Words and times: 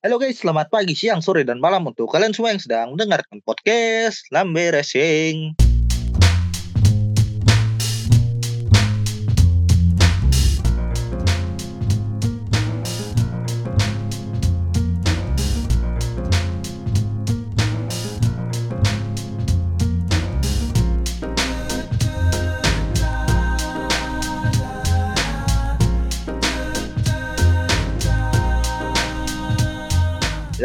Halo 0.00 0.16
guys, 0.16 0.40
selamat 0.40 0.72
pagi, 0.72 0.96
siang, 0.96 1.20
sore, 1.20 1.44
dan 1.44 1.60
malam 1.60 1.84
untuk 1.84 2.08
kalian 2.08 2.32
semua 2.32 2.56
yang 2.56 2.62
sedang 2.64 2.86
mendengarkan 2.96 3.36
podcast 3.44 4.24
Lambe 4.32 4.72
Racing. 4.72 5.52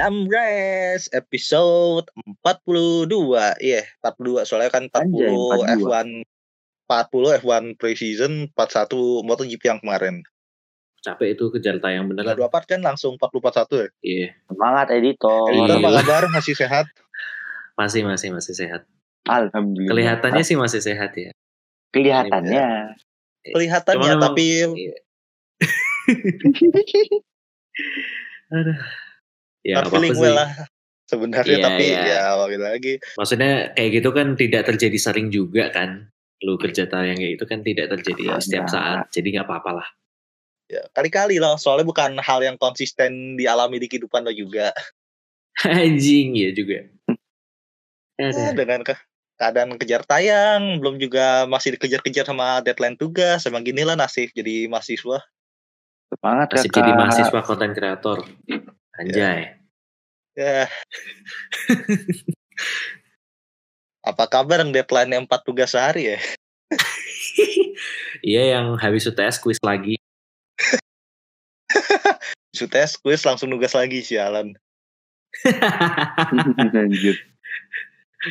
Lambres 0.05 1.09
episode 1.09 2.05
42. 2.45 3.57
Iya, 3.57 3.81
42. 3.99 4.45
Soalnya 4.45 4.69
kan 4.69 4.85
40 4.85 5.01
Anjay, 5.01 5.33
42. 5.33 5.81
F1 5.81 6.07
40 6.85 7.41
F1 7.41 7.63
pre-season, 7.75 8.31
41 8.53 9.21
MotoGP 9.21 9.61
yang 9.65 9.79
kemarin. 9.79 10.21
capek 10.97 11.33
itu 11.33 11.51
kejar 11.51 11.77
tayang 11.77 12.05
beneran. 12.05 12.33
dua 12.33 12.49
part 12.49 12.65
kan 12.65 12.79
langsung 12.79 13.15
40 13.15 13.37
41 13.37 13.77
ya. 13.77 13.87
Iya, 14.01 14.27
Semangat 14.43 14.87
editor. 14.89 15.45
Editor 15.49 15.75
apa 15.75 15.87
Iya. 15.87 15.95
kabar? 16.01 16.21
Masih 16.31 16.55
sehat? 16.55 16.85
masih 17.75 18.01
masih 18.01 18.31
masih 18.31 18.53
sehat. 18.55 18.81
Alhamdulillah. 19.23 19.91
Kelihatannya 19.91 20.41
sih 20.41 20.55
masih 20.55 20.79
sehat 20.79 21.11
ya. 21.13 21.29
Kelihatannya. 21.91 22.95
Kelihatannya 23.43 24.01
Cuman 24.01 24.17
emang- 24.17 24.23
tapi 24.23 24.45
Iya. 24.81 24.95
Aduh. 28.51 28.79
Ya, 29.65 29.81
not 29.81 29.89
apa 29.89 29.97
feeling 29.97 30.13
sih. 30.13 30.21
well 30.21 30.37
lah 30.37 30.49
sebenarnya 31.11 31.57
Iya, 31.57 31.65
tapi 31.65 31.85
iya. 31.89 32.01
ya 32.05 32.21
balik 32.37 32.61
lagi. 32.61 32.93
Maksudnya 33.17 33.51
kayak 33.73 33.89
gitu 33.97 34.09
kan 34.13 34.27
tidak 34.37 34.63
terjadi 34.69 34.97
sering 35.01 35.27
juga 35.33 35.73
kan. 35.73 36.05
Lu 36.45 36.61
kerja 36.61 36.85
tayang 36.85 37.17
kayak 37.17 37.41
itu 37.41 37.45
kan 37.49 37.65
tidak 37.65 37.89
terjadi 37.97 38.37
Ada. 38.37 38.41
setiap 38.45 38.65
saat. 38.69 38.97
Jadi 39.09 39.27
nggak 39.33 39.49
apa-apa 39.49 39.71
lah. 39.81 39.87
Ya, 40.69 40.81
kali-kali 40.93 41.37
lah 41.41 41.57
soalnya 41.57 41.85
bukan 41.85 42.17
hal 42.21 42.41
yang 42.41 42.57
konsisten 42.57 43.37
dialami 43.37 43.81
di 43.81 43.89
kehidupan 43.89 44.21
lo 44.21 44.33
juga. 44.33 44.69
Anjing 45.65 46.37
ya 46.45 46.49
juga. 46.53 46.85
Ya, 48.15 48.53
dengan 48.53 48.85
ke 48.85 48.95
keadaan 49.35 49.75
kejar 49.75 50.07
tayang, 50.07 50.79
belum 50.79 50.95
juga 51.01 51.43
masih 51.49 51.75
dikejar-kejar 51.75 52.23
sama 52.29 52.61
deadline 52.61 52.95
tugas. 52.95 53.43
Emang 53.49 53.65
gini 53.65 53.81
lah 53.81 53.97
nasib 53.97 54.29
jadi 54.31 54.69
mahasiswa. 54.69 55.25
Semangat 56.05 56.47
kakak. 56.53 56.71
jadi 56.71 56.91
mahasiswa 56.95 57.39
konten 57.43 57.71
kreator. 57.73 58.23
Anjay. 58.95 59.59
Ya. 60.35 60.67
Apa 64.05 64.27
kabar 64.27 64.61
yang 64.63 64.71
deadline 64.71 65.27
4 65.27 65.47
tugas 65.47 65.71
sehari 65.75 66.15
ya? 66.15 66.19
Iya 68.23 68.57
yang 68.57 68.79
habis 68.79 69.05
UTS 69.05 69.43
quiz 69.43 69.59
lagi. 69.61 69.99
Sutes 72.57 72.95
quiz 72.97 73.21
langsung 73.27 73.51
nugas 73.51 73.75
lagi 73.75 73.99
sialan. 73.99 74.55
Lanjut. 76.71 77.17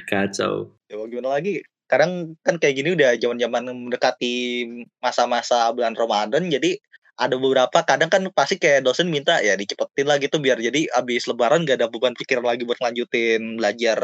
Kacau. 0.09 0.73
Ya 0.89 0.95
mau 0.97 1.07
gimana 1.07 1.37
lagi? 1.37 1.61
Kadang 1.85 2.35
kan 2.41 2.57
kayak 2.57 2.81
gini 2.81 2.97
udah 2.97 3.15
zaman-zaman 3.21 3.69
mendekati 3.69 4.65
masa-masa 4.99 5.69
bulan 5.77 5.93
Ramadan 5.93 6.49
jadi 6.49 6.81
ada 7.15 7.39
beberapa 7.39 7.79
kadang 7.87 8.11
kan 8.11 8.23
pasti 8.35 8.59
kayak 8.59 8.83
dosen 8.83 9.07
minta 9.07 9.39
ya 9.39 9.55
dicepetin 9.55 10.07
lah 10.11 10.19
gitu 10.19 10.43
biar 10.43 10.59
jadi 10.59 10.91
abis 10.99 11.31
lebaran 11.31 11.63
gak 11.63 11.79
ada 11.79 11.87
beban 11.87 12.15
pikiran 12.19 12.43
lagi 12.43 12.67
buat 12.67 12.79
lanjutin 12.83 13.59
belajar. 13.59 13.99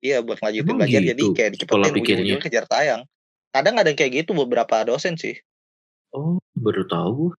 Iya 0.00 0.24
buat 0.24 0.40
lanjutin 0.40 0.64
Emang 0.64 0.80
belajar 0.80 1.00
gitu 1.04 1.12
jadi 1.12 1.24
kayak 1.36 1.50
dicepetin 1.56 1.92
ujung-ujungnya 2.00 2.40
kejar 2.40 2.64
tayang. 2.64 3.02
Kadang 3.52 3.74
ada 3.76 3.88
yang 3.92 3.98
kayak 4.00 4.12
gitu 4.24 4.32
beberapa 4.32 4.76
dosen 4.88 5.20
sih. 5.20 5.36
Oh, 6.16 6.40
baru 6.56 6.84
tahu. 6.88 7.36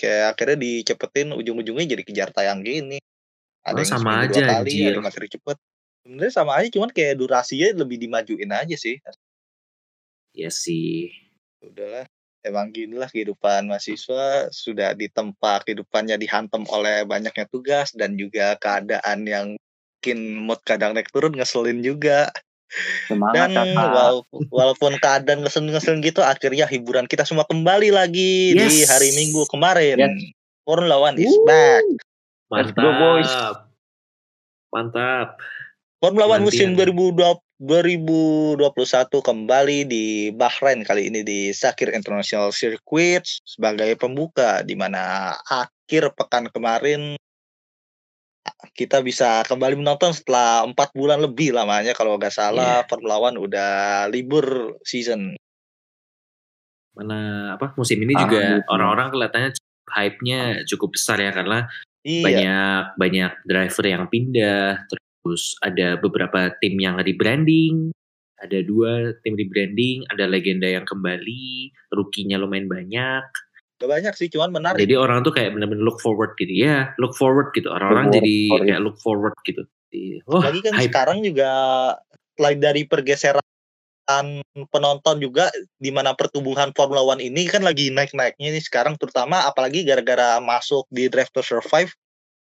kayak 0.00 0.32
akhirnya 0.32 0.56
dicepetin 0.56 1.28
ujung-ujungnya 1.36 1.84
jadi 1.92 2.02
kejar 2.08 2.28
tayang 2.32 2.64
gini. 2.64 2.98
Ada 3.60 3.76
Oh, 3.76 3.80
yang 3.84 3.92
sama 3.92 4.10
aja, 4.24 4.40
dua 4.40 4.48
kali 4.48 4.72
anjir. 4.72 4.88
ada 4.88 4.96
yang 4.96 5.04
masih 5.04 5.28
cepet. 5.28 5.56
Sebenarnya 6.00 6.32
sama 6.32 6.52
aja 6.56 6.68
cuman 6.72 6.90
kayak 6.96 7.14
durasinya 7.20 7.68
lebih 7.84 7.96
dimajuin 8.00 8.50
aja 8.56 8.76
sih. 8.80 8.96
Ya 10.32 10.48
sih. 10.48 11.12
udahlah 11.60 12.08
emang 12.44 12.72
gini 12.72 12.96
lah 12.96 13.08
kehidupan 13.08 13.68
mahasiswa 13.68 14.48
sudah 14.48 14.96
ditempa 14.96 15.60
kehidupannya 15.64 16.16
dihantam 16.16 16.64
oleh 16.72 17.04
banyaknya 17.04 17.44
tugas 17.48 17.92
dan 17.92 18.16
juga 18.16 18.56
keadaan 18.56 19.28
yang 19.28 19.46
mungkin 20.00 20.18
mood 20.48 20.60
kadang 20.64 20.96
naik 20.96 21.12
turun 21.12 21.36
ngeselin 21.36 21.84
juga 21.84 22.32
Semangat 23.10 23.50
dan 23.50 23.50
kakak. 23.52 23.90
walaupun, 23.92 24.40
walaupun 24.48 24.92
keadaan 25.02 25.42
ngeselin-ngeselin 25.44 26.00
gitu 26.00 26.22
akhirnya 26.22 26.64
hiburan 26.70 27.04
kita 27.04 27.26
semua 27.26 27.44
kembali 27.44 27.92
lagi 27.92 28.54
di 28.54 28.62
Yes. 28.62 28.88
hari 28.88 29.10
Minggu 29.12 29.44
kemarin 29.50 29.98
Yes. 30.00 30.32
Formula 30.64 30.96
One 30.96 31.18
is 31.18 31.28
Woo. 31.28 31.44
back 31.44 31.84
Let's 32.50 32.74
go, 32.74 32.82
boys. 32.82 33.30
Mantap. 33.30 33.56
Mantap. 34.74 35.28
Formula 36.02 36.26
One 36.26 36.42
musim 36.42 36.74
Penantian. 36.74 37.14
2020 37.20 37.49
2021 37.60 38.56
kembali 39.20 39.84
di 39.84 40.32
Bahrain 40.32 40.80
kali 40.80 41.12
ini 41.12 41.20
di 41.20 41.52
Sakir 41.52 41.92
International 41.92 42.56
Circuit 42.56 43.20
sebagai 43.44 44.00
pembuka 44.00 44.64
di 44.64 44.72
mana 44.72 45.36
akhir 45.44 46.16
pekan 46.16 46.48
kemarin 46.48 47.20
kita 48.72 49.04
bisa 49.04 49.44
kembali 49.44 49.76
menonton 49.76 50.16
setelah 50.16 50.64
empat 50.64 50.96
bulan 50.96 51.20
lebih 51.20 51.52
lamanya 51.52 51.92
kalau 51.92 52.16
nggak 52.16 52.32
salah 52.32 52.80
Iya. 52.80 52.88
Formula 52.88 53.16
One 53.20 53.36
udah 53.36 53.72
libur 54.08 54.80
season. 54.80 55.36
Mana 56.96 57.52
apa 57.60 57.76
musim 57.76 58.00
ini 58.00 58.16
Ah, 58.16 58.24
juga 58.24 58.40
gitu. 58.40 58.72
orang-orang 58.72 59.12
kelihatannya 59.12 59.50
hype-nya 59.92 60.40
cukup 60.64 60.96
besar 60.96 61.20
ya 61.20 61.28
karena 61.36 61.68
Iya. 62.08 62.24
banyak 62.24 62.82
banyak 62.96 63.32
driver 63.44 63.84
yang 63.84 64.04
pindah, 64.08 64.80
terus 64.88 65.04
ada 65.60 66.00
beberapa 66.00 66.52
tim 66.64 66.80
yang 66.80 66.96
rebranding, 67.00 67.92
ada 68.40 68.64
dua 68.64 69.12
tim 69.20 69.36
rebranding, 69.36 70.08
ada 70.08 70.24
legenda 70.24 70.66
yang 70.66 70.88
kembali, 70.88 71.70
rookie-nya 71.92 72.40
lumayan 72.40 72.66
banyak. 72.66 73.24
Gak 73.80 73.88
banyak 73.88 74.12
sih, 74.16 74.28
cuman 74.28 74.52
menarik. 74.52 74.80
Jadi 74.80 74.96
orang 74.96 75.24
tuh 75.24 75.32
kayak 75.32 75.56
bener-bener 75.56 75.80
look 75.84 76.00
forward 76.00 76.36
gitu 76.36 76.52
ya, 76.52 76.92
look 77.00 77.16
forward 77.16 77.52
gitu. 77.56 77.68
Orang-orang 77.72 78.12
jadi 78.12 78.36
forward. 78.48 78.64
kayak 78.68 78.80
look 78.80 78.96
forward 79.00 79.36
gitu. 79.44 79.62
Wah, 80.28 80.44
Lagi 80.46 80.60
kan 80.62 80.74
hype. 80.76 80.92
sekarang 80.92 81.18
juga 81.24 81.50
selain 82.36 82.60
dari 82.60 82.84
pergeseran 82.86 83.42
penonton 84.74 85.22
juga 85.22 85.48
di 85.78 85.94
mana 85.94 86.12
pertumbuhan 86.18 86.74
Formula 86.74 87.02
One 87.04 87.22
ini 87.22 87.46
kan 87.46 87.62
lagi 87.62 87.94
naik-naiknya 87.94 88.50
nih 88.58 88.64
sekarang 88.64 88.98
terutama 88.98 89.46
apalagi 89.46 89.86
gara-gara 89.86 90.42
masuk 90.42 90.86
di 90.90 91.06
Drive 91.06 91.30
to 91.30 91.46
Survive 91.46 91.94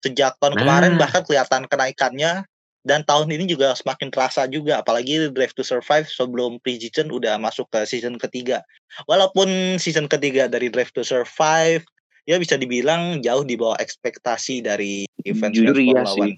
sejak 0.04 0.36
tahun 0.36 0.56
Nah. 0.56 0.60
kemarin 0.60 0.92
bahkan 1.00 1.24
kelihatan 1.24 1.64
kenaikannya 1.64 2.44
dan 2.84 3.00
tahun 3.02 3.32
ini 3.32 3.48
juga 3.48 3.72
semakin 3.72 4.12
terasa 4.12 4.44
juga 4.46 4.84
apalagi 4.84 5.32
Drive 5.32 5.56
to 5.56 5.64
Survive 5.64 6.04
sebelum 6.06 6.60
pre-season 6.60 7.08
udah 7.08 7.40
masuk 7.40 7.66
ke 7.72 7.82
season 7.88 8.20
ketiga 8.20 8.60
walaupun 9.08 9.80
season 9.80 10.06
ketiga 10.06 10.46
dari 10.46 10.68
Drive 10.68 10.92
to 10.92 11.00
Survive 11.02 11.82
ya 12.28 12.36
bisa 12.40 12.56
dibilang 12.60 13.20
jauh 13.24 13.44
di 13.44 13.56
bawah 13.56 13.76
ekspektasi 13.80 14.64
dari 14.64 15.04
event 15.24 15.52
Jujur 15.52 15.76
iya 15.76 16.04
Formula 16.04 16.28
sih. 16.28 16.32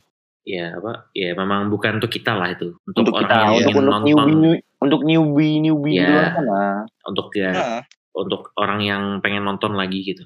Ya 0.47 0.79
apa? 0.79 1.11
Ya 1.11 1.35
memang 1.35 1.75
bukan 1.75 1.99
untuk 1.99 2.15
kita 2.15 2.39
lah 2.39 2.55
itu. 2.55 2.71
Untuk, 2.87 3.11
Untuk 3.11 3.19
orang 3.19 3.27
kita, 3.27 3.35
yang 3.35 3.51
untuk 3.51 3.59
ingin 3.67 3.75
untuk 3.83 3.91
nonton, 3.91 4.27
newbie, 4.31 4.59
untuk 4.79 5.01
newbie 5.03 5.55
newbie 5.59 5.95
Iya. 5.99 6.07
di 6.07 6.13
luar 6.15 6.27
sana. 6.31 6.63
untuk 7.03 7.29
ya 7.35 7.51
Nah, 7.51 7.81
untuk 8.15 8.43
orang 8.55 8.81
yang 8.87 9.03
pengen 9.27 9.43
nonton 9.43 9.75
lagi 9.75 10.07
gitu. 10.07 10.23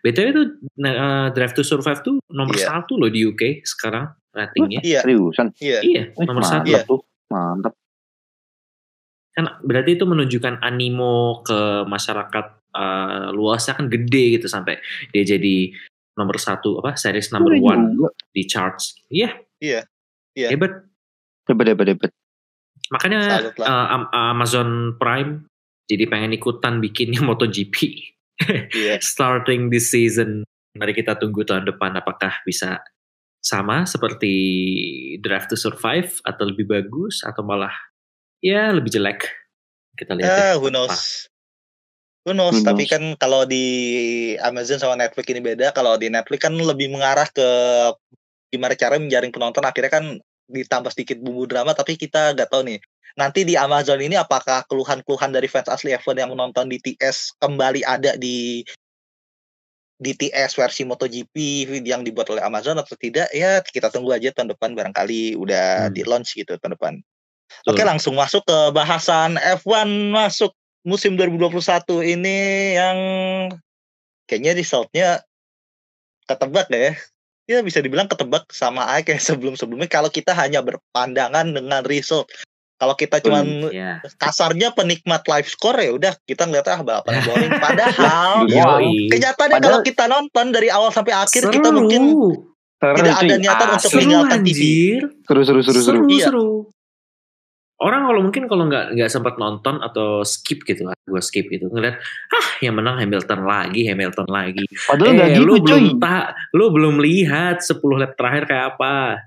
BTW 0.00 0.26
itu 0.30 0.42
uh, 0.80 1.28
Drive 1.30 1.52
to 1.52 1.62
Survive 1.62 2.00
tuh 2.00 2.16
nomor 2.28 2.54
Iya. 2.54 2.66
satu 2.68 2.96
loh 2.96 3.08
di 3.08 3.22
UK 3.22 3.62
sekarang 3.62 4.06
ratingnya. 4.30 4.80
iya, 4.80 5.00
Seriusan. 5.00 5.52
iya. 5.58 5.78
Iya, 5.80 6.02
nomor 6.16 6.40
mantap 6.40 6.62
satu. 6.62 6.68
Iya. 6.68 6.80
tuh. 6.84 7.00
Mantap. 7.28 7.72
Kan 9.32 9.44
berarti 9.60 9.96
itu 9.96 10.04
menunjukkan 10.04 10.60
animo 10.60 11.40
ke 11.40 11.60
masyarakat 11.84 12.46
uh, 12.70 13.32
luasnya 13.32 13.74
kan 13.74 13.88
gede 13.88 14.36
gitu 14.36 14.46
sampai 14.46 14.76
dia 15.08 15.24
jadi 15.24 15.72
nomor 16.12 16.36
satu 16.36 16.76
apa 16.78 16.92
series 16.94 17.32
number 17.32 17.56
Boleh 17.56 17.64
one 17.64 17.84
juga. 17.96 18.08
di 18.28 18.42
charts. 18.44 19.00
Iya. 19.08 19.32
Iya. 19.58 19.88
Iya. 20.36 20.48
Hebat. 20.52 20.72
Hebat 21.48 21.66
hebat 21.66 21.86
hebat. 21.88 22.10
Makanya 22.92 23.20
uh, 23.56 23.86
Am- 23.90 24.10
Amazon 24.12 24.94
Prime 24.94 25.48
jadi 25.88 26.04
pengen 26.06 26.32
ikutan 26.32 26.78
bikinnya 26.78 27.24
MotoGP. 27.28 27.76
Iya. 28.72 28.98
Starting 29.14 29.68
this 29.68 29.90
season. 29.90 30.42
Mari 30.72 30.96
kita 30.96 31.20
tunggu 31.20 31.44
tahun 31.44 31.68
depan 31.68 31.92
apakah 31.96 32.32
bisa 32.42 32.80
sama 33.42 33.84
seperti 33.84 34.32
Drive 35.18 35.50
to 35.50 35.56
Survive 35.58 36.22
atau 36.22 36.44
lebih 36.48 36.64
bagus 36.64 37.20
atau 37.26 37.42
malah 37.44 37.74
ya 38.40 38.72
lebih 38.72 38.88
jelek. 38.88 39.28
Kita 39.92 40.16
lihat 40.16 40.28
Ah, 40.30 40.38
ya. 40.54 40.60
who 40.60 40.72
knows. 40.72 41.26
Who 42.22 42.32
knows, 42.32 42.62
Who 42.62 42.64
tapi 42.64 42.86
knows? 42.86 42.92
kan 42.94 43.02
kalau 43.18 43.42
di 43.44 43.66
Amazon 44.38 44.78
sama 44.78 44.94
Netflix 44.94 45.26
ini 45.28 45.42
beda. 45.42 45.74
Kalau 45.74 45.98
di 45.98 46.06
Netflix 46.06 46.40
kan 46.46 46.54
lebih 46.54 46.88
mengarah 46.94 47.26
ke 47.28 47.48
gimana 48.48 48.78
cara 48.78 48.96
menjaring 48.96 49.34
penonton. 49.34 49.66
Akhirnya 49.66 49.90
kan 49.90 50.04
ditambah 50.46 50.92
sedikit 50.94 51.18
bumbu 51.18 51.50
drama, 51.50 51.74
tapi 51.74 51.98
kita 51.98 52.32
nggak 52.38 52.46
tahu 52.46 52.62
nih. 52.62 52.78
Nanti 53.16 53.44
di 53.44 53.54
Amazon 53.58 54.00
ini 54.00 54.16
apakah 54.16 54.64
keluhan-keluhan 54.68 55.32
dari 55.32 55.48
fans 55.48 55.68
asli 55.68 55.92
F1 55.92 56.16
yang 56.16 56.32
menonton 56.32 56.68
di 56.68 56.80
TS 56.80 57.36
kembali 57.40 57.84
ada 57.84 58.16
di 58.16 58.64
di 60.02 60.12
TS 60.18 60.58
versi 60.58 60.82
MotoGP 60.82 61.34
yang 61.86 62.02
dibuat 62.02 62.26
oleh 62.32 62.42
Amazon 62.42 62.74
atau 62.80 62.98
tidak? 62.98 63.30
Ya 63.30 63.62
kita 63.62 63.92
tunggu 63.92 64.10
aja 64.16 64.34
tahun 64.34 64.50
depan 64.56 64.74
barangkali 64.74 65.38
udah 65.38 65.88
Hmm. 65.88 65.94
di 65.94 66.02
launch 66.02 66.34
gitu 66.34 66.58
tahun 66.58 66.74
depan. 66.74 66.94
Betul. 67.62 67.68
Oke 67.76 67.82
langsung 67.84 68.14
masuk 68.18 68.42
ke 68.48 68.58
bahasan 68.74 69.36
F1 69.38 69.86
masuk 70.10 70.50
musim 70.82 71.14
2021 71.14 72.02
ini 72.02 72.38
yang 72.74 72.98
kayaknya 74.26 74.52
resultnya 74.58 75.08
ketebak 76.26 76.66
ya. 76.72 76.96
Ya 77.50 77.58
bisa 77.60 77.82
dibilang 77.82 78.08
ketebak 78.08 78.48
sama 78.50 78.88
aja 78.90 79.04
kayak 79.12 79.22
sebelum-sebelumnya 79.22 79.86
kalau 79.86 80.10
kita 80.10 80.34
hanya 80.34 80.64
berpandangan 80.64 81.46
dengan 81.52 81.82
result. 81.86 82.26
Kalau 82.82 82.98
kita 82.98 83.22
cuman 83.22 83.70
Ya. 83.70 84.02
kasarnya 84.18 84.74
penikmat 84.74 85.22
live 85.22 85.46
score 85.46 85.78
ya 85.78 85.94
udah 85.94 86.12
kita 86.20 86.44
ngeliat 86.44 86.66
ah 86.66 86.80
balapan 86.82 87.14
boring. 87.30 87.52
Padahal 87.54 88.42
Iya. 88.44 88.66
Kenyataannya 89.06 89.54
Padahal- 89.54 89.62
kalau 89.62 89.78
kita 89.80 90.04
nonton 90.10 90.46
dari 90.50 90.66
awal 90.66 90.90
sampai 90.90 91.14
akhir 91.14 91.46
kita 91.46 91.70
Seru. 91.70 91.78
mungkin 91.78 92.02
Seru, 92.74 92.94
tidak 92.98 93.14
ada 93.16 93.34
niatan 93.36 93.66
untuk 93.68 93.78
Asli. 93.78 93.86
seru 93.86 93.98
meninggalkan 94.02 94.40
TV. 94.42 94.60
Seru, 95.22 95.40
seru, 95.40 95.60
seru, 95.62 95.78
seru. 95.78 95.82
seru, 95.86 96.00
Iya. 96.10 96.26
seru. 96.26 96.50
Orang 97.78 98.06
kalau 98.06 98.20
mungkin 98.20 98.46
kalau 98.46 98.66
nggak 98.66 98.94
nggak 98.94 99.10
sempat 99.10 99.34
nonton 99.36 99.78
atau 99.78 100.22
skip 100.22 100.62
gitu 100.62 100.86
lah, 100.86 100.94
gue 101.02 101.18
skip 101.18 101.46
gitu 101.46 101.66
ngeliat, 101.66 101.98
ah 102.30 102.46
yang 102.58 102.74
menang 102.74 102.94
Hamilton 102.94 103.42
lagi, 103.42 103.82
Hamilton 103.86 104.26
lagi. 104.26 104.62
Padahal 104.86 105.06
eh, 105.08 105.14
nggak 105.18 105.30
gitu, 105.32 105.42
lu 105.42 105.52
cuy. 105.52 105.62
belum 105.62 105.84
tak, 105.98 106.24
lu 106.52 106.64
belum 106.70 106.94
lihat 106.98 107.58
10 107.58 107.74
lap 107.98 108.14
terakhir 108.14 108.46
kayak 108.46 108.66
apa. 108.74 109.18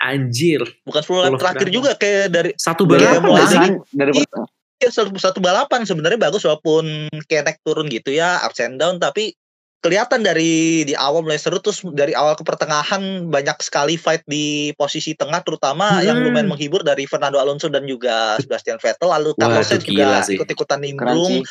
Anjir, 0.00 0.64
Bukan 0.82 1.00
10 1.00 1.20
lap 1.20 1.36
terakhir 1.36 1.68
berapa? 1.68 1.76
juga 1.76 1.90
kayak 1.94 2.24
dari 2.28 2.50
satu 2.56 2.82
Dari 2.84 2.98
Iya, 2.98 3.10
balapan 3.14 3.22
mulai 3.22 3.36
nggak 3.36 3.46
sih? 3.46 3.58
pertengahan, 3.60 3.92
dari 3.92 4.10
Iya. 4.10 4.24
pertengahan. 4.24 4.58
ya 4.80 4.88
satu, 4.88 5.10
satu 5.14 5.38
balapan 5.38 5.80
sebenarnya 5.84 6.16
bagus 6.18 6.40
walaupun 6.40 6.84
kayak 7.28 7.42
naik 7.44 7.58
turun 7.60 7.84
gitu 7.86 8.10
ya 8.10 8.40
ups 8.40 8.56
and 8.58 8.80
down 8.80 8.96
tapi 8.96 9.36
kelihatan 9.80 10.20
dari 10.20 10.84
di 10.84 10.92
awal 10.92 11.20
mulai 11.20 11.36
seru 11.36 11.56
terus 11.56 11.84
dari 11.92 12.12
awal 12.12 12.32
ke 12.32 12.40
pertengahan 12.40 13.00
banyak 13.26 13.60
sekali 13.60 13.96
fight 13.96 14.24
di 14.24 14.72
posisi 14.74 15.12
tengah 15.12 15.40
terutama 15.40 16.00
yang 16.00 16.16
Hmm. 16.16 16.24
lumayan 16.26 16.48
menghibur 16.48 16.80
dari 16.80 17.04
Fernando 17.04 17.36
Alonso 17.36 17.68
dan 17.68 17.84
juga 17.84 18.36
Sebastian 18.38 18.76
Vettel 18.76 19.04
lalu 19.06 19.36
Carlos 19.36 19.68
Sainz 19.68 19.84
juga 19.84 20.00
ikut-ikutan 20.22 20.80
nimbrung. 20.80 21.44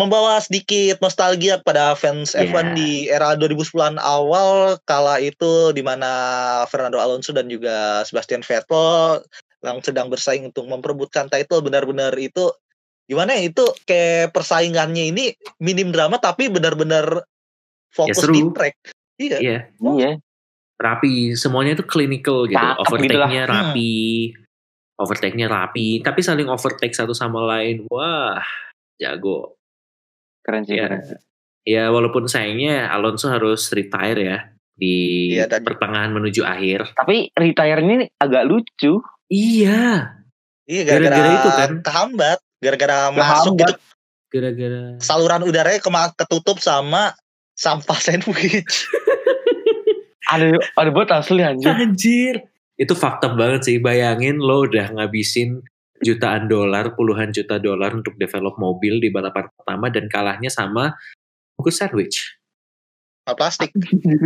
Membawa 0.00 0.40
sedikit 0.40 0.96
nostalgia 1.04 1.60
pada 1.60 1.92
fans 1.92 2.32
Yeah. 2.32 2.48
F1 2.48 2.66
di 2.72 2.90
era 3.06 3.36
2010-an 3.36 4.00
awal 4.00 4.80
kala 4.88 5.20
itu 5.20 5.76
di 5.76 5.84
mana 5.84 6.08
Fernando 6.72 6.96
Alonso 6.96 7.36
dan 7.36 7.52
juga 7.52 8.00
Sebastian 8.08 8.40
Vettel 8.40 9.20
yang 9.60 9.78
sedang 9.84 10.08
bersaing 10.08 10.48
untuk 10.48 10.64
memperebutkan 10.64 11.28
title 11.28 11.60
benar-benar 11.60 12.16
itu 12.16 12.48
gimana 13.04 13.36
ya 13.36 13.52
itu 13.52 13.60
kayak 13.84 14.32
persaingannya 14.32 15.12
ini 15.12 15.36
minim 15.60 15.92
drama 15.92 16.16
tapi 16.16 16.48
benar-benar 16.48 17.28
fokus 17.92 18.16
Ya, 18.16 18.22
seru. 18.24 18.32
di 18.32 18.40
track. 18.56 18.74
Iya. 19.20 19.38
Iya, 19.42 19.58
Iya. 19.76 20.10
rapi. 20.80 21.36
Semuanya 21.36 21.76
itu 21.76 21.84
clinical 21.84 22.48
gitu. 22.48 22.56
Gitu. 22.56 22.80
Overtake-nya 22.88 23.44
rapi. 23.44 24.32
Overtake-nya 24.96 25.46
rapi. 25.50 26.00
Tapi 26.00 26.20
saling 26.24 26.48
overtake 26.48 26.96
satu 26.96 27.12
sama 27.12 27.44
lain. 27.44 27.84
Wah, 27.92 28.40
jago. 28.96 29.59
Keren 30.50 30.62
sih, 30.64 30.74
Iya. 30.74 30.86
keren. 30.90 31.00
Ya 31.62 31.84
walaupun 31.88 32.26
sayangnya 32.26 32.88
Alonso 32.88 33.28
harus 33.28 33.70
retire 33.70 34.18
ya 34.18 34.38
di 34.72 34.94
Iya, 35.32 35.46
tadi. 35.46 35.62
pertengahan 35.62 36.10
menuju 36.10 36.42
akhir. 36.42 36.92
Tapi 36.92 37.30
retire 37.30 37.78
ini 37.78 38.10
agak 38.16 38.42
lucu. 38.44 38.98
Iya, 39.26 40.10
Iya 40.64 40.82
gara-gara 40.84 41.30
itu 41.32 41.48
kan. 41.48 41.70
kehambat, 41.80 42.38
gara-gara 42.58 42.96
masuk 43.12 43.54
gitu 43.56 43.74
gara-gara 44.28 44.94
saluran 44.98 45.42
udaranya 45.42 45.78
kema- 45.78 46.14
ketutup 46.14 46.58
sama 46.58 47.14
sampah 47.52 47.98
sandwich. 47.98 48.86
Ada 50.30 50.54
ada 50.72 50.90
buat 50.90 51.10
asli 51.10 51.42
anjir. 51.42 51.74
anjir. 51.74 52.34
Itu 52.74 52.94
fakta 52.94 53.34
banget 53.34 53.66
sih. 53.66 53.76
Bayangin 53.76 54.38
lo 54.38 54.62
udah 54.62 54.94
ngabisin 54.94 55.58
jutaan 56.00 56.48
dolar, 56.48 56.96
puluhan 56.96 57.30
juta 57.30 57.60
dolar 57.60 57.92
untuk 57.92 58.16
develop 58.16 58.56
mobil 58.56 58.98
di 59.00 59.08
balapan 59.12 59.48
pertama 59.52 59.86
dan 59.92 60.08
kalahnya 60.08 60.48
sama 60.48 60.96
bungkus 61.56 61.76
sandwich. 61.76 62.40
Sama 63.24 63.36
plastik. 63.36 63.70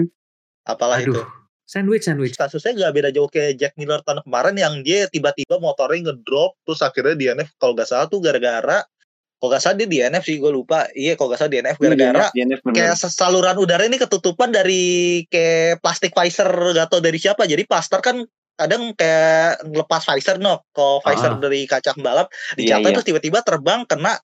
Apalah 0.70 1.02
itu. 1.02 1.12
Aduh, 1.12 1.26
sandwich 1.64 2.04
sandwich. 2.04 2.36
kasusnya 2.36 2.76
gak 2.76 2.92
beda 2.94 3.10
jauh 3.10 3.28
kayak 3.28 3.56
Jack 3.56 3.72
Miller 3.80 4.04
tahun 4.04 4.20
kemarin 4.24 4.56
yang 4.56 4.74
dia 4.84 5.08
tiba-tiba 5.08 5.56
motornya 5.56 6.12
ngedrop 6.12 6.60
terus 6.62 6.84
akhirnya 6.84 7.16
DNF 7.16 7.56
kalau 7.56 7.72
gak 7.72 7.88
salah 7.88 8.06
tuh 8.06 8.20
gara-gara 8.20 8.84
kalau 9.40 9.48
gak 9.48 9.62
salah 9.64 9.76
dia 9.80 9.88
DNF 9.88 10.24
sih 10.28 10.36
gue 10.36 10.52
lupa 10.52 10.88
iya 10.92 11.16
kalau 11.16 11.32
gak 11.32 11.40
salah 11.40 11.52
DNF 11.56 11.76
gara-gara 11.80 12.28
DNF 12.36 12.60
bener. 12.64 12.74
kayak 12.76 12.96
saluran 13.00 13.56
udara 13.56 13.84
ini 13.88 13.96
ketutupan 13.96 14.52
dari 14.52 15.24
kayak 15.32 15.80
plastik 15.80 16.12
visor 16.12 16.48
gak 16.76 16.92
tau 16.92 17.00
dari 17.00 17.16
siapa 17.16 17.48
jadi 17.48 17.64
pastor 17.64 18.04
kan 18.04 18.20
kadang 18.54 18.94
kayak 18.94 19.58
ngelepas 19.64 20.02
visor 20.04 20.36
no 20.38 20.62
kalau 20.70 20.98
visor 21.00 21.32
Ah. 21.32 21.40
dari 21.40 21.64
kaca 21.64 21.90
pembalap 21.90 22.30
Iya, 22.54 22.78
dicatat 22.78 22.82
iya. 22.84 22.94
terus 22.94 23.06
tiba-tiba 23.06 23.38
terbang 23.40 23.82
kena 23.84 24.14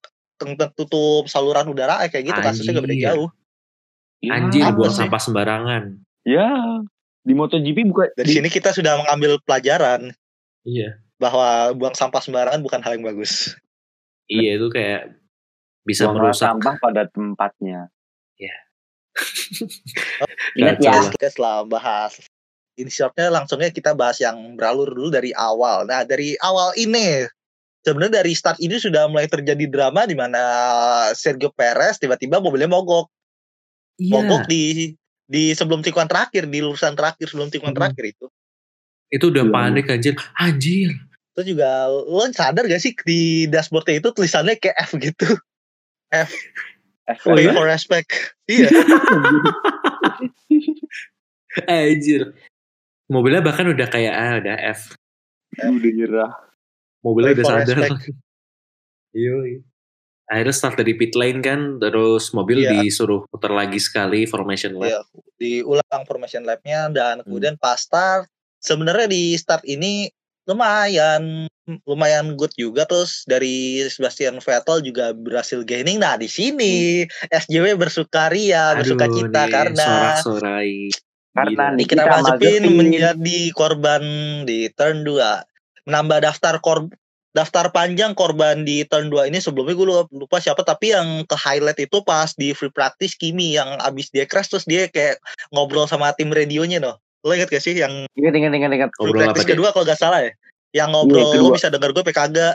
tutup 0.72 1.26
saluran 1.26 1.66
udara 1.66 2.00
kayak 2.06 2.24
gitu 2.24 2.38
kasusnya 2.38 2.72
gak 2.72 2.84
beda 2.84 2.94
Anjir. 2.94 3.06
jauh 3.08 3.28
Ya, 4.20 4.30
Anjir 4.34 4.62
apa 4.62 4.72
buang 4.74 4.90
sih? 4.90 5.00
sampah 5.00 5.16
sembarangan. 5.18 5.82
Ya. 6.22 6.48
Di 7.20 7.32
MotoGP 7.32 7.84
bukan 7.84 8.12
dari 8.14 8.28
sini 8.30 8.48
kita 8.48 8.68
sudah 8.70 8.96
mengambil 8.98 9.40
pelajaran 9.40 10.12
Iya. 10.62 11.00
bahwa 11.16 11.48
buang 11.72 11.92
sampah 11.92 12.20
sembarangan 12.20 12.60
bukan 12.60 12.80
hal 12.80 12.94
yang 12.94 13.06
bagus 13.06 13.56
Iya 14.26 14.56
itu 14.56 14.68
kayak 14.68 15.16
bisa 15.82 16.04
buanglah 16.06 16.30
merusak. 16.30 16.52
sampah 16.52 16.74
pada 16.78 17.02
tempatnya. 17.06 17.88
Iya. 18.36 18.54
Ingat 20.56 20.76
ya. 20.78 20.92
kita 21.08 21.28
setelah 21.28 21.64
bahas 21.64 22.20
in 22.80 22.88
shortnya 22.88 23.28
langsungnya 23.28 23.68
kita 23.68 23.92
bahas 23.92 24.16
yang 24.18 24.56
beralur 24.56 24.88
dulu 24.88 25.12
dari 25.12 25.30
awal. 25.36 25.84
Nah 25.84 26.02
dari 26.08 26.34
awal 26.40 26.72
ini 26.74 27.28
sebenarnya 27.84 28.24
dari 28.24 28.32
start 28.32 28.58
ini 28.60 28.80
sudah 28.80 29.06
mulai 29.06 29.28
terjadi 29.28 29.64
drama 29.68 30.08
di 30.08 30.16
mana 30.16 30.40
Sergio 31.12 31.52
Perez 31.52 32.00
tiba-tiba 32.00 32.40
mobilnya 32.40 32.68
mogok, 32.68 33.08
mogok 34.00 34.44
Iya. 34.44 34.50
di 34.50 34.64
di 35.30 35.54
sebelum 35.54 35.84
tikungan 35.84 36.10
terakhir 36.10 36.50
di 36.50 36.58
lurusan 36.58 36.98
terakhir 36.98 37.30
sebelum 37.30 37.52
tikungan 37.52 37.76
Mhm. 37.76 37.80
terakhir 37.80 38.04
itu. 38.16 38.26
Itu 39.10 39.30
udah 39.30 39.44
panik 39.46 39.86
anjir. 39.86 40.18
Anjir. 40.34 40.90
Terus 41.36 41.46
juga 41.46 41.86
lo 41.86 42.26
sadar 42.34 42.66
gak 42.66 42.82
sih 42.82 42.92
di 43.06 43.46
dashboardnya 43.46 44.02
itu 44.02 44.10
tulisannya 44.10 44.58
kayak 44.58 44.76
F 44.76 44.90
gitu, 44.98 45.28
Oh, 47.26 47.34
pay 47.34 47.46
iya? 47.46 47.54
for 47.54 47.66
respect. 47.66 48.10
Iya. 48.46 48.70
Anjir. 51.66 52.34
Mobilnya 53.10 53.42
bahkan 53.42 53.66
udah 53.66 53.88
kayak 53.90 54.14
ah 54.14 54.32
udah 54.38 54.56
F. 54.70 54.94
Udah 55.58 55.90
nyerah. 55.90 56.32
Mobilnya 57.02 57.34
udah 57.42 57.46
sadar. 57.46 57.78
Iya. 59.10 59.34
iya. 59.42 59.60
Akhirnya 60.30 60.54
start 60.54 60.78
dari 60.78 60.94
pit 60.94 61.18
lane 61.18 61.42
kan, 61.42 61.82
terus 61.82 62.30
mobil 62.30 62.62
Iya. 62.62 62.86
disuruh 62.86 63.26
putar 63.26 63.50
lagi 63.50 63.82
sekali 63.82 64.22
formation 64.30 64.78
lap. 64.78 64.86
Iya, 64.86 65.00
diulang 65.34 66.02
formation 66.06 66.46
lap-nya 66.46 66.86
Hmm. 66.86 66.94
dan 66.94 67.14
kemudian 67.26 67.58
pas 67.58 67.82
start 67.82 68.30
sebenarnya 68.62 69.10
di 69.10 69.34
start 69.34 69.66
ini 69.66 70.06
lumayan 70.46 71.50
lumayan 71.86 72.38
good 72.38 72.54
juga 72.54 72.86
terus 72.86 73.26
dari 73.26 73.82
Sebastian 73.90 74.38
Vettel 74.38 74.86
juga 74.86 75.10
berhasil 75.10 75.66
gaining. 75.66 75.98
Nah, 75.98 76.14
di 76.14 76.30
sini 76.30 77.02
SJW 77.26 77.74
bersukaria, 77.74 78.78
bersuka 78.78 79.10
cita 79.10 79.42
karena 79.50 79.82
sorak-sorai. 80.22 80.94
Karena 81.34 81.50
Gila. 81.50 81.66
Nikita 81.78 82.02
Nikita 82.04 82.16
Mazepin 82.26 82.64
menjadi 82.74 83.38
korban 83.54 84.02
di 84.46 84.66
turn 84.74 85.06
2. 85.06 85.86
Menambah 85.86 86.18
daftar 86.26 86.58
kor 86.58 86.90
daftar 87.30 87.70
panjang 87.70 88.18
korban 88.18 88.66
di 88.66 88.82
turn 88.90 89.06
2 89.06 89.30
ini 89.30 89.38
sebelumnya 89.38 89.78
gue 89.78 89.86
lupa, 89.86 90.04
lupa 90.10 90.36
siapa 90.42 90.66
tapi 90.66 90.90
yang 90.90 91.22
ke 91.30 91.38
highlight 91.38 91.78
itu 91.78 92.02
pas 92.02 92.34
di 92.34 92.50
free 92.50 92.74
practice 92.74 93.14
Kimi 93.14 93.54
yang 93.54 93.78
abis 93.78 94.10
dia 94.10 94.26
crash 94.26 94.50
terus 94.50 94.66
dia 94.66 94.90
kayak 94.90 95.22
ngobrol 95.54 95.86
sama 95.86 96.10
tim 96.18 96.34
radionya 96.34 96.82
no. 96.82 96.98
Lo 97.22 97.36
inget 97.36 97.52
gak 97.52 97.62
sih 97.62 97.78
yang 97.78 98.10
Ingat, 98.18 98.34
ingat, 98.34 98.52
ingat, 98.58 98.70
ingat. 98.74 98.90
free 98.98 99.14
Ngobrol 99.14 99.30
practice 99.30 99.46
kedua 99.46 99.68
kalau 99.70 99.86
gak 99.86 100.00
salah 100.00 100.26
ya? 100.26 100.32
Yang 100.74 100.88
ngobrol 100.90 101.22
Iya, 101.22 101.30
kedua. 101.38 101.46
lo 101.46 101.54
bisa 101.54 101.68
denger 101.70 101.90
gue 101.94 102.04
kagak. 102.10 102.54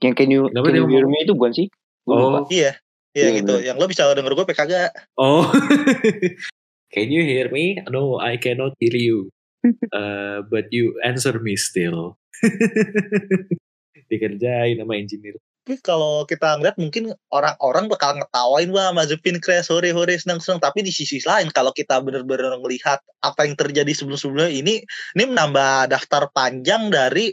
Yang 0.00 0.14
can 0.16 0.28
you, 0.32 0.42
Kenapa 0.52 0.66
can 0.68 0.74
dia 0.76 0.80
you 0.80 0.88
hear 0.88 1.06
me 1.08 1.18
itu 1.24 1.32
bukan 1.36 1.52
sih? 1.52 1.66
Gua 2.04 2.14
lupa. 2.20 2.38
Oh, 2.44 2.52
Iya. 2.52 2.72
Iya 3.14 3.30
Iya, 3.30 3.38
gitu. 3.40 3.54
bener. 3.56 3.66
Yang 3.70 3.76
lo 3.78 3.86
bisa 3.86 4.02
denger 4.10 4.32
gue 4.34 4.46
kagak. 4.50 4.90
oh. 5.16 5.46
Can 6.94 7.10
you 7.10 7.22
hear 7.26 7.50
me? 7.50 7.82
No, 7.90 8.18
I 8.18 8.38
cannot 8.38 8.74
hear 8.78 8.94
you. 8.94 9.30
Uh, 9.96 10.44
but 10.52 10.68
you 10.68 10.92
answer 11.00 11.40
me 11.40 11.56
still. 11.56 12.20
Dikerjain 14.10 14.76
sama 14.76 14.94
engineer. 14.94 15.40
tapi 15.64 15.80
kalau 15.80 16.28
kita 16.28 16.60
ngeliat 16.60 16.76
mungkin 16.76 17.16
orang-orang 17.32 17.88
bakal 17.88 18.12
ngetawain 18.20 18.68
wah 18.68 18.92
Mazepin 18.92 19.40
crash 19.40 19.72
hore 19.72 19.96
hore 19.96 20.12
senang 20.20 20.36
senang 20.36 20.60
tapi 20.60 20.84
di 20.84 20.92
sisi 20.92 21.24
lain 21.24 21.48
kalau 21.48 21.72
kita 21.72 22.04
benar-benar 22.04 22.60
melihat 22.60 23.00
apa 23.24 23.48
yang 23.48 23.56
terjadi 23.56 23.88
sebelum-sebelumnya 23.96 24.52
ini 24.52 24.84
ini 25.16 25.24
menambah 25.24 25.88
daftar 25.88 26.28
panjang 26.36 26.92
dari 26.92 27.32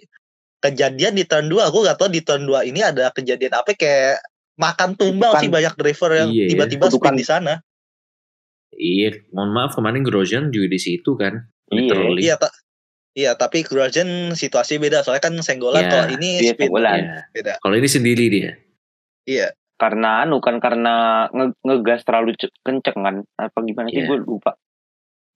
kejadian 0.64 1.20
di 1.20 1.28
turn 1.28 1.52
2 1.52 1.60
aku 1.60 1.84
gak 1.84 2.00
tahu 2.00 2.08
di 2.08 2.24
turn 2.24 2.48
2 2.48 2.72
ini 2.72 2.80
ada 2.80 3.12
kejadian 3.12 3.52
apa 3.52 3.76
kayak 3.76 4.24
makan 4.62 4.94
tumbal 4.94 5.34
Bukan. 5.34 5.42
sih 5.42 5.50
banyak 5.50 5.74
driver 5.74 6.12
yang 6.16 6.30
Iya, 6.30 6.46
tiba-tiba 6.48 6.86
spin 6.88 7.16
di 7.16 7.26
sana 7.26 7.54
Iya, 8.72 9.28
mohon 9.32 9.52
maaf 9.52 9.74
kemarin 9.74 10.00
Grosjean 10.00 10.48
juga 10.48 10.68
di 10.68 10.80
situ 10.80 11.14
kan. 11.14 11.44
Iya. 11.68 11.76
Literally. 11.78 12.22
iya 12.22 12.36
tak 12.36 12.54
Iya, 13.12 13.36
tapi 13.36 13.60
Grosjean 13.62 14.08
situasi 14.32 14.80
beda 14.80 15.04
soalnya 15.04 15.20
kan 15.22 15.36
senggolan 15.38 15.84
Iya. 15.84 15.92
kalau 15.92 16.08
ini 16.10 16.30
Iya, 16.40 16.52
spin 16.56 16.64
senggolan. 16.64 16.96
Iya. 16.98 17.20
beda. 17.30 17.54
Kalau 17.60 17.76
ini 17.76 17.88
sendiri 17.90 18.26
dia. 18.28 18.50
Iya. 19.26 19.48
Karena 19.76 20.24
anu 20.24 20.40
kan 20.40 20.58
karena 20.58 20.94
nge- 21.28 21.60
ngegas 21.60 22.02
terlalu 22.02 22.38
ce- 22.38 22.56
kenceng 22.62 22.96
kan. 22.96 23.16
Apa 23.36 23.58
gimana 23.60 23.90
sih 23.90 24.00
Iya. 24.00 24.08
gue 24.08 24.18
lupa. 24.22 24.56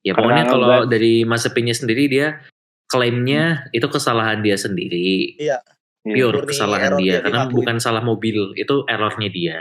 Ya 0.00 0.14
Karena 0.14 0.22
pokoknya 0.22 0.44
kalau 0.48 0.80
dari 0.86 1.22
Mazepinnya 1.22 1.74
sendiri 1.74 2.06
dia 2.06 2.40
klaimnya 2.86 3.68
itu 3.70 3.84
kesalahan 3.86 4.40
dia 4.40 4.56
sendiri. 4.56 5.36
Iya. 5.36 5.60
Pure 6.06 6.38
Murni 6.42 6.50
kesalahan 6.54 6.92
dia 7.00 7.18
dia 7.18 7.24
karena 7.26 7.50
bukan 7.50 7.76
salah 7.82 8.02
mobil, 8.04 8.54
itu 8.54 8.86
errornya 8.86 9.30
dia. 9.30 9.58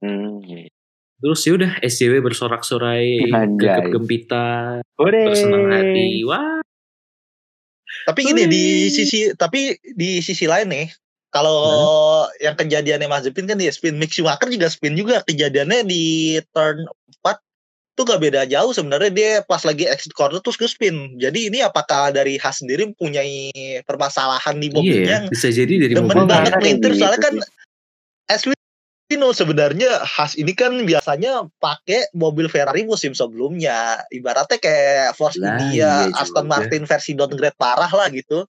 Hmm, 0.00 0.40
iya. 0.40 0.72
Terus 1.16 1.40
ya 1.48 1.52
udah 1.56 1.72
SJW 1.80 2.20
bersorak-sorai, 2.20 3.28
gegap 3.56 3.88
gempita, 3.88 4.80
bersenang 4.96 5.72
hati. 5.72 6.24
Wah, 6.28 6.60
Tapi 8.06 8.20
gini 8.22 8.46
di 8.46 8.86
sisi 8.92 9.32
tapi 9.34 9.74
di 9.82 10.20
sisi 10.22 10.46
lain 10.46 10.70
nih 10.70 10.86
kalau 11.36 12.24
yang 12.40 12.56
kejadiannya 12.56 13.10
Mazepin 13.10 13.44
kan 13.44 13.58
dia 13.60 13.68
spin 13.68 14.00
Mick 14.00 14.14
Schumacher 14.14 14.48
juga 14.48 14.72
spin 14.72 14.96
juga. 14.96 15.20
Kejadiannya 15.20 15.84
di 15.84 16.36
turn 16.54 16.86
4 17.20 17.45
tuh 17.96 18.04
gak 18.04 18.20
beda 18.20 18.44
jauh 18.44 18.76
sebenarnya 18.76 19.10
dia 19.10 19.30
pas 19.42 19.64
lagi 19.64 19.88
exit 19.88 20.12
corner 20.12 20.38
terus 20.44 20.60
ke 20.60 20.68
spin. 20.68 21.16
Jadi 21.16 21.48
ini 21.48 21.64
apakah 21.64 22.12
dari 22.12 22.36
Haas 22.36 22.60
sendiri 22.60 22.92
mempunyai 22.92 23.80
permasalahan 23.88 24.60
di 24.60 24.68
mobilnya 24.68 25.24
iya, 25.24 25.32
bisa 25.32 25.48
jadi 25.48 25.74
dari 25.88 25.92
demen 25.96 26.12
mobil. 26.12 26.28
banget 26.28 26.52
melintir 26.60 26.92
gitu 26.92 27.00
soalnya 27.02 27.20
kan 27.24 27.34
sih. 27.40 27.52
as 28.28 28.42
we 28.44 28.54
know 29.16 29.32
sebenarnya 29.32 30.04
Haas 30.04 30.36
ini 30.36 30.52
kan 30.52 30.76
biasanya 30.84 31.48
pakai 31.56 32.12
mobil 32.12 32.52
Ferrari 32.52 32.84
musim 32.84 33.16
sebelumnya 33.16 34.04
ibaratnya 34.12 34.60
kayak 34.60 35.16
Force 35.16 35.40
Lah, 35.40 35.56
India 35.56 36.12
iya 36.12 36.12
Aston 36.12 36.44
juga. 36.44 36.52
Martin 36.52 36.84
versi 36.84 37.16
downgrade 37.16 37.56
parah 37.56 37.88
lah 37.88 38.12
gitu 38.12 38.44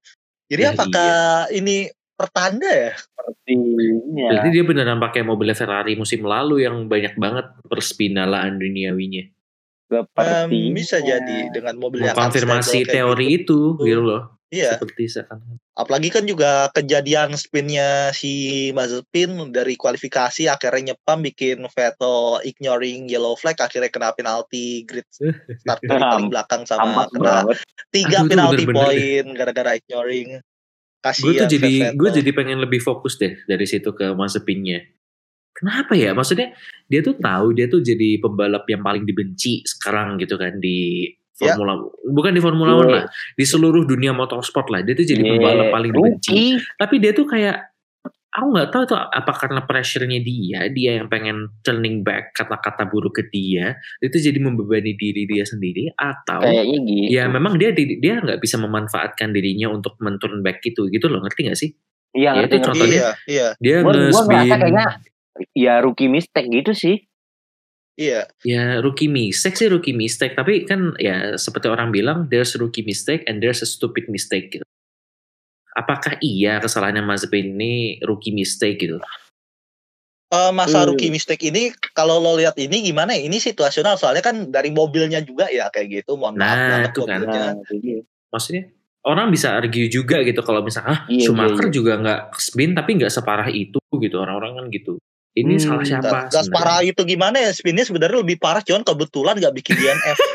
jadi 0.52 0.70
Lah, 0.70 0.72
apakah 0.76 1.12
ini 1.56 1.88
pertanda 2.20 2.68
ya 2.68 2.92
Sepertinya. 3.28 4.28
Berarti 4.32 4.50
dia 4.56 4.64
beneran 4.64 5.00
pakai 5.04 5.22
mobil 5.28 5.52
Ferrari 5.52 6.00
musim 6.00 6.24
lalu 6.24 6.64
yang 6.64 6.88
banyak 6.88 7.20
banget 7.20 7.52
perspinalaan 7.68 8.56
duniawinya. 8.56 9.28
Sepertinya. 9.88 10.52
Em, 10.52 10.76
bisa 10.76 11.00
jadi 11.00 11.48
dengan 11.52 11.76
mobil 11.80 12.04
yang 12.04 12.16
kayak 12.16 12.92
teori 12.92 13.28
gitu. 13.40 13.76
itu, 13.80 13.88
gitu 13.88 14.02
loh. 14.04 14.22
iya 14.52 14.76
Seperti 14.76 15.08
seakan 15.08 15.60
apalagi 15.78 16.10
kan 16.10 16.26
juga 16.26 16.74
kejadian 16.74 17.38
spinnya 17.38 18.10
si 18.10 18.74
Mazepin 18.74 19.54
dari 19.54 19.78
kualifikasi 19.78 20.50
akhirnya 20.50 20.98
nyepam 20.98 21.22
bikin 21.22 21.62
Vettel 21.70 22.42
ignoring 22.42 23.06
yellow 23.06 23.38
flag 23.38 23.62
akhirnya 23.62 23.94
kena 23.94 24.10
penalti 24.18 24.82
grid 24.90 25.06
start 25.62 25.80
dari 25.86 26.02
paling 26.02 26.34
belakang 26.34 26.66
sama 26.66 27.06
amat 27.06 27.08
kena 27.14 27.22
banget. 27.46 27.58
tiga 27.94 28.18
Aduh, 28.26 28.30
penalti 28.34 28.64
poin 28.66 29.26
gara-gara 29.38 29.72
ignoring 29.78 30.42
gue 31.08 31.34
tuh 31.40 31.48
jadi 31.48 31.94
gue 31.94 32.10
jadi 32.10 32.30
pengen 32.36 32.60
lebih 32.60 32.82
fokus 32.84 33.16
deh 33.16 33.38
dari 33.48 33.64
situ 33.64 33.96
ke 33.96 34.12
Mazepinnya. 34.12 34.84
Kenapa 35.58 35.98
ya? 35.98 36.14
Maksudnya 36.14 36.54
dia 36.86 37.02
tuh 37.02 37.18
tahu 37.18 37.58
dia 37.58 37.66
tuh 37.66 37.82
jadi 37.82 38.22
pembalap 38.22 38.64
yang 38.70 38.86
paling 38.86 39.04
dibenci 39.04 39.66
sekarang 39.66 40.22
gitu 40.22 40.38
kan 40.38 40.62
di 40.62 41.10
Ya. 41.38 41.54
Formula 41.54 41.78
bukan 42.10 42.34
di 42.34 42.42
Formula 42.42 42.74
Iya. 42.74 42.82
One 42.82 42.90
lah, 42.98 43.06
di 43.38 43.46
seluruh 43.46 43.86
dunia 43.86 44.10
motorsport 44.10 44.74
lah. 44.74 44.82
Dia 44.82 44.98
tuh 44.98 45.06
jadi 45.06 45.22
Iya, 45.22 45.30
pembalap 45.38 45.68
paling 45.70 45.92
dibenci. 45.94 46.58
Tapi 46.82 46.96
dia 46.98 47.14
tuh 47.14 47.30
kayak 47.30 47.62
aku 48.34 48.48
nggak 48.54 48.70
tahu 48.74 48.84
tuh 48.90 48.98
apa 48.98 49.34
karena 49.38 49.62
pressure-nya 49.62 50.18
dia, 50.18 50.66
dia 50.70 50.98
yang 50.98 51.06
pengen 51.10 51.54
turning 51.62 52.02
back 52.02 52.34
kata-kata 52.34 52.90
buruk 52.90 53.22
ke 53.22 53.24
dia, 53.30 53.78
itu 54.02 54.18
jadi 54.18 54.38
membebani 54.38 54.98
diri 54.98 55.30
dia 55.30 55.46
sendiri 55.46 55.94
atau 55.94 56.42
Kayaknya 56.42 56.78
gitu. 56.86 57.06
ya 57.14 57.24
memang 57.30 57.54
dia 57.58 57.70
dia 57.74 58.14
nggak 58.18 58.42
bisa 58.42 58.58
memanfaatkan 58.58 59.30
dirinya 59.30 59.70
untuk 59.70 59.94
men-turn 60.02 60.42
back 60.42 60.62
gitu 60.62 60.90
gitu 60.90 61.06
loh 61.06 61.22
ngerti 61.22 61.50
gak 61.50 61.58
sih 61.58 61.70
Iya, 62.18 62.34
ya, 62.34 62.42
ngerti, 62.42 62.46
itu 62.50 62.58
ngerti. 62.58 62.66
contohnya. 62.66 62.98
iya 62.98 63.10
iya 63.30 63.48
dia 63.62 63.78
nge-spin 63.86 64.26
ngerasa 64.26 64.56
kayaknya 64.58 64.86
ya 65.54 65.80
rookie 65.80 66.08
mistake 66.08 66.50
gitu 66.50 66.72
sih. 66.74 66.96
iya. 67.98 68.30
Ya 68.46 68.78
rookie 68.78 69.10
mistake 69.10 69.58
sih 69.58 69.68
rookie 69.68 69.94
mistake. 69.94 70.38
Tapi 70.38 70.70
kan 70.70 70.94
ya 71.02 71.34
seperti 71.34 71.66
orang 71.66 71.90
bilang 71.90 72.30
there's 72.30 72.54
rookie 72.54 72.86
mistake 72.86 73.26
and 73.26 73.42
there's 73.42 73.62
a 73.62 73.70
stupid 73.70 74.06
mistake 74.08 74.54
gitu. 74.54 74.66
Apakah 75.74 76.18
iya 76.22 76.58
kesalahannya 76.58 77.02
Mazepin 77.02 77.54
ini 77.54 77.98
rookie 78.02 78.34
mistake 78.34 78.82
gitu? 78.82 78.98
Eh, 80.28 80.52
masa 80.52 80.84
Hmm. 80.84 80.92
rookie 80.92 81.08
mistake 81.08 81.40
ini 81.48 81.72
kalau 81.96 82.20
lo 82.20 82.36
lihat 82.36 82.60
ini 82.60 82.84
gimana? 82.84 83.16
Ya 83.16 83.24
ini 83.24 83.40
situasional. 83.40 83.96
Soalnya 83.96 84.20
kan 84.22 84.52
dari 84.52 84.70
mobilnya 84.70 85.24
juga 85.24 85.48
ya 85.48 85.72
kayak 85.72 86.04
gitu. 86.04 86.20
Mohon 86.20 86.36
maaf 86.38 86.44
Nah, 86.52 86.68
banget 86.70 86.92
itu 86.92 87.02
kan. 87.08 87.20
Nah, 87.24 87.54
maksudnya 88.28 88.64
orang 89.08 89.32
bisa 89.32 89.56
argue 89.56 89.88
juga 89.88 90.20
gitu 90.22 90.44
kalau 90.44 90.60
misalnya 90.60 90.92
ah 90.92 91.00
Iya, 91.08 91.32
Schumacher 91.32 91.66
iya, 91.66 91.72
iya. 91.72 91.76
juga 91.80 91.92
nggak 92.04 92.20
spin 92.38 92.76
tapi 92.76 92.90
nggak 93.00 93.14
separah 93.14 93.48
itu 93.48 93.80
gitu. 93.80 94.16
Orang-orang 94.20 94.52
kan 94.60 94.66
gitu 94.70 95.00
ini 95.38 95.54
Hmm, 95.56 95.64
salah 95.64 95.84
Gak, 95.86 95.90
siapa 95.94 96.18
gak 96.28 96.44
separah 96.50 96.80
itu 96.82 97.02
gimana 97.06 97.38
ya 97.38 97.52
spinnya 97.54 97.86
sebenarnya 97.86 98.26
lebih 98.26 98.38
parah 98.38 98.66
cuman 98.66 98.82
kebetulan 98.82 99.38
gak 99.38 99.54
bikin 99.54 99.78
DNF 99.78 100.18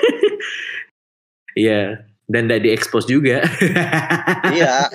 Iya, 1.52 2.00
dan 2.26 2.48
tidak 2.48 2.64
diekspos 2.64 3.04
juga. 3.04 3.44
iya. 4.56 4.88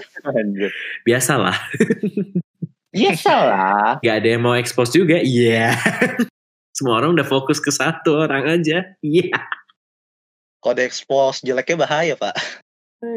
Biasalah, 1.05 1.53
Iya 2.97 3.13
salah. 3.13 4.01
gak 4.01 4.15
ada 4.17 4.27
yang 4.27 4.41
mau 4.41 4.57
ekspos 4.57 4.89
juga. 4.89 5.21
Iya. 5.21 5.77
Semua 6.73 6.97
orang 6.97 7.13
udah 7.13 7.27
fokus 7.29 7.61
ke 7.61 7.69
satu 7.69 8.25
orang 8.25 8.57
aja. 8.57 8.97
Iya. 9.05 9.37
kode 10.57 10.81
expose 10.81 11.45
jeleknya 11.45 11.85
bahaya 11.85 12.17
pak 12.17 12.33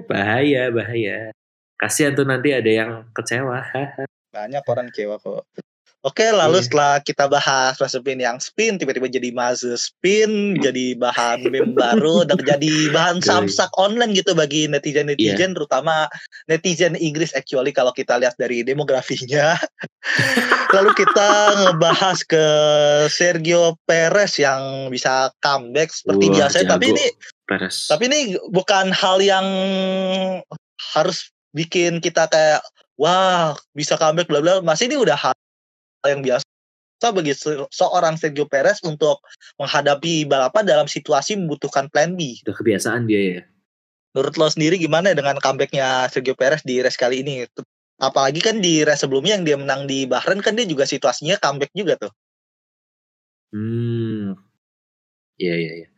Bahaya, 0.04 0.68
bahaya. 0.68 1.32
Kasihan 1.80 2.12
tuh 2.12 2.28
nanti 2.28 2.52
ada 2.52 2.68
yang 2.68 3.08
kecewa. 3.16 3.64
banyak 4.30 4.62
orang 4.68 4.92
kecewa 4.92 5.16
kok 5.16 5.48
Oke, 6.00 6.32
lalu 6.32 6.60
Iya. 6.60 6.64
setelah 6.64 6.94
kita 7.04 7.28
bahas 7.28 7.76
Mazepin 7.76 8.24
yang 8.24 8.40
spin, 8.40 8.80
tiba-tiba 8.80 9.04
jadi 9.04 9.36
Maze 9.36 9.76
spin, 9.76 10.56
jadi 10.56 10.96
bahan 10.96 11.44
meme 11.52 11.76
baru, 11.84 12.24
dan 12.24 12.40
jadi 12.40 12.88
bahan 12.88 13.20
samsak 13.20 13.68
online 13.76 14.16
gitu 14.16 14.32
bagi 14.32 14.64
netizen-netizen, 14.64 15.52
terutama 15.52 16.08
netizen 16.48 16.96
Inggris 16.96 17.36
actually 17.36 17.68
kalau 17.76 17.92
kita 17.92 18.16
lihat 18.16 18.32
dari 18.40 18.64
demografinya. 18.64 19.60
lalu 20.74 20.90
kita 20.96 21.30
ngebahas 21.68 22.24
ke 22.24 22.44
Sergio 23.12 23.76
Perez 23.84 24.40
yang 24.40 24.88
bisa 24.88 25.28
comeback 25.44 25.92
seperti 25.92 26.32
Wah, 26.32 26.34
biasa, 26.48 26.64
tapi 26.64 26.96
ini 26.96 27.06
tapi 27.90 28.02
ini 28.08 28.20
bukan 28.48 28.94
hal 28.94 29.18
yang 29.20 29.46
harus 30.96 31.28
bikin 31.52 31.98
kita 32.00 32.30
kayak 32.30 32.62
wah 32.96 33.52
bisa 33.76 33.98
comeback 34.00 34.30
bla 34.30 34.40
bla. 34.40 34.64
Masih 34.64 34.88
ini 34.88 34.96
udah 34.96 35.18
hal 35.18 35.34
yang 36.08 36.24
biasa 36.24 36.44
bagi 37.12 37.32
se- 37.32 37.68
seorang 37.72 38.16
Sergio 38.16 38.44
Perez 38.44 38.80
untuk 38.84 39.20
menghadapi 39.60 40.28
balapan 40.28 40.64
dalam 40.68 40.86
situasi 40.88 41.36
membutuhkan 41.36 41.88
plan 41.92 42.16
B. 42.16 42.40
Udah 42.44 42.56
kebiasaan 42.56 43.08
dia 43.08 43.20
ya. 43.20 43.40
Menurut 44.12 44.34
lo 44.36 44.46
sendiri 44.50 44.76
gimana 44.76 45.12
dengan 45.16 45.36
comebacknya 45.40 46.08
Sergio 46.12 46.36
Perez 46.36 46.60
di 46.64 46.80
race 46.82 46.96
kali 47.00 47.24
ini? 47.24 47.46
Apalagi 48.00 48.40
kan 48.40 48.60
di 48.60 48.84
race 48.84 49.04
sebelumnya 49.04 49.36
yang 49.36 49.44
dia 49.44 49.56
menang 49.60 49.84
di 49.88 50.04
Bahrain 50.08 50.40
kan 50.44 50.56
dia 50.56 50.64
juga 50.68 50.84
situasinya 50.88 51.36
comeback 51.40 51.72
juga 51.76 51.96
tuh. 52.00 52.12
Hmm. 53.52 54.36
Iya, 55.40 55.54
iya, 55.56 55.72
iya. 55.84 55.88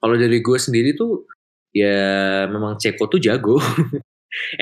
Kalau 0.00 0.16
dari 0.16 0.40
gue 0.40 0.58
sendiri 0.60 0.92
tuh, 0.96 1.24
ya 1.72 1.96
memang 2.48 2.76
Ceko 2.76 3.08
tuh 3.08 3.20
jago. 3.20 3.56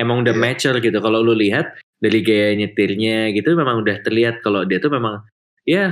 emang 0.00 0.24
udah 0.24 0.34
Iya. 0.34 0.40
mature 0.40 0.78
gitu. 0.80 0.98
Kalau 1.00 1.20
lu 1.20 1.34
lihat 1.36 1.76
dari 1.98 2.22
gaya 2.22 2.54
nyetirnya 2.54 3.34
gitu, 3.34 3.54
memang 3.58 3.82
udah 3.82 3.98
terlihat 4.06 4.40
kalau 4.42 4.62
dia 4.62 4.78
tuh 4.78 4.90
memang, 4.94 5.22
ya 5.66 5.90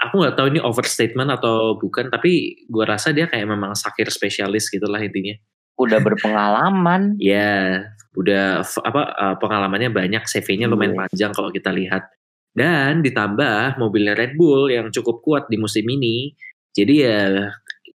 aku 0.00 0.14
nggak 0.20 0.36
tahu 0.36 0.46
ini 0.52 0.60
overstatement 0.60 1.28
atau 1.32 1.76
bukan, 1.76 2.08
tapi 2.08 2.64
gue 2.68 2.84
rasa 2.84 3.12
dia 3.12 3.28
kayak 3.28 3.48
memang 3.48 3.76
sakir 3.76 4.08
spesialis 4.08 4.72
gitulah 4.72 5.00
intinya. 5.00 5.36
Udah 5.80 6.00
berpengalaman. 6.00 7.16
Ya, 7.20 7.84
udah 8.16 8.64
apa 8.64 9.02
uh, 9.16 9.36
pengalamannya 9.40 9.92
banyak, 9.92 10.24
CV-nya 10.24 10.66
lumayan 10.68 10.96
Iya. 10.96 11.00
panjang 11.08 11.32
kalau 11.36 11.52
kita 11.52 11.72
lihat. 11.72 12.08
Dan 12.50 13.00
ditambah 13.00 13.78
mobilnya 13.78 14.18
Red 14.18 14.34
Bull 14.34 14.72
yang 14.74 14.90
cukup 14.90 15.22
kuat 15.22 15.44
di 15.46 15.56
musim 15.56 15.86
ini. 15.86 16.34
Jadi 16.74 16.94
ya 17.06 17.48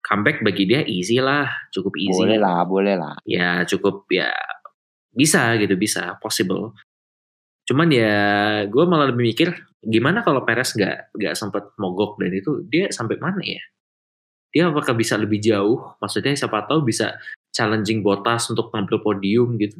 comeback 0.03 0.43
bagi 0.43 0.67
dia 0.67 0.83
easy 0.83 1.23
lah, 1.23 1.47
cukup 1.71 1.95
easy. 1.95 2.19
Boleh 2.27 2.39
lah, 2.41 2.59
boleh 2.67 2.95
lah. 2.99 3.15
Ya 3.23 3.63
cukup 3.63 4.09
ya 4.11 4.33
bisa 5.15 5.55
gitu, 5.55 5.79
bisa 5.79 6.19
possible. 6.19 6.75
Cuman 7.71 7.87
ya 7.87 8.19
gue 8.67 8.83
malah 8.83 9.07
lebih 9.15 9.31
mikir 9.31 9.55
gimana 9.79 10.27
kalau 10.27 10.43
Perez 10.43 10.75
nggak 10.75 11.15
nggak 11.15 11.35
sempat 11.39 11.71
mogok 11.79 12.19
dan 12.19 12.35
itu 12.35 12.67
dia 12.67 12.91
sampai 12.91 13.15
mana 13.15 13.39
ya? 13.39 13.63
Dia 14.51 14.67
apakah 14.67 14.91
bisa 14.91 15.15
lebih 15.15 15.39
jauh? 15.39 15.79
Maksudnya 16.03 16.35
siapa 16.35 16.67
tahu 16.67 16.83
bisa 16.83 17.15
challenging 17.55 18.03
Bottas 18.03 18.51
untuk 18.51 18.75
tampil 18.75 18.99
podium 18.99 19.55
gitu. 19.55 19.79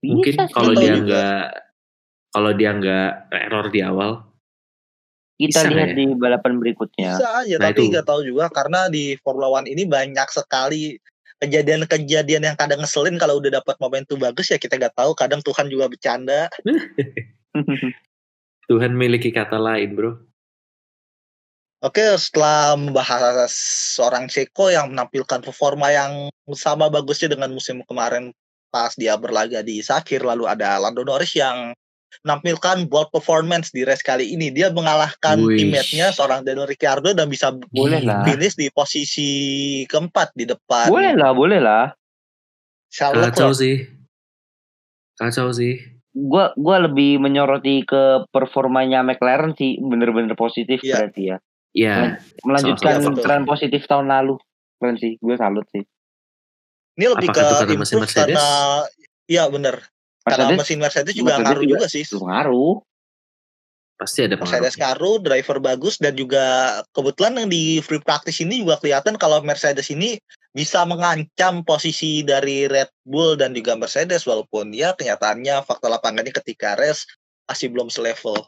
Mungkin 0.00 0.40
Bisa 0.40 0.48
sih. 0.48 0.54
kalau 0.56 0.72
dia 0.72 0.96
nggak 0.96 1.44
kalau 2.32 2.50
dia 2.56 2.70
nggak 2.72 3.10
error 3.28 3.66
di 3.68 3.80
awal, 3.84 4.24
kita 5.36 5.60
bisa 5.60 5.68
lihat 5.68 5.92
ya? 5.92 5.96
di 6.00 6.04
balapan 6.16 6.52
berikutnya. 6.56 7.10
Bisa 7.20 7.28
aja, 7.44 7.54
Nah, 7.60 7.68
tapi 7.68 7.92
nggak 7.92 8.06
tahu 8.08 8.20
juga 8.24 8.48
karena 8.48 8.88
di 8.88 9.20
Formula 9.20 9.52
One 9.52 9.68
ini 9.68 9.84
banyak 9.84 10.28
sekali 10.32 10.96
kejadian-kejadian 11.40 12.52
yang 12.52 12.56
kadang 12.56 12.84
ngeselin 12.84 13.16
kalau 13.16 13.40
udah 13.40 13.58
dapat 13.58 13.80
momentum 13.80 14.20
bagus 14.20 14.52
ya 14.52 14.60
kita 14.60 14.76
nggak 14.76 14.92
tahu. 14.92 15.16
Kadang 15.16 15.40
Tuhan 15.40 15.72
juga 15.72 15.88
bercanda. 15.88 16.52
Tuhan 18.70 18.94
memiliki 18.94 19.32
kata 19.32 19.58
lain, 19.58 19.96
bro. 19.96 20.12
Oke, 21.80 22.04
setelah 22.20 22.76
membahas 22.76 23.48
seorang 23.96 24.28
Ceko 24.28 24.68
yang 24.68 24.92
menampilkan 24.92 25.40
performa 25.40 25.88
yang 25.88 26.28
sama 26.52 26.92
bagusnya 26.92 27.32
dengan 27.32 27.56
musim 27.56 27.80
kemarin 27.88 28.36
pas 28.68 28.92
dia 28.94 29.16
berlaga 29.16 29.64
di 29.64 29.80
Sakir, 29.80 30.20
lalu 30.20 30.44
ada 30.44 30.76
Lando 30.76 31.02
Norris 31.02 31.32
yang 31.34 31.72
menampilkan 32.22 32.86
bold 32.86 33.10
performance 33.10 33.70
di 33.70 33.82
race 33.82 34.00
kali 34.00 34.30
ini. 34.30 34.50
Dia 34.50 34.70
mengalahkan 34.70 35.38
teammate-nya 35.38 36.10
seorang 36.10 36.42
Daniel 36.42 36.66
Ricciardo 36.66 37.12
dan 37.12 37.26
bisa 37.26 37.54
Boleh 37.70 38.02
lah. 38.02 38.22
finish 38.22 38.54
di 38.54 38.68
posisi 38.68 39.30
keempat 39.84 40.34
di 40.34 40.44
depan 40.44 40.88
boleh 40.88 41.14
lah, 41.14 41.30
boleh 41.32 41.58
lah. 41.58 41.84
Charles 42.88 43.30
Kacau 43.30 43.50
Leclerc. 43.50 43.60
sih. 43.60 43.76
Kacau 45.14 45.48
sih. 45.52 45.78
Gua 46.10 46.50
gua 46.58 46.82
lebih 46.82 47.22
menyoroti 47.22 47.86
ke 47.86 48.26
performanya 48.28 49.06
McLaren 49.06 49.54
sih, 49.54 49.78
bener-bener 49.78 50.34
positif 50.34 50.82
Iya. 50.82 50.94
berarti 50.98 51.22
ya. 51.22 51.36
Ya, 51.70 52.18
Melanjutkan 52.42 52.98
Salah 52.98 53.14
satu. 53.14 53.22
tren 53.22 53.42
positif 53.46 53.86
tahun 53.86 54.10
lalu. 54.10 54.42
Keren 54.82 54.98
sih, 54.98 55.14
gue 55.22 55.36
salut 55.38 55.62
sih. 55.70 55.86
Ini 56.98 57.14
lebih 57.14 57.30
Apakah 57.30 57.46
itu 57.46 57.54
ke 57.54 57.74
improve 57.78 58.10
karena 58.10 58.46
iya 59.30 59.46
bener. 59.46 59.86
Karena 60.20 60.46
Mercedes 60.46 60.58
mesin 60.60 60.78
Mercedes 60.78 61.14
juga 61.14 61.32
Mercedes 61.32 61.46
ngaruh 61.48 61.64
juga 61.64 61.76
juga 61.76 61.86
sih. 61.88 62.02
itu 62.02 62.16
ngaruh. 62.18 62.76
pasti 63.96 64.20
ada 64.24 64.34
Mercedes 64.34 64.74
pengaruh. 64.74 64.80
ngaruh, 64.80 65.16
driver 65.20 65.56
bagus 65.60 65.94
dan 65.96 66.12
juga 66.14 66.44
kebetulan 66.90 67.36
yang 67.36 67.48
di 67.48 67.62
free 67.78 68.00
practice 68.00 68.40
ini 68.40 68.60
juga 68.60 68.76
kelihatan 68.76 69.14
kalau 69.14 69.40
Mercedes 69.40 69.88
ini 69.88 70.16
bisa 70.50 70.82
mengancam 70.82 71.60
posisi 71.62 72.20
dari 72.22 72.64
Red 72.64 72.88
Bull 73.02 73.36
dan 73.36 73.52
juga 73.52 73.76
Mercedes 73.76 74.24
walaupun 74.24 74.72
ya 74.72 74.92
kenyataannya 74.92 75.60
fakta 75.62 75.86
lapangannya 75.86 76.32
ketika 76.32 76.74
race 76.74 77.04
masih 77.44 77.68
belum 77.68 77.86
selevel. 77.86 78.40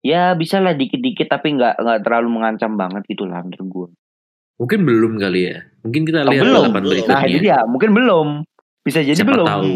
Ya 0.00 0.32
bisa 0.32 0.56
lah 0.56 0.72
dikit-dikit 0.72 1.28
tapi 1.28 1.52
nggak 1.52 1.76
nggak 1.76 1.98
terlalu 2.00 2.28
mengancam 2.32 2.78
banget 2.78 3.02
gitu 3.04 3.26
lah 3.26 3.42
menurut 3.42 3.66
gue. 3.66 3.88
Mungkin 4.56 4.80
belum 4.82 5.12
kali 5.18 5.40
ya. 5.46 5.58
Mungkin 5.82 6.02
kita 6.02 6.22
Oh, 6.22 6.30
lihat 6.32 6.42
belum, 6.42 6.56
balapan 6.64 6.80
belum. 6.80 6.92
berikutnya. 6.96 7.12
Nah 7.12 7.22
itu 7.26 7.38
dia, 7.40 7.58
mungkin 7.66 7.90
belum. 7.92 8.28
Bisa 8.82 8.98
jadi 9.02 9.18
Siapa 9.20 9.30
belum. 9.30 9.46
tahu. 9.46 9.68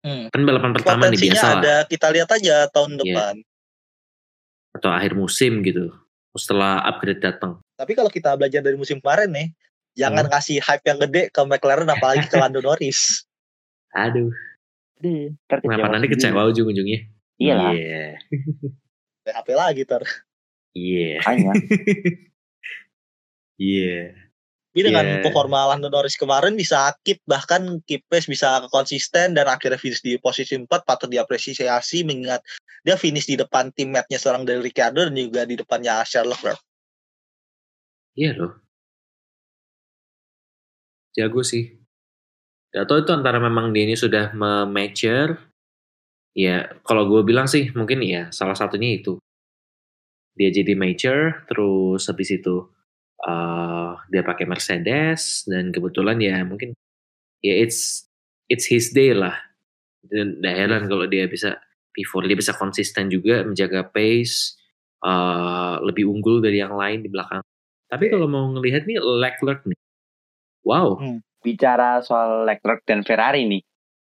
Hmm. 0.00 0.08
Hmm. 0.10 0.24
Kan 0.32 0.42
balapan 0.44 0.70
pertama 0.72 1.02
nih 1.08 1.20
biasa 1.28 1.46
lah. 1.46 1.54
ada, 1.60 1.74
kita 1.84 2.06
lihat 2.08 2.28
aja 2.32 2.56
tahun 2.68 2.90
Iya. 2.94 3.00
depan. 3.00 3.34
Atau 4.72 4.90
akhir 4.90 5.12
musim 5.12 5.60
gitu. 5.60 5.92
Setelah 6.32 6.80
upgrade 6.86 7.20
datang. 7.20 7.58
Tapi 7.74 7.92
kalau 7.92 8.08
kita 8.08 8.32
belajar 8.34 8.60
dari 8.60 8.76
musim 8.76 8.96
kemarin 8.96 9.28
nih, 9.28 9.48
jangan 9.94 10.24
Hmm. 10.24 10.32
ngasih 10.32 10.56
hype 10.58 10.84
yang 10.84 10.98
gede 11.00 11.22
ke 11.28 11.40
McLaren 11.42 11.88
apalagi 11.88 12.24
ke 12.24 12.36
Lando 12.36 12.60
Norris. 12.60 13.26
Aduh, 13.90 14.30
Aduh, 15.00 15.34
kenapa 15.50 15.66
kecewa 15.82 15.88
nanti 15.90 16.06
kecewa 16.08 16.40
ujung-ujungnya? 16.46 17.00
Iya 17.36 17.52
lah, 17.56 17.72
Iya. 17.72 18.04
HP 19.26 19.48
lagi 19.52 19.82
ter. 19.82 20.02
Iya. 20.70 21.18
hanya. 21.26 21.50
Iya. 23.58 24.14
Tapi 24.70 24.86
dengan 24.86 25.02
Iya. 25.02 25.26
performa 25.26 25.66
Lando 25.74 25.90
Norris 25.90 26.14
kemarin 26.14 26.54
bisa 26.54 26.94
keep 27.02 27.18
bahkan 27.26 27.82
keep 27.90 28.06
pace 28.06 28.30
bisa 28.30 28.62
konsisten 28.70 29.34
dan 29.34 29.50
akhirnya 29.50 29.74
finish 29.74 29.98
di 29.98 30.14
posisi 30.14 30.54
4 30.54 30.86
patut 30.86 31.10
diapresiasi 31.10 32.06
mengingat 32.06 32.38
dia 32.86 32.94
finish 32.94 33.26
di 33.26 33.34
depan 33.34 33.74
teammate-nya 33.74 34.22
seorang 34.22 34.46
dari 34.46 34.62
Ricciardo 34.62 35.10
dan 35.10 35.18
juga 35.18 35.42
di 35.42 35.58
depannya 35.58 36.06
Charles 36.06 36.38
Leclerc. 36.38 36.60
Iya 38.14 38.30
loh. 38.38 38.52
Jago 41.18 41.42
sih. 41.42 41.74
Gak 42.70 42.86
tau 42.86 43.02
itu 43.02 43.10
antara 43.10 43.42
memang 43.42 43.74
dia 43.74 43.82
ini 43.82 43.98
sudah 43.98 44.30
me-mature. 44.30 45.50
Ya, 46.30 46.78
kalau 46.86 47.10
gue 47.10 47.26
bilang 47.26 47.50
sih 47.50 47.74
mungkin 47.74 48.06
ya 48.06 48.30
salah 48.30 48.54
satunya 48.54 49.02
itu. 49.02 49.18
Dia 50.38 50.54
jadi 50.54 50.78
mature, 50.78 51.42
terus 51.50 52.06
habis 52.06 52.30
itu 52.30 52.70
eh 53.20 53.90
dia 54.12 54.22
pakai 54.24 54.44
Mercedes 54.48 55.44
dan 55.44 55.70
kebetulan 55.74 56.16
ya 56.20 56.40
mungkin 56.44 56.72
ya 57.44 57.54
it's 57.60 58.08
it's 58.48 58.66
his 58.66 58.90
day 58.92 59.12
lah. 59.12 59.36
Dan 60.00 60.40
heran 60.42 60.88
kalau 60.88 61.04
dia 61.04 61.28
bisa 61.28 61.60
pivot, 61.92 62.24
dia 62.24 62.38
bisa 62.38 62.56
konsisten 62.56 63.12
juga 63.12 63.44
menjaga 63.44 63.84
pace, 63.84 64.56
eh 65.04 65.74
lebih 65.84 66.08
unggul 66.08 66.40
dari 66.40 66.58
yang 66.62 66.72
lain 66.74 67.04
di 67.04 67.10
belakang. 67.12 67.44
Tapi 67.90 68.04
kalau 68.08 68.24
mau 68.30 68.48
ngelihat 68.54 68.86
nih 68.88 68.96
Leclerc 69.02 69.66
nih, 69.68 69.78
wow, 70.64 70.96
Bicara 71.40 72.04
soal 72.04 72.44
Leclerc 72.44 72.84
dan 72.84 73.00
Ferrari 73.00 73.48
nih. 73.48 73.62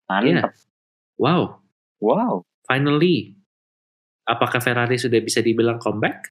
Mantap. 0.09 0.53
wow, 1.21 1.61
Wow. 2.01 2.43
finally. 2.67 3.37
Apakah 4.25 4.59
Ferrari 4.63 4.97
sudah 4.97 5.21
bisa 5.21 5.43
dibilang 5.45 5.77
comeback? 5.77 6.31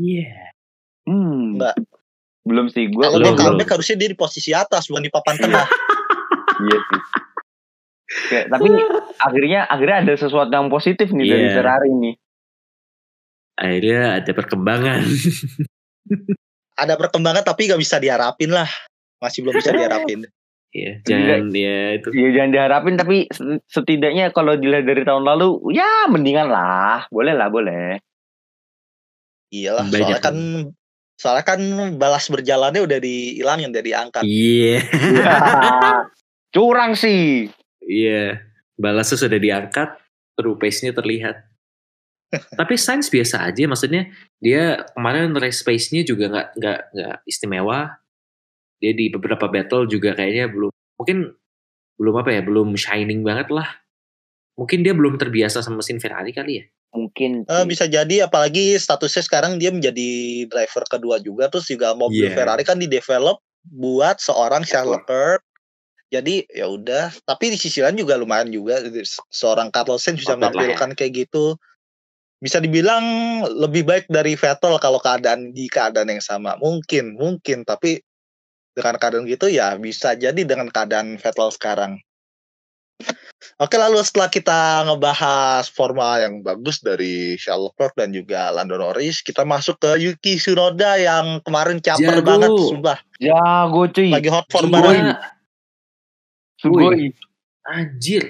Iya. 0.00 0.54
Hmm. 1.04 1.60
Mbak. 1.60 1.74
Belum 2.44 2.68
sih, 2.68 2.92
gue 2.92 3.00
Kalau 3.00 3.24
dia 3.24 3.32
comeback 3.32 3.72
harusnya 3.72 3.96
dia 3.96 4.08
di 4.12 4.18
posisi 4.18 4.52
atas 4.52 4.92
bukan 4.92 5.04
di 5.04 5.12
papan 5.12 5.36
tengah. 5.40 5.64
Iya 6.54 6.78
sih. 6.78 7.00
Kayak, 8.30 8.46
tapi 8.52 8.68
akhirnya 9.18 9.60
akhirnya 9.66 9.96
ada 10.06 10.14
sesuatu 10.14 10.52
yang 10.52 10.68
positif 10.70 11.08
nih 11.10 11.24
dari 11.24 11.46
Iya. 11.50 11.54
Ferrari 11.56 11.90
nih. 11.90 12.14
Akhirnya 13.58 14.00
ada 14.20 14.30
perkembangan. 14.36 15.00
Ada 16.74 16.94
perkembangan 17.00 17.42
tapi 17.46 17.70
gak 17.70 17.80
bisa 17.80 17.96
diharapin 17.98 18.50
lah. 18.52 18.68
Masih 19.18 19.40
belum 19.46 19.56
bisa 19.56 19.72
diharapin. 19.72 20.28
Iya, 20.74 21.00
jangan 21.06 21.54
ya 21.54 21.78
itu. 21.96 22.08
Ya 22.12 22.28
jangan 22.34 22.50
diharapin 22.50 22.94
tapi 22.98 23.30
setidaknya 23.70 24.34
kalau 24.34 24.58
dilihat 24.58 24.84
dari 24.90 25.06
tahun 25.06 25.22
lalu 25.22 25.70
ya 25.70 26.10
mendingan 26.10 26.50
lah. 26.50 27.06
Boleh 27.14 27.34
lah, 27.34 27.46
boleh. 27.46 28.02
Iyalah, 29.54 29.86
Banyak 29.86 30.18
soalnya 30.18 30.18
kan 30.18 30.36
soalnya 31.14 31.44
kan 31.46 31.60
balas 31.96 32.26
berjalannya 32.26 32.82
udah 32.82 32.98
dihilangin 32.98 33.70
dari 33.70 33.90
angkat. 33.94 34.22
Iya, 34.26 34.82
Curang 36.54 36.94
sih. 36.94 37.50
iya. 37.82 38.38
Balasnya 38.74 39.18
sudah 39.18 39.38
diangkat, 39.38 39.94
true 40.34 40.58
pace-nya 40.58 40.90
terlihat. 40.90 41.46
Tapi 42.58 42.74
Sainz 42.74 43.06
biasa 43.06 43.46
aja, 43.46 43.70
maksudnya 43.70 44.10
dia 44.42 44.82
kemarin 44.98 45.30
race 45.38 45.62
pace-nya 45.62 46.02
juga 46.02 46.26
nggak 46.30 46.48
nggak 46.58 46.80
nggak 46.90 47.16
istimewa. 47.30 47.94
Dia 48.82 48.92
di 48.92 49.06
beberapa 49.14 49.46
battle 49.46 49.86
juga 49.86 50.18
kayaknya 50.18 50.50
belum 50.50 50.74
mungkin 50.98 51.18
belum 51.94 52.14
apa 52.18 52.30
ya, 52.34 52.42
belum 52.42 52.74
shining 52.74 53.22
banget 53.22 53.54
lah. 53.54 53.70
Mungkin 54.58 54.82
dia 54.82 54.94
belum 54.94 55.18
terbiasa 55.18 55.62
sama 55.62 55.82
mesin 55.82 56.02
Ferrari 56.02 56.34
kali 56.34 56.52
ya. 56.58 56.64
Mungkin 56.94 57.42
Eh, 57.50 57.62
sih. 57.62 57.66
bisa 57.66 57.84
jadi 57.90 58.30
apalagi 58.30 58.78
statusnya 58.78 59.26
sekarang 59.26 59.58
dia 59.58 59.74
menjadi 59.74 60.10
driver 60.46 60.86
kedua 60.86 61.18
juga 61.18 61.50
terus 61.50 61.66
juga 61.66 61.92
mobil 61.98 62.30
Iya. 62.30 62.38
Ferrari 62.38 62.62
kan 62.62 62.78
di 62.78 62.86
develop 62.86 63.42
buat 63.66 64.22
seorang 64.22 64.62
Charles 64.62 65.02
Leclerc. 65.02 65.42
Jadi 66.14 66.46
ya 66.46 66.70
udah, 66.70 67.10
tapi 67.26 67.50
di 67.50 67.58
sisi 67.58 67.82
lain 67.82 67.98
juga 67.98 68.14
lumayan 68.14 68.46
juga 68.54 68.78
seorang 69.34 69.74
Carlos 69.74 70.06
Sainz 70.06 70.22
bisa 70.22 70.38
ya. 70.38 70.46
menampilkan 70.46 70.94
kayak 70.94 71.26
gitu. 71.26 71.58
Bisa 72.38 72.62
dibilang 72.62 73.02
lebih 73.50 73.82
baik 73.82 74.06
dari 74.06 74.38
Vettel 74.38 74.78
kalau 74.78 75.02
keadaan 75.02 75.50
di 75.50 75.66
keadaan 75.66 76.14
yang 76.14 76.22
sama. 76.22 76.54
Mungkin, 76.62 77.18
mungkin 77.18 77.66
tapi 77.66 77.98
dengan 78.78 78.94
keadaan 79.02 79.26
gitu 79.26 79.50
ya 79.50 79.74
bisa 79.74 80.14
jadi 80.14 80.38
dengan 80.46 80.70
keadaan 80.70 81.18
Vettel 81.18 81.50
sekarang. 81.50 81.98
Oke 83.60 83.78
lalu 83.78 84.02
setelah 84.02 84.28
kita 84.32 84.82
ngebahas 84.88 85.64
forma 85.70 86.18
yang 86.18 86.42
bagus 86.42 86.82
dari 86.82 87.38
Charles 87.38 87.70
Leclerc 87.70 87.94
dan 87.94 88.10
juga 88.10 88.50
Lando 88.50 88.74
Norris, 88.74 89.22
kita 89.22 89.46
masuk 89.46 89.78
ke 89.78 89.90
Yuki 90.02 90.42
Tsunoda 90.42 90.98
yang 90.98 91.38
kemarin 91.46 91.78
caper 91.78 92.20
Jago. 92.20 92.26
banget, 92.26 92.50
sumpah. 92.50 92.98
Jago 93.22 93.82
cuy. 93.88 94.10
Lagi 94.10 94.28
hot 94.32 94.46
form 94.50 94.68
banget. 94.74 95.16
Sugoi. 96.58 97.12
Anjir. 97.64 98.24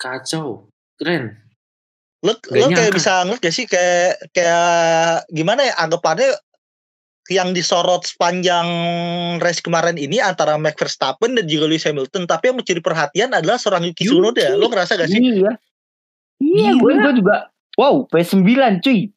Kacau. 0.00 0.68
Keren. 0.96 1.36
Lo, 2.20 2.36
lo 2.36 2.68
kayak 2.68 2.92
nyangka. 2.92 2.96
bisa 2.96 3.12
ngeliat 3.24 3.40
gak 3.40 3.54
sih 3.56 3.64
kayak 3.64 4.20
kayak 4.36 5.24
gimana 5.32 5.64
ya 5.64 5.74
anggapannya 5.80 6.28
yang 7.28 7.52
disorot 7.52 8.08
sepanjang 8.08 8.66
race 9.44 9.60
kemarin 9.60 10.00
ini 10.00 10.18
antara 10.18 10.56
Max 10.56 10.80
Verstappen 10.80 11.36
dan 11.36 11.44
juga 11.44 11.68
Lewis 11.68 11.84
Hamilton, 11.84 12.24
tapi 12.24 12.50
yang 12.50 12.56
mencuri 12.56 12.80
perhatian 12.80 13.30
adalah 13.36 13.60
seorang 13.60 13.84
Yuki. 13.84 14.08
Tsunoda. 14.08 14.56
Lo 14.56 14.72
ngerasa 14.72 14.96
gak 14.96 15.10
sih? 15.12 15.20
Iya. 15.20 15.52
Iya, 16.40 16.70
gue 16.80 16.92
Gila. 16.96 17.02
gue 17.04 17.12
juga. 17.20 17.36
Wow, 17.76 18.08
P9 18.08 18.80
cuy. 18.80 19.12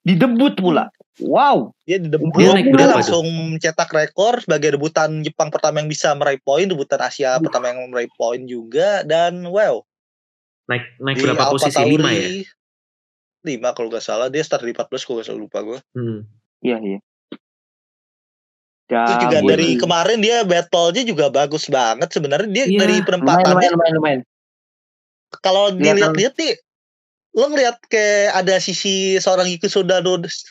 Di 0.00 0.14
debut 0.16 0.54
pula. 0.56 0.88
Wow. 1.20 1.76
Dia 1.84 2.00
di 2.00 2.08
debut 2.08 2.32
Dia 2.38 2.56
naik 2.56 2.72
dia 2.72 2.88
langsung 2.88 3.26
mencetak 3.28 3.92
rekor 3.92 4.40
sebagai 4.40 4.78
debutan 4.78 5.20
Jepang 5.20 5.52
pertama 5.52 5.84
yang 5.84 5.90
bisa 5.90 6.16
meraih 6.16 6.40
poin, 6.40 6.64
debutan 6.64 7.02
Asia 7.02 7.36
pertama 7.36 7.74
yang 7.74 7.92
meraih 7.92 8.08
poin 8.16 8.40
juga 8.48 9.04
dan 9.04 9.44
wow. 9.44 9.84
Naik 10.70 10.86
naik 11.02 11.16
di 11.18 11.22
berapa 11.28 11.44
Alpha 11.50 11.54
posisi? 11.60 11.76
Tauri, 11.76 11.98
Lima 11.98 12.10
ya? 12.14 12.28
lima 13.40 13.72
kalau 13.72 13.88
nggak 13.88 14.04
salah 14.04 14.28
dia 14.28 14.44
start 14.44 14.68
di 14.68 14.76
14 14.76 15.00
kalau 15.00 15.16
nggak 15.20 15.28
salah 15.28 15.40
lupa 15.40 15.58
gue. 15.64 15.78
Hmm. 15.96 16.28
Iya, 16.60 16.76
iya. 16.84 16.98
Terus 18.90 19.16
Ya, 19.16 19.22
juga 19.22 19.38
gue- 19.38 19.50
dari 19.54 19.68
kemarin 19.78 20.18
dia 20.18 20.42
battle-nya 20.42 21.02
juga 21.06 21.30
bagus 21.30 21.70
banget 21.70 22.10
sebenarnya. 22.10 22.50
Dia 22.50 22.64
Iya, 22.66 22.78
dari 22.82 22.96
penempatannya 23.06 23.54
lumayan, 23.54 23.72
lumayan, 23.78 23.94
lumayan. 23.96 24.20
kalau 25.46 25.70
dilihat-lihat 25.70 26.34
nih 26.34 26.58
lo 27.38 27.46
ngeliat 27.54 27.78
kayak 27.86 28.34
ada 28.34 28.58
sisi 28.58 29.14
seorang 29.22 29.46
Yuki 29.46 29.70
Tsunoda 29.70 30.02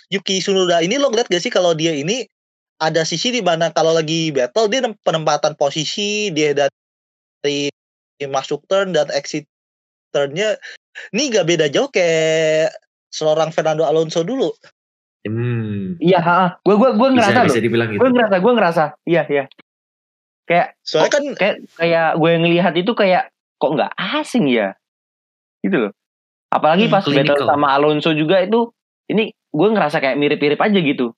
Yuki 0.08 0.40
Tsunoda 0.40 0.80
ini 0.80 0.96
lo 0.96 1.12
ngeliat 1.12 1.28
gak 1.28 1.44
sih 1.44 1.52
kalau 1.52 1.76
dia 1.76 1.92
ini 1.92 2.24
ada 2.80 3.04
sisi 3.04 3.36
di 3.36 3.44
mana 3.44 3.76
kalau 3.76 3.92
lagi 3.92 4.32
battle 4.32 4.72
dia 4.72 4.88
penempatan 5.04 5.60
posisi 5.60 6.32
dia 6.32 6.56
dari 6.56 7.68
masuk 8.24 8.64
turn 8.72 8.96
dan 8.96 9.12
exit 9.12 9.44
turnnya 10.16 10.56
ini 11.12 11.28
gak 11.28 11.44
beda 11.44 11.68
jauh 11.68 11.92
kayak 11.92 12.72
seorang 13.12 13.52
Fernando 13.52 13.84
Alonso 13.84 14.24
dulu 14.24 14.56
Hmm. 15.20 16.00
Iya, 16.00 16.20
ha, 16.20 16.36
gue 16.60 16.76
gue 16.76 16.90
gue 16.96 17.08
Bisa 17.12 17.28
ngerasa 17.30 17.42
bisa 17.44 17.60
loh. 17.60 17.64
dibilang 17.64 17.90
gitu. 17.92 18.00
Gue 18.00 18.10
ngerasa, 18.10 18.36
gue 18.40 18.54
ngerasa. 18.56 18.84
Iya, 19.04 19.24
iya. 19.28 19.46
Kayak 20.44 20.68
soalnya 20.82 21.12
kan 21.12 21.24
kayak 21.36 21.56
kayak 21.76 22.10
gue 22.16 22.32
ngelihat 22.38 22.74
itu 22.74 22.92
kayak 22.94 23.24
kok 23.56 23.72
nggak 23.72 23.92
asing 24.18 24.48
ya 24.48 24.74
gitu 25.60 25.78
loh 25.78 25.92
apalagi 26.50 26.88
Hmm, 26.88 26.94
pas 26.96 27.04
battle 27.04 27.14
clinical. 27.36 27.46
sama 27.46 27.68
Alonso 27.70 28.16
juga 28.16 28.40
itu 28.40 28.72
ini 29.06 29.30
gue 29.30 29.68
ngerasa 29.70 30.00
kayak 30.00 30.16
mirip-mirip 30.16 30.58
aja 30.58 30.80
gitu 30.80 31.12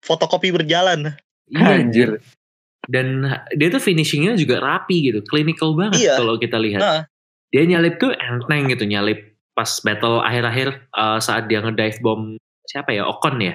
fotokopi 0.00 0.54
berjalan 0.54 1.12
Iya, 1.46 1.66
Anjir. 1.76 2.10
Dan 2.82 3.22
dia 3.52 3.68
tuh 3.68 3.78
finishingnya 3.78 4.34
juga 4.34 4.58
rapi 4.58 4.98
gitu, 5.04 5.22
clinical 5.22 5.74
banget 5.74 6.00
Iya. 6.00 6.14
kalau 6.16 6.38
kita 6.38 6.56
lihat. 6.56 6.80
Nah. 6.80 7.02
Dia 7.50 7.62
nyalip 7.64 7.98
tuh 7.98 8.10
enteng 8.12 8.66
gitu, 8.66 8.82
nyalip 8.82 9.34
pas 9.52 9.68
battle 9.80 10.18
akhir-akhir 10.20 10.68
eh, 10.88 11.18
saat 11.20 11.46
dia 11.46 11.60
ngedive 11.60 11.98
bomb 12.00 12.34
siapa 12.66 12.90
ya 12.90 13.06
Ocon 13.06 13.38
ya, 13.38 13.54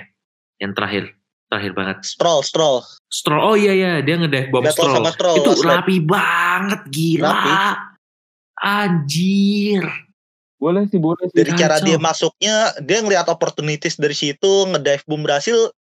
yang 0.58 0.72
terakhir 0.74 1.12
terakhir 1.48 1.72
banget. 1.76 1.98
Stroll 2.08 2.42
Stroll 2.42 2.80
Stroll, 3.12 3.44
oh 3.44 3.56
iya 3.56 3.76
ya 3.76 3.92
dia 4.00 4.16
ngedive 4.16 4.48
bomb 4.50 4.64
Battle 4.64 4.88
Stroll. 4.88 4.96
sama 4.96 5.12
Stroll, 5.12 5.38
Itu 5.38 5.52
rapi 5.62 5.98
banget, 6.00 6.82
gila. 6.88 7.28
Rapi. 7.28 7.52
Anjir. 8.62 9.84
boleh 10.62 10.86
sih 10.88 11.02
boleh 11.02 11.26
sih 11.26 11.42
dari 11.42 11.58
cara 11.58 11.82
Kacau. 11.82 11.88
dia 11.90 11.98
masuknya 11.98 12.56
dia 12.86 13.02
ngelihat 13.02 13.26
opportunities 13.28 13.98
dari 13.98 14.14
situ 14.14 14.70
ngedive 14.70 15.02
boom 15.10 15.26
berhasil 15.26 15.74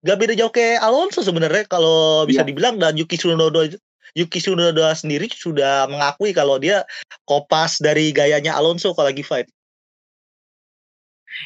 gak 0.00 0.16
beda 0.16 0.32
jauh 0.32 0.48
kayak 0.48 0.80
Alonso 0.80 1.20
sebenarnya 1.20 1.68
kalau 1.68 2.24
bisa 2.24 2.40
Iya. 2.40 2.48
dibilang 2.48 2.80
dan 2.80 2.96
Yuki 2.96 3.20
Tsunoda 3.20 3.68
Yuki 4.16 4.40
Tsunoda 4.40 4.96
sendiri 4.96 5.28
sudah 5.28 5.84
mengakui 5.86 6.32
kalau 6.32 6.56
dia 6.56 6.88
kopas 7.28 7.76
dari 7.78 8.08
gayanya 8.08 8.56
Alonso 8.56 8.96
kalau 8.96 9.12
lagi 9.12 9.20
fight 9.20 9.44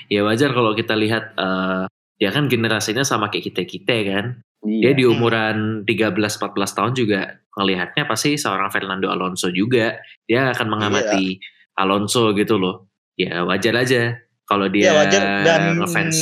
Ya 0.09 0.23
wajar 0.27 0.51
kalau 0.53 0.73
kita 0.73 0.95
lihat 0.97 1.35
eh, 1.37 1.85
dia 2.19 2.31
kan 2.31 2.47
generasinya 2.47 3.03
sama 3.03 3.29
kayak 3.29 3.53
kita-kita 3.53 3.97
kan. 4.09 4.27
Dia 4.63 4.95
iya. 4.95 4.99
di 4.99 5.03
umuran 5.03 5.83
13-14 5.83 6.39
tahun 6.55 6.93
juga 6.95 7.21
ngelihatnya 7.59 8.07
pasti 8.07 8.39
seorang 8.39 8.71
Fernando 8.71 9.11
Alonso 9.11 9.51
juga. 9.51 9.99
Dia 10.27 10.55
akan 10.55 10.67
mengamati 10.71 11.37
Iya. 11.37 11.83
Alonso 11.83 12.31
gitu 12.39 12.63
loh. 12.63 12.87
Ya 13.19 13.43
wajar 13.43 13.75
aja 13.83 14.23
kalau 14.47 14.71
dia 14.71 14.91
ya 14.91 14.93
wajar 14.97 15.23
dan 15.45 15.63
ngefans. 15.81 16.19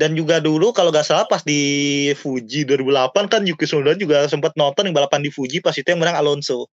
dan 0.00 0.16
juga 0.16 0.40
dulu 0.40 0.72
kalau 0.72 0.88
gak 0.88 1.04
salah 1.04 1.28
pas 1.28 1.44
di 1.44 2.08
Fuji 2.16 2.64
2008 2.64 3.28
kan 3.28 3.44
Yuki 3.44 3.68
Tsunoda 3.68 3.92
juga 4.00 4.24
sempat 4.32 4.56
nonton 4.56 4.88
yang 4.88 4.96
balapan 4.96 5.20
di 5.20 5.28
Fuji 5.28 5.60
pas 5.60 5.76
itu 5.76 5.84
yang 5.84 6.00
menang 6.00 6.16
Alonso 6.16 6.72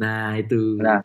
Nah 0.00 0.38
itu. 0.38 0.80
Nah. 0.80 1.04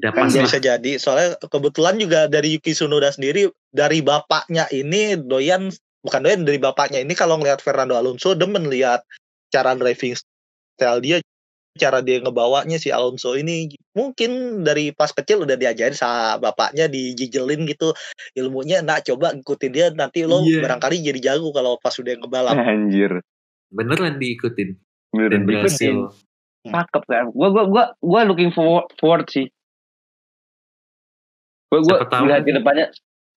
Udah 0.00 0.16
Kan 0.16 0.20
pas 0.24 0.32
lah. 0.32 0.44
bisa 0.48 0.58
jadi. 0.58 0.92
Soalnya 0.96 1.36
kebetulan 1.44 2.00
juga 2.00 2.24
dari 2.24 2.56
Yuki 2.56 2.72
Tsunoda 2.72 3.12
sendiri 3.12 3.52
dari 3.68 4.00
bapaknya 4.00 4.64
ini 4.72 5.20
doyan 5.20 5.68
bukan 6.00 6.20
doyan 6.24 6.48
dari 6.48 6.56
bapaknya 6.56 7.04
ini 7.04 7.12
kalau 7.12 7.36
ngelihat 7.36 7.60
Fernando 7.60 7.92
Alonso 7.92 8.32
demen 8.32 8.72
lihat 8.72 9.04
cara 9.52 9.76
driving 9.76 10.16
style 10.16 11.04
dia 11.04 11.20
cara 11.76 12.00
dia 12.00 12.16
ngebawanya 12.18 12.80
si 12.80 12.88
Alonso 12.88 13.36
ini. 13.36 13.68
Mungkin 13.92 14.64
dari 14.64 14.88
pas 14.90 15.12
kecil 15.12 15.44
udah 15.44 15.60
diajarin 15.60 15.92
sama 15.92 16.40
bapaknya 16.40 16.88
dijijelin 16.88 17.68
gitu 17.68 17.92
ilmunya 18.32 18.80
nak 18.80 19.04
coba 19.04 19.36
ikutin 19.36 19.70
dia 19.70 19.86
nanti 19.92 20.24
lo 20.24 20.40
Iya. 20.40 20.64
barangkali 20.64 20.96
jadi 21.04 21.20
jago 21.20 21.52
kalau 21.52 21.76
pas 21.76 21.92
udah 21.92 22.16
ngebalap. 22.16 22.56
Anjir. 22.72 23.20
Beneran 23.68 24.16
diikutin. 24.16 24.80
Bener 25.12 25.28
dan 25.28 25.44
berhasil. 25.44 26.08
cakep 26.64 27.02
kan. 27.04 27.28
Gue 27.36 27.48
gue 27.52 27.64
gue 27.68 27.84
gue 28.00 28.20
looking 28.24 28.52
forward, 28.56 28.88
forward 28.96 29.28
sih 29.28 29.52
gue 31.70 31.78
gue 31.86 31.96
lihat 32.26 32.42
ke 32.42 32.52
depannya 32.52 32.86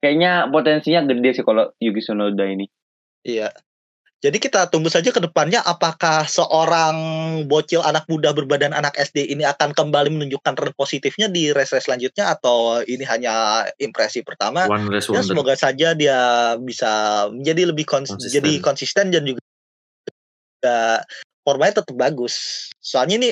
kayaknya 0.02 0.50
potensinya 0.50 1.06
gede 1.06 1.40
sih 1.40 1.46
kalau 1.46 1.70
Yuki 1.80 2.02
Tsunoda 2.02 2.44
ini 2.44 2.68
Iya. 3.24 3.56
Jadi 4.24 4.40
kita 4.40 4.72
tunggu 4.72 4.88
saja 4.88 5.12
ke 5.12 5.20
depannya 5.20 5.60
apakah 5.60 6.24
seorang 6.24 6.96
bocil 7.44 7.84
anak 7.84 8.08
muda 8.08 8.32
berbadan 8.32 8.72
anak 8.72 8.96
SD 8.96 9.28
ini 9.36 9.44
akan 9.44 9.76
kembali 9.76 10.16
menunjukkan 10.16 10.56
tren 10.56 10.72
positifnya 10.80 11.28
di 11.28 11.52
race-race 11.52 11.92
selanjutnya 11.92 12.32
atau 12.32 12.80
ini 12.88 13.04
hanya 13.04 13.68
impresi 13.84 14.24
pertama. 14.24 14.64
One 14.72 14.88
race 14.88 15.12
Ya 15.12 15.20
semoga 15.28 15.60
saja 15.60 15.92
dia 15.92 16.20
bisa 16.56 17.28
menjadi 17.36 17.76
lebih 17.76 17.84
kons- 17.84 18.16
Konsisten. 18.16 18.32
jadi 18.32 18.52
konsisten 18.64 19.06
dan 19.12 19.28
juga 19.28 19.44
juga 20.64 21.04
formanya 21.44 21.84
tetap 21.84 21.96
bagus. 22.00 22.36
Soalnya 22.80 23.16
ini 23.20 23.30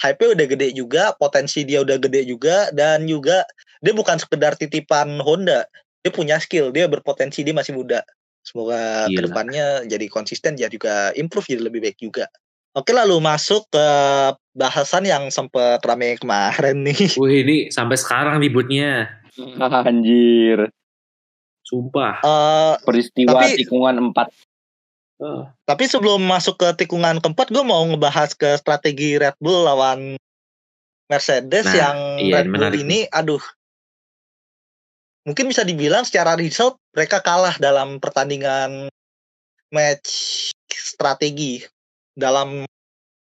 hype 0.00 0.24
udah 0.32 0.46
gede 0.48 0.72
juga, 0.72 1.12
potensi 1.20 1.62
dia 1.68 1.84
udah 1.84 2.00
gede 2.00 2.24
juga 2.24 2.72
dan 2.72 3.04
juga 3.04 3.44
dia 3.84 3.92
bukan 3.92 4.16
sekedar 4.16 4.56
titipan 4.56 5.20
Honda. 5.20 5.68
Dia 6.00 6.10
punya 6.10 6.40
skill, 6.40 6.72
dia 6.72 6.88
berpotensi 6.88 7.44
dia 7.44 7.52
masih 7.52 7.76
muda. 7.76 8.00
Semoga 8.40 9.04
Gila. 9.06 9.16
ke 9.16 9.20
depannya 9.28 9.66
jadi 9.84 10.06
konsisten 10.08 10.56
dia 10.56 10.72
juga 10.72 11.12
improve 11.12 11.44
jadi 11.44 11.62
lebih 11.68 11.84
baik 11.84 12.00
juga. 12.00 12.24
Oke 12.72 12.96
lalu 12.96 13.20
masuk 13.20 13.68
ke 13.68 13.86
bahasan 14.56 15.04
yang 15.04 15.28
sempat 15.28 15.84
rame 15.84 16.16
kemarin 16.16 16.80
nih. 16.80 16.96
Wih 17.20 17.44
ini 17.44 17.56
sampai 17.68 18.00
sekarang 18.00 18.40
ributnya. 18.40 19.20
anjir 19.60 20.72
Sumpah. 21.60 22.18
Eh, 22.24 22.74
peristiwa 22.82 23.38
Tapi- 23.38 23.62
tikungan 23.62 24.10
4 24.10 24.49
Eh, 25.20 25.44
Tapi 25.68 25.84
sebelum 25.84 26.24
masuk 26.24 26.56
ke 26.56 26.68
tikungan 26.84 27.20
keempat, 27.20 27.52
gue 27.52 27.60
mau 27.60 27.84
ngebahas 27.84 28.32
ke 28.32 28.56
strategi 28.56 29.20
Red 29.20 29.36
Bull 29.36 29.68
lawan 29.68 30.16
Mercedes 31.12 31.66
Nah, 31.68 31.76
yang 31.76 31.98
iya, 32.24 32.40
Red 32.40 32.48
Bull 32.48 32.72
ini, 32.80 33.04
aduh, 33.12 33.42
mungkin 35.28 35.52
bisa 35.52 35.60
dibilang 35.66 36.08
secara 36.08 36.40
result 36.40 36.80
mereka 36.96 37.20
kalah 37.20 37.52
dalam 37.60 38.00
pertandingan 38.00 38.88
match 39.68 40.08
strategi. 40.72 41.60
Dalam 42.16 42.64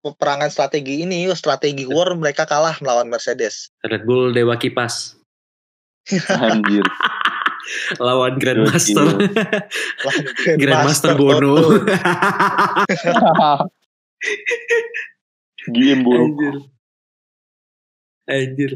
peperangan 0.04 0.52
strategi 0.52 1.08
ini, 1.08 1.32
strategi 1.40 1.88
war 1.88 2.12
mereka 2.20 2.44
kalah 2.44 2.76
melawan 2.84 3.08
Mercedes. 3.08 3.72
Red 3.88 4.04
Bull 4.04 4.36
Dewa 4.36 4.60
Kipas. 4.60 5.16
Anjir 6.36 6.84
lawan 8.00 8.38
Grandmaster. 8.42 9.08
Grandmaster 10.58 11.14
Bono. 11.18 11.56
Game 15.68 16.02
buruk 16.02 16.32
Anjir. 16.40 16.56
Anjir. 18.28 18.72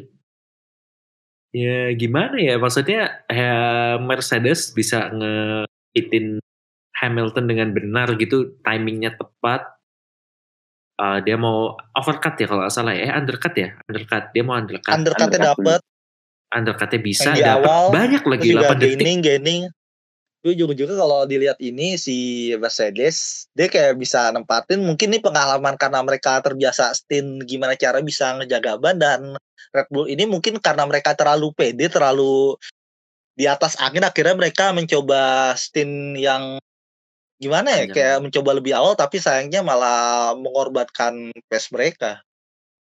Ya 1.52 1.92
gimana 2.00 2.40
ya 2.40 2.56
maksudnya 2.56 3.28
ya, 3.28 4.00
Mercedes 4.00 4.72
bisa 4.72 5.12
ngehitin 5.12 6.40
Hamilton 6.96 7.46
dengan 7.52 7.76
benar 7.76 8.16
gitu 8.16 8.56
timingnya 8.64 9.20
tepat. 9.20 9.68
Uh, 10.96 11.20
dia 11.26 11.36
mau 11.36 11.76
overcut 11.98 12.40
ya 12.40 12.48
kalau 12.48 12.64
nggak 12.64 12.72
salah 12.72 12.94
ya, 12.96 13.12
eh 13.12 13.14
undercut 13.20 13.54
ya, 13.58 13.76
undercut. 13.84 14.24
Dia 14.32 14.44
mau 14.48 14.56
undercut. 14.56 14.96
Undercutnya 14.96 15.28
Undercut. 15.28 15.58
dapet, 15.60 15.82
Undercutnya 16.52 17.00
bisa 17.00 17.32
di 17.32 17.40
dapat 17.40 17.64
awal, 17.64 17.84
banyak 17.96 18.24
lagi 18.28 18.44
terus 18.44 18.54
juga 18.60 18.76
8 18.76 18.80
detik. 18.84 18.92
gaining, 19.00 19.20
gaining. 19.24 19.64
Gue 20.42 20.58
juga 20.58 20.74
juga 20.74 20.98
kalau 20.98 21.24
dilihat 21.30 21.62
ini 21.62 21.96
si 21.96 22.50
Mercedes, 22.58 23.46
dia 23.54 23.70
kayak 23.70 23.96
bisa 23.96 24.34
nempatin 24.34 24.82
mungkin 24.82 25.14
ini 25.14 25.22
pengalaman 25.22 25.78
karena 25.78 26.02
mereka 26.02 26.42
terbiasa 26.42 26.92
stint 26.98 27.46
gimana 27.46 27.78
cara 27.78 28.02
bisa 28.02 28.36
ngejaga 28.42 28.82
ban 28.82 28.98
dan 28.98 29.38
Red 29.72 29.88
Bull 29.94 30.10
ini 30.10 30.26
mungkin 30.26 30.58
karena 30.58 30.84
mereka 30.90 31.14
terlalu 31.14 31.54
pede, 31.54 31.88
terlalu 31.88 32.58
di 33.38 33.48
atas 33.48 33.80
angin 33.80 34.04
akhirnya 34.04 34.36
mereka 34.36 34.76
mencoba 34.76 35.54
stint 35.56 36.20
yang 36.20 36.60
gimana 37.42 37.74
ya 37.74 37.86
kayak 37.90 38.18
mencoba 38.22 38.54
lebih 38.54 38.78
awal 38.78 38.94
tapi 38.94 39.18
sayangnya 39.18 39.66
malah 39.66 40.38
mengorbankan 40.38 41.34
pace 41.50 41.74
mereka 41.74 42.22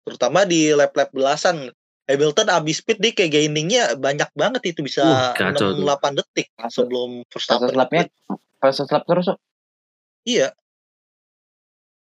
terutama 0.06 0.46
di 0.46 0.70
lap-lap 0.70 1.10
belasan 1.10 1.74
Hamilton 2.04 2.52
abis 2.52 2.84
speed 2.84 3.00
dia 3.00 3.12
kayak 3.16 3.32
gainingnya 3.32 3.96
banyak 3.96 4.28
banget 4.36 4.62
itu 4.76 4.84
bisa 4.84 5.00
Uh, 5.00 5.32
kacau 5.32 5.72
tuh. 5.72 5.84
68 5.88 6.20
detik 6.20 6.48
Masuk. 6.54 6.68
sebelum 6.84 7.10
Verstappen 7.32 7.68
slapnya 7.72 8.02
nge-pit. 8.04 8.08
fase 8.60 8.82
slap 8.84 9.04
terus. 9.08 9.26
Iya. 10.24 10.48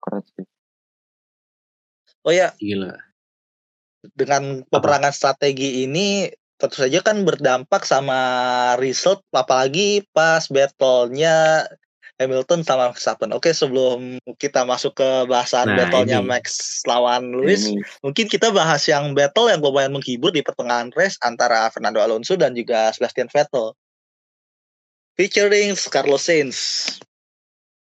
Keren 0.03 0.23
sih. 0.35 0.45
Oh 2.25 2.33
ya, 2.33 2.51
Gila. 2.57 2.97
dengan 4.17 4.65
peperangan 4.65 5.13
strategi 5.13 5.85
ini 5.85 6.25
tentu 6.55 6.81
saja 6.81 7.03
kan 7.03 7.21
berdampak 7.21 7.83
sama 7.85 8.17
result 8.79 9.21
apalagi 9.29 10.01
pas 10.09 10.47
battle-nya 10.49 11.67
Hamilton 12.15 12.63
sama 12.63 12.95
Verstappen. 12.95 13.35
Oke, 13.35 13.51
sebelum 13.51 14.23
kita 14.39 14.63
masuk 14.63 14.95
ke 14.95 15.09
bahasan 15.27 15.67
Nah, 15.67 15.83
battle-nya 15.83 16.23
ini. 16.23 16.27
Max 16.31 16.45
lawan 16.87 17.35
Lewis, 17.35 17.67
Ini. 17.67 17.83
mungkin 17.99 18.25
kita 18.31 18.55
bahas 18.55 18.87
yang 18.87 19.11
battle 19.11 19.51
yang 19.51 19.59
lumayan 19.59 19.91
menghibur 19.91 20.31
di 20.31 20.39
pertengahan 20.39 20.95
race 20.95 21.19
antara 21.19 21.67
Fernando 21.75 21.99
Alonso 21.99 22.39
dan 22.39 22.55
juga 22.55 22.87
Sebastian 22.95 23.27
Vettel. 23.27 23.75
Featuring 25.15 25.75
Carlos 25.91 26.23
Sainz. 26.23 26.57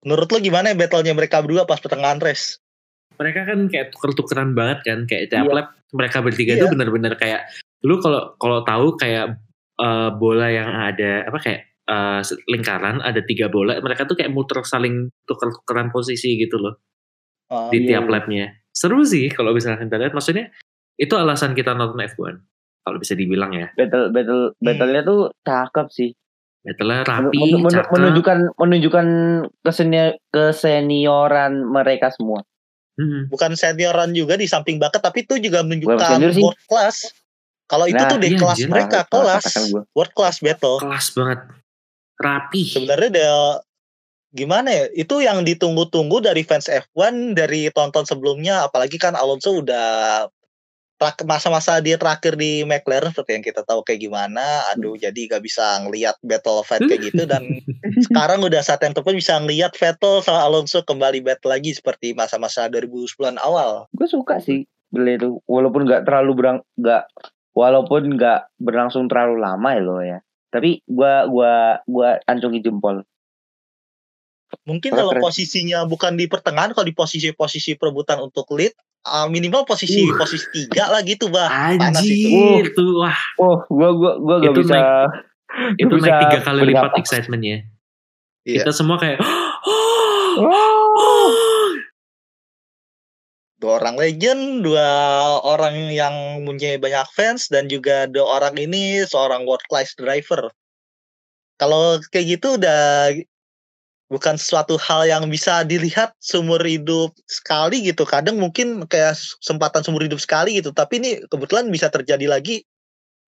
Menurut 0.04 0.32
lo 0.32 0.38
gimana 0.40 0.72
ya 0.72 0.78
battle-nya 0.78 1.12
mereka 1.12 1.44
berdua 1.44 1.68
pas 1.68 1.80
pertengahan 1.80 2.20
race? 2.20 2.60
Mereka 3.16 3.48
kan 3.48 3.60
kayak 3.72 3.96
tuker-tukeran 3.96 4.52
banget 4.56 4.80
kan. 4.84 5.00
Kayak 5.08 5.32
tiap 5.32 5.48
Iya. 5.48 5.56
lap 5.56 5.68
mereka 5.92 6.18
bertiga 6.20 6.54
Iya. 6.56 6.62
tuh 6.64 6.70
bener-bener 6.72 7.16
kayak. 7.16 7.48
Lu 7.84 8.00
kalau 8.00 8.36
kalau 8.40 8.64
tahu 8.64 8.96
kayak 8.96 9.40
eh, 9.76 10.10
bola 10.16 10.48
yang 10.48 10.72
ada 10.72 11.28
apa 11.28 11.36
kayak 11.36 11.68
eh, 11.86 12.22
lingkaran 12.48 13.00
ada 13.00 13.22
tiga 13.22 13.48
bola. 13.48 13.78
Mereka 13.78 14.06
tuh 14.06 14.16
kayak 14.16 14.30
muter 14.30 14.62
saling 14.62 15.10
tuker-tukeran 15.24 15.90
posisi 15.90 16.36
gitu 16.36 16.58
loh. 16.58 16.82
Oh, 17.48 17.70
di 17.70 17.86
Iya, 17.86 18.02
tiap 18.02 18.06
iya. 18.06 18.12
lapnya. 18.12 18.46
Seru 18.74 19.06
sih 19.06 19.30
kalau 19.30 19.54
misalnya 19.54 19.80
kita 19.80 19.98
lihat. 19.98 20.14
Maksudnya 20.14 20.50
itu 20.98 21.14
alasan 21.14 21.54
kita 21.54 21.72
nonton 21.72 22.02
F1. 22.02 22.42
Kalau 22.82 22.98
bisa 22.98 23.14
dibilang 23.14 23.54
ya. 23.54 23.70
Battle 23.74 24.10
battle 24.10 24.44
Hmm. 24.52 24.62
battle-nya 24.62 25.02
tuh 25.02 25.22
cakep 25.42 25.88
sih. 25.90 26.10
Battle-nya 26.62 27.02
rapi, 27.04 27.38
men- 27.38 27.62
men- 27.62 27.76
cakep. 27.78 27.92
menunjukkan 27.94 28.38
menunjukkan 28.58 29.08
keseni 29.62 30.00
kesenioran 30.30 31.64
mereka 31.64 32.10
semua. 32.10 32.42
Hmm. 32.96 33.28
bukan 33.28 33.60
senioran 33.60 34.16
juga 34.16 34.40
di 34.40 34.48
samping 34.48 34.80
bakat 34.80 35.04
tapi 35.04 35.28
itu 35.28 35.36
juga 35.44 35.68
menunjukkan 35.68 36.16
world 36.40 36.56
class. 36.64 37.12
Kalau 37.68 37.92
itu 37.92 38.00
Nah, 38.00 38.08
tuh 38.08 38.20
di 38.24 38.32
iya, 38.32 38.40
kelas 38.40 38.60
mereka 38.72 39.04
kelas 39.12 39.44
world 39.92 40.14
class 40.16 40.40
battle. 40.40 40.80
Kelas 40.80 41.12
banget. 41.12 41.40
Rapi. 42.16 42.64
Sebenarnya 42.66 43.10
dia 43.12 43.36
gimana 44.36 44.70
ya? 44.72 44.86
Itu 44.92 45.24
yang 45.24 45.44
ditunggu-tunggu 45.44 46.24
dari 46.24 46.44
fans 46.44 46.68
F1 46.68 47.36
dari 47.36 47.72
tonton 47.72 48.04
sebelumnya 48.04 48.68
apalagi 48.68 49.00
kan 49.00 49.16
Alonso 49.16 49.64
udah 49.64 50.28
trak- 50.96 51.28
masa-masa 51.28 51.80
dia 51.84 52.00
terakhir 52.00 52.40
di 52.40 52.64
McLaren 52.64 53.12
seperti 53.12 53.32
yang 53.40 53.46
kita 53.46 53.62
tahu 53.68 53.84
kayak 53.84 54.04
gimana. 54.04 54.64
Aduh, 54.76 54.96
jadi 54.96 55.16
gak 55.28 55.44
bisa 55.44 55.84
ngelihat 55.84 56.16
battle 56.24 56.64
fight 56.64 56.84
kayak 56.88 57.12
gitu 57.12 57.24
dan 57.28 57.44
sekarang 58.08 58.44
udah 58.44 58.64
saat 58.64 58.84
yang 58.84 58.96
tepat 58.96 59.16
bisa 59.16 59.36
ngelihat 59.40 59.76
Vettel 59.76 60.24
sama 60.24 60.44
Alonso 60.44 60.84
kembali 60.84 61.24
battle 61.24 61.52
lagi 61.52 61.76
seperti 61.76 62.16
masa-masa 62.16 62.72
2010-an 62.72 63.40
awal. 63.44 63.88
Gue 63.92 64.08
suka 64.08 64.40
sih 64.40 64.68
beli 64.94 65.20
itu 65.20 65.44
walaupun 65.50 65.84
nggak 65.84 66.08
terlalu 66.08 66.32
berang 66.40 66.60
nggak 66.80 67.04
walaupun 67.52 68.16
nggak 68.16 68.48
berlangsung 68.62 69.12
terlalu 69.12 69.44
lama 69.44 69.70
ya 69.76 69.82
lo 69.84 70.00
ya. 70.00 70.20
Tapi 70.56 70.80
gua 70.88 71.28
gua 71.28 71.54
gua 71.84 72.16
ancungi 72.26 72.64
jempol. 72.64 73.04
Mungkin 74.64 74.96
Karena 74.96 75.00
kalau 75.04 75.12
keren. 75.12 75.24
posisinya 75.26 75.80
bukan 75.84 76.16
di 76.16 76.32
pertengahan, 76.32 76.72
kalau 76.72 76.88
di 76.88 76.96
posisi-posisi 76.96 77.76
perebutan 77.76 78.24
untuk 78.24 78.48
lead, 78.56 78.72
uh, 79.04 79.28
minimal 79.28 79.68
posisi 79.68 80.08
Uh. 80.08 80.16
posisi 80.16 80.48
tiga 80.54 80.88
lah 80.88 81.04
gitu, 81.04 81.28
bah. 81.28 81.76
Panas 81.76 82.06
itu. 82.08 82.32
Anjir 82.32 82.72
tuh 82.72 83.04
wah 83.04 83.18
Oh, 83.36 83.60
gua 83.68 83.90
gua 83.92 84.12
gua 84.22 84.36
gak 84.40 84.54
Itu 84.56 84.62
bisa 84.64 84.78
itu 85.76 85.88
Gak 85.88 86.00
naik 86.00 86.08
bisa 86.08 86.22
tiga 86.24 86.40
kali 86.42 86.62
lipat 86.72 86.92
excitementnya. 86.96 87.58
Iya. 88.48 88.64
Kita 88.64 88.72
semua 88.72 88.96
kayak 88.96 89.20
Oh, 90.36 91.32
Dua 93.56 93.80
orang 93.80 93.96
legend, 93.96 94.68
dua 94.68 94.90
orang 95.40 95.90
yang 95.96 96.44
punya 96.44 96.76
banyak 96.76 97.08
fans, 97.16 97.48
dan 97.48 97.72
juga 97.72 98.04
dua 98.06 98.44
orang 98.44 98.60
ini 98.60 99.00
seorang 99.08 99.48
world 99.48 99.64
class 99.72 99.96
driver. 99.96 100.52
Kalau 101.56 102.04
kayak 102.12 102.36
gitu 102.40 102.60
udah 102.60 103.16
bukan 104.12 104.36
suatu 104.36 104.76
hal 104.76 105.08
yang 105.08 105.24
bisa 105.32 105.64
dilihat 105.64 106.12
seumur 106.20 106.60
hidup 106.62 107.16
sekali 107.26 107.80
gitu. 107.88 108.04
Kadang 108.04 108.38
mungkin 108.38 108.84
kayak 108.92 109.16
kesempatan 109.40 109.82
seumur 109.88 110.04
hidup 110.04 110.20
sekali 110.20 110.60
gitu. 110.60 110.76
Tapi 110.76 111.00
ini 111.00 111.10
kebetulan 111.32 111.72
bisa 111.72 111.88
terjadi 111.88 112.28
lagi. 112.28 112.68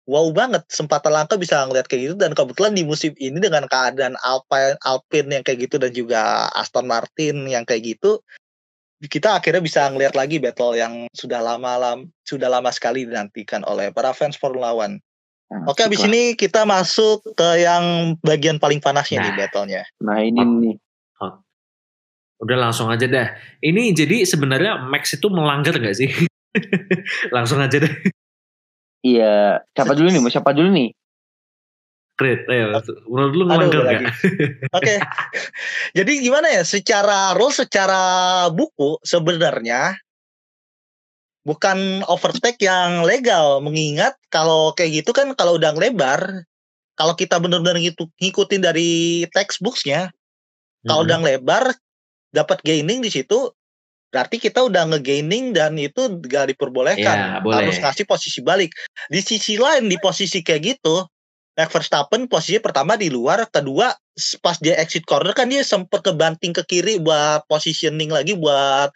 Wow 0.09 0.33
banget, 0.33 0.65
kesempatan 0.65 1.13
langka 1.13 1.37
bisa 1.37 1.61
ngeliat 1.69 1.85
kayak 1.85 2.01
gitu 2.09 2.15
dan 2.17 2.33
kebetulan 2.33 2.73
di 2.73 2.81
musim 2.81 3.13
ini 3.21 3.37
dengan 3.37 3.69
keadaan 3.69 4.17
Alpine, 4.25 4.73
Alpine 4.81 5.29
yang 5.29 5.43
kayak 5.45 5.69
gitu 5.69 5.77
dan 5.77 5.93
juga 5.93 6.49
Aston 6.57 6.89
Martin 6.89 7.45
yang 7.45 7.61
kayak 7.69 7.85
gitu, 7.95 8.17
kita 9.09 9.41
akhirnya 9.41 9.63
bisa 9.63 9.89
ngeliat 9.89 10.13
lagi 10.13 10.37
battle 10.37 10.77
yang 10.77 11.09
sudah 11.15 11.41
lama 11.41 11.73
lam, 11.77 11.99
sudah 12.21 12.51
lama 12.51 12.69
sekali 12.69 13.09
dinantikan 13.09 13.65
oleh 13.65 13.89
para 13.89 14.13
fans 14.13 14.37
Formula 14.37 14.73
One. 14.77 15.01
Oke, 15.67 15.83
abis 15.83 16.07
ini 16.07 16.37
kita 16.39 16.63
masuk 16.63 17.35
ke 17.35 17.49
yang 17.59 18.15
bagian 18.23 18.55
paling 18.55 18.79
panasnya 18.79 19.19
nih 19.19 19.31
Nah. 19.35 19.37
battlenya. 19.43 19.81
Nah 19.99 20.17
ini 20.23 20.41
nih. 20.41 20.75
udah 22.41 22.57
langsung 22.57 22.89
aja 22.89 23.05
dah. 23.05 23.37
Ini 23.61 23.93
jadi 23.93 24.25
sebenarnya 24.25 24.89
Max 24.89 25.13
itu 25.13 25.29
melanggar 25.29 25.77
nggak 25.77 25.93
sih? 25.93 26.09
langsung 27.35 27.61
aja 27.61 27.77
deh. 27.77 27.93
Iya, 29.05 29.61
siapa 29.77 29.93
dulu 29.93 30.09
nih? 30.09 30.21
Mau 30.25 30.33
siapa 30.33 30.49
dulu 30.49 30.73
nih? 30.73 30.89
Great, 32.21 32.45
ayo. 32.53 32.77
Menurut 33.09 33.33
lu 33.33 33.43
melanggar 33.49 33.81
nggak? 33.81 34.13
Oke. 34.77 34.95
Jadi 35.97 36.11
gimana 36.21 36.53
ya? 36.53 36.61
Secara 36.61 37.33
rule, 37.33 37.49
secara 37.49 38.01
buku 38.53 39.01
sebenarnya 39.01 39.97
bukan 41.41 42.05
overtake 42.05 42.61
yang 42.61 43.01
legal. 43.01 43.57
Mengingat 43.65 44.13
kalau 44.29 44.69
kayak 44.77 45.01
gitu 45.01 45.17
kan 45.17 45.33
kalau 45.33 45.57
udah 45.57 45.73
ngelebar, 45.73 46.45
kalau 46.93 47.17
kita 47.17 47.41
benar-benar 47.41 47.81
gitu- 47.81 48.13
ngikutin 48.21 48.61
dari 48.61 49.25
textbooksnya, 49.33 50.13
kalau 50.85 51.01
udah 51.01 51.17
ngelebar 51.25 51.73
dapat 52.29 52.61
gaining 52.61 53.01
di 53.01 53.09
situ, 53.09 53.49
berarti 54.13 54.37
kita 54.37 54.61
udah 54.61 54.93
ngegaining 54.93 55.57
dan 55.57 55.73
itu 55.81 56.21
gak 56.29 56.53
diperbolehkan. 56.53 57.17
Ya, 57.17 57.41
boleh. 57.41 57.65
Harus 57.65 57.81
ngasih 57.81 58.05
posisi 58.05 58.45
balik. 58.45 58.77
Di 59.09 59.25
sisi 59.25 59.57
lain 59.57 59.89
di 59.89 59.97
posisi 59.97 60.45
kayak 60.45 60.77
gitu, 60.77 61.09
Max 61.59 61.67
Verstappen 61.75 62.31
posisi 62.31 62.57
pertama 62.63 62.95
di 62.95 63.11
luar, 63.11 63.43
kedua 63.51 63.91
pas 64.39 64.57
dia 64.59 64.79
exit 64.79 65.03
corner 65.03 65.35
kan 65.35 65.51
dia 65.51 65.63
sempet 65.67 65.99
kebanting 65.99 66.55
ke 66.55 66.63
kiri 66.67 66.95
buat 66.99 67.43
positioning 67.51 68.11
lagi 68.11 68.39
buat 68.39 68.91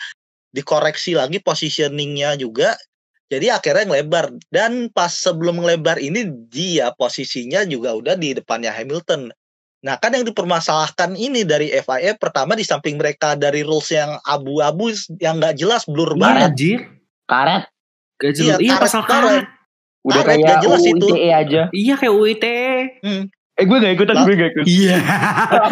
dikoreksi 0.56 1.20
lagi 1.20 1.44
positioningnya 1.44 2.40
juga. 2.40 2.80
Jadi 3.28 3.50
akhirnya 3.52 3.90
ngelebar 3.90 4.32
dan 4.54 4.88
pas 4.94 5.10
sebelum 5.12 5.60
ngelebar 5.60 6.00
ini 6.00 6.30
dia 6.48 6.94
posisinya 6.96 7.66
juga 7.68 7.92
udah 7.98 8.16
di 8.16 8.38
depannya 8.38 8.72
Hamilton. 8.72 9.34
Nah 9.84 10.00
kan 10.00 10.16
yang 10.16 10.24
dipermasalahkan 10.24 11.18
ini 11.18 11.44
dari 11.44 11.74
FIA 11.74 12.16
pertama 12.16 12.56
di 12.56 12.64
samping 12.64 12.96
mereka 12.96 13.36
dari 13.36 13.66
rules 13.66 13.92
yang 13.92 14.16
abu-abu 14.24 14.94
yang 15.20 15.42
nggak 15.42 15.60
jelas 15.60 15.84
blur 15.90 16.16
Iya, 16.16 16.22
banget. 16.22 16.52
Karet. 17.26 17.64
Gak 18.16 18.32
Iya, 18.32 18.38
jelas. 18.38 18.58
Iya, 18.62 18.74
karet 18.78 18.82
pasal 18.82 19.02
karet. 19.04 19.20
karet. 19.20 19.46
Udah 20.06 20.22
Karet, 20.22 20.38
kayak 20.46 20.62
jelas 20.62 20.82
UU 20.82 20.90
itu. 20.94 21.08
ITE 21.10 21.30
aja. 21.34 21.62
Iya 21.74 21.94
kayak 21.98 22.14
UIT. 22.14 22.46
Eh 23.56 23.64
gue 23.64 23.78
gak 23.80 23.94
ikutan, 23.96 24.16
gue 24.22 24.36
gak 24.36 24.52
ikut. 24.52 24.66
Iya. 24.68 24.98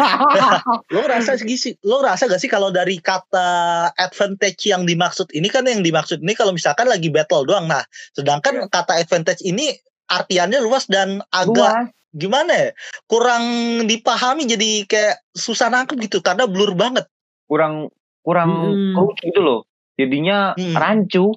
Lo 0.92 0.98
ngerasa 1.04 1.36
sih, 1.36 1.76
lo 1.84 2.00
ngerasa 2.00 2.26
gak 2.26 2.40
sih 2.40 2.48
kalau 2.48 2.72
dari 2.72 2.96
kata 2.96 3.48
advantage 3.94 4.64
yang 4.66 4.82
dimaksud 4.82 5.28
ini 5.30 5.46
kan 5.46 5.68
yang 5.68 5.84
dimaksud 5.84 6.18
ini 6.18 6.32
kalau 6.32 6.50
misalkan 6.50 6.88
lagi 6.88 7.12
battle 7.12 7.44
doang. 7.44 7.68
Nah, 7.68 7.84
sedangkan 8.16 8.66
kata 8.72 8.98
advantage 8.98 9.44
ini 9.44 9.76
artiannya 10.08 10.64
luas 10.64 10.88
dan 10.88 11.20
agak 11.28 11.52
Luas. 11.52 11.92
gimana 12.10 12.52
ya? 12.52 12.68
Kurang 13.04 13.44
dipahami 13.84 14.48
jadi 14.48 14.70
kayak 14.88 15.20
susah 15.30 15.68
nangkep 15.68 16.00
gitu 16.08 16.24
karena 16.24 16.48
blur 16.48 16.72
banget. 16.72 17.04
Kurang 17.44 17.92
kurang 18.24 18.50
Hmm. 18.50 18.94
coach 18.96 19.20
gitu 19.20 19.44
loh. 19.44 19.60
Jadinya 19.94 20.56
Hmm. 20.56 20.72
rancu. 20.72 21.36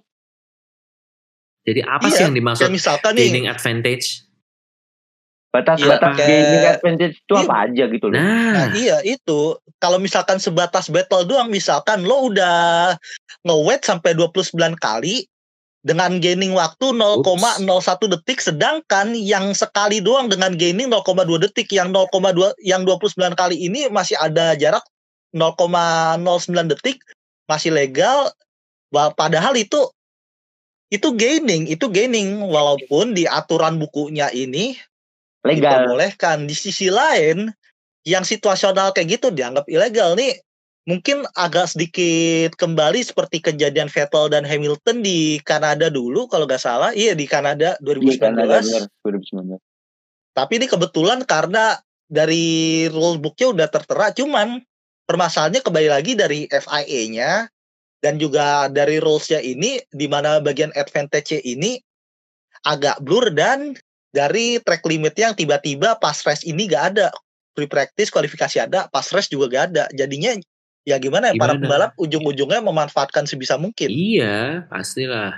Jadi 1.67 1.82
apa 1.84 2.08
Iya, 2.08 2.15
sih 2.15 2.23
yang 2.23 2.36
dimaksud 2.36 2.63
Kayak 2.63 2.75
misalkan 2.80 3.12
nih, 3.12 3.21
gaining 3.27 3.47
advantage? 3.51 4.06
Batas-batas 5.51 6.13
Iya, 6.15 6.23
gaining 6.23 6.62
kayak- 6.63 6.75
advantage 6.80 7.15
itu 7.19 7.34
Iya. 7.36 7.43
apa 7.43 7.56
aja 7.67 7.84
gitu 7.91 8.06
loh. 8.08 8.15
Nah, 8.15 8.51
Nah, 8.56 8.67
iya 8.75 8.97
itu. 9.03 9.39
Kalau 9.77 9.97
misalkan 9.99 10.39
sebatas 10.39 10.88
battle 10.88 11.27
doang, 11.27 11.51
misalkan 11.51 12.08
lo 12.08 12.32
udah 12.32 12.95
nge-wait 13.43 13.84
sampai 13.84 14.15
29 14.15 14.75
kali 14.80 15.27
dengan 15.84 16.19
gaining 16.19 16.51
waktu 16.51 16.91
0,01 16.91 18.08
detik 18.12 18.43
sedangkan 18.43 19.15
yang 19.15 19.56
sekali 19.56 20.03
doang 20.03 20.27
dengan 20.27 20.51
gaining 20.56 20.91
0,2 20.91 21.39
detik 21.39 21.71
yang 21.71 21.91
0,2 21.95 22.51
yang 22.60 22.84
29 22.84 23.36
kali 23.36 23.56
ini 23.56 23.88
masih 23.88 24.19
ada 24.19 24.51
jarak 24.60 24.84
0,09 25.32 26.67
detik 26.67 26.99
masih 27.47 27.71
legal 27.71 28.32
padahal 28.91 29.56
itu 29.56 29.80
itu 30.88 31.12
gaining, 31.15 31.67
itu 31.67 31.91
gaining 31.91 32.39
walaupun 32.47 33.12
di 33.12 33.28
aturan 33.28 33.76
bukunya 33.76 34.32
ini 34.32 34.80
Legal. 35.43 35.84
diperbolehkan. 35.84 36.47
Di 36.47 36.56
sisi 36.56 36.88
lain, 36.88 37.52
yang 38.08 38.23
situasional 38.23 38.95
kayak 38.95 39.19
gitu 39.19 39.28
dianggap 39.32 39.67
ilegal 39.67 40.15
nih. 40.15 40.39
Mungkin 40.88 41.28
agak 41.36 41.76
sedikit 41.76 42.56
kembali 42.56 43.04
seperti 43.04 43.43
kejadian 43.43 43.91
Vettel 43.91 44.32
dan 44.32 44.47
Hamilton 44.47 45.04
di 45.04 45.36
Kanada 45.43 45.91
dulu 45.91 46.32
kalau 46.32 46.47
nggak 46.47 46.63
salah. 46.63 46.95
Iya 46.95 47.12
di 47.12 47.28
Kanada 47.28 47.76
Iya, 47.84 48.15
2019. 48.15 48.23
kan, 48.23 48.34
ada 48.39 48.63
benar, 48.63 48.84
2019. 49.04 49.60
Tapi 50.32 50.54
ini 50.63 50.67
kebetulan 50.71 51.19
karena 51.28 51.76
dari 52.08 52.88
rule 52.88 53.19
booknya 53.19 53.52
udah 53.52 53.67
tertera, 53.67 54.15
cuman 54.15 54.63
permasalahannya 55.04 55.60
kembali 55.60 55.89
lagi 55.91 56.15
dari 56.15 56.47
FIA-nya 56.47 57.52
dan 58.01 58.21
juga 58.21 58.69
dari 58.69 59.01
rules-nya 59.01 59.41
ini 59.41 59.81
di 59.89 60.05
mana 60.05 60.38
bagian 60.38 60.69
advantage-nya 60.77 61.41
ini 61.41 61.81
agak 62.65 63.01
blur 63.01 63.33
dan 63.33 63.73
dari 64.13 64.57
track 64.62 64.86
limit 64.86 65.13
yang 65.17 65.33
tiba-tiba 65.33 65.97
pas 65.97 66.17
race 66.25 66.45
ini 66.45 66.69
gak 66.69 66.95
ada 66.95 67.07
free 67.57 67.69
practice 67.69 68.13
kualifikasi 68.13 68.62
ada 68.62 68.86
pas 68.89 69.05
race 69.13 69.29
juga 69.29 69.49
gak 69.49 69.63
ada 69.73 69.83
jadinya 69.93 70.38
ya 70.88 70.95
gimana 71.01 71.33
ya 71.33 71.41
para 71.41 71.57
pembalap 71.57 71.91
ujung-ujungnya 71.99 72.63
memanfaatkan 72.63 73.27
sebisa 73.27 73.60
mungkin 73.60 73.91
Iya, 73.91 74.65
pastilah. 74.71 75.36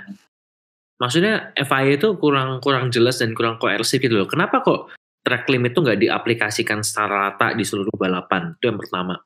Maksudnya 1.00 1.56
FIA 1.56 1.96
itu 1.96 2.12
kurang 2.20 2.60
kurang 2.60 2.92
jelas 2.92 3.24
dan 3.24 3.32
kurang 3.32 3.56
koersif 3.56 4.04
gitu 4.04 4.20
loh. 4.20 4.28
Kenapa 4.28 4.60
kok 4.60 4.92
track 5.24 5.48
limit 5.48 5.72
itu 5.72 5.80
nggak 5.80 6.00
diaplikasikan 6.00 6.84
secara 6.84 7.32
rata 7.32 7.56
di 7.56 7.64
seluruh 7.64 7.96
balapan? 7.96 8.52
Itu 8.60 8.68
yang 8.68 8.78
pertama. 8.78 9.16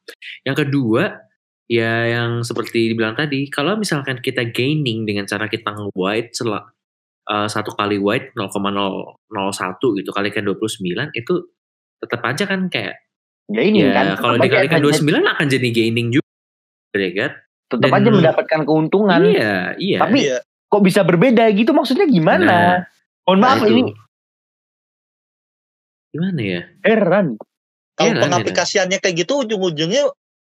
Yang 0.47 0.57
kedua, 0.65 1.19
ya 1.67 1.93
yang 2.07 2.41
seperti 2.41 2.91
dibilang 2.91 3.15
tadi, 3.15 3.49
kalau 3.49 3.75
misalkan 3.75 4.19
kita 4.19 4.45
gaining 4.47 5.05
dengan 5.05 5.25
cara 5.25 5.47
kita 5.47 5.71
nge-wide 5.71 6.31
sel- 6.31 6.61
eh, 7.25 7.49
satu 7.49 7.73
kali 7.73 7.97
wide 7.97 8.33
0,001 8.35 9.17
gitu 9.97 10.11
kalikan 10.11 10.45
29 10.45 11.09
itu 11.11 11.35
tetap 11.97 12.21
aja 12.23 12.45
kan 12.45 12.69
kayak 12.69 13.01
Ya 13.47 13.61
ini 13.61 13.81
ya 13.83 13.93
kan. 13.93 14.07
kalau 14.17 14.35
tetap 14.37 14.45
dikalikan 14.47 14.79
advantage- 14.79 15.05
29 15.05 15.25
akan 15.27 15.47
jadi 15.49 15.69
gaining 15.71 16.09
juga 16.11 16.29
ya 16.95 17.11
kan? 17.15 17.33
tetap 17.65 17.81
dan- 17.83 17.97
aja 17.97 18.11
mendapatkan 18.13 18.61
keuntungan. 18.63 19.21
Iya, 19.25 19.55
iya. 19.77 19.99
Tapi 19.99 20.19
Iya. 20.23 20.39
kok 20.67 20.83
bisa 20.83 21.01
berbeda 21.01 21.45
gitu 21.51 21.73
maksudnya 21.73 22.05
gimana? 22.05 22.45
Nah, 22.45 22.75
Mohon 23.25 23.41
maaf 23.41 23.57
Nah, 23.57 23.65
itu. 23.65 23.73
ini 23.73 23.83
gimana 26.11 26.41
ya? 26.41 26.61
heran. 26.83 27.27
kalau 27.95 28.11
Iya, 28.11 28.23
pengaplikasiannya 28.27 28.99
kayak 28.99 29.17
gitu 29.23 29.47
ujung-ujungnya 29.47 30.11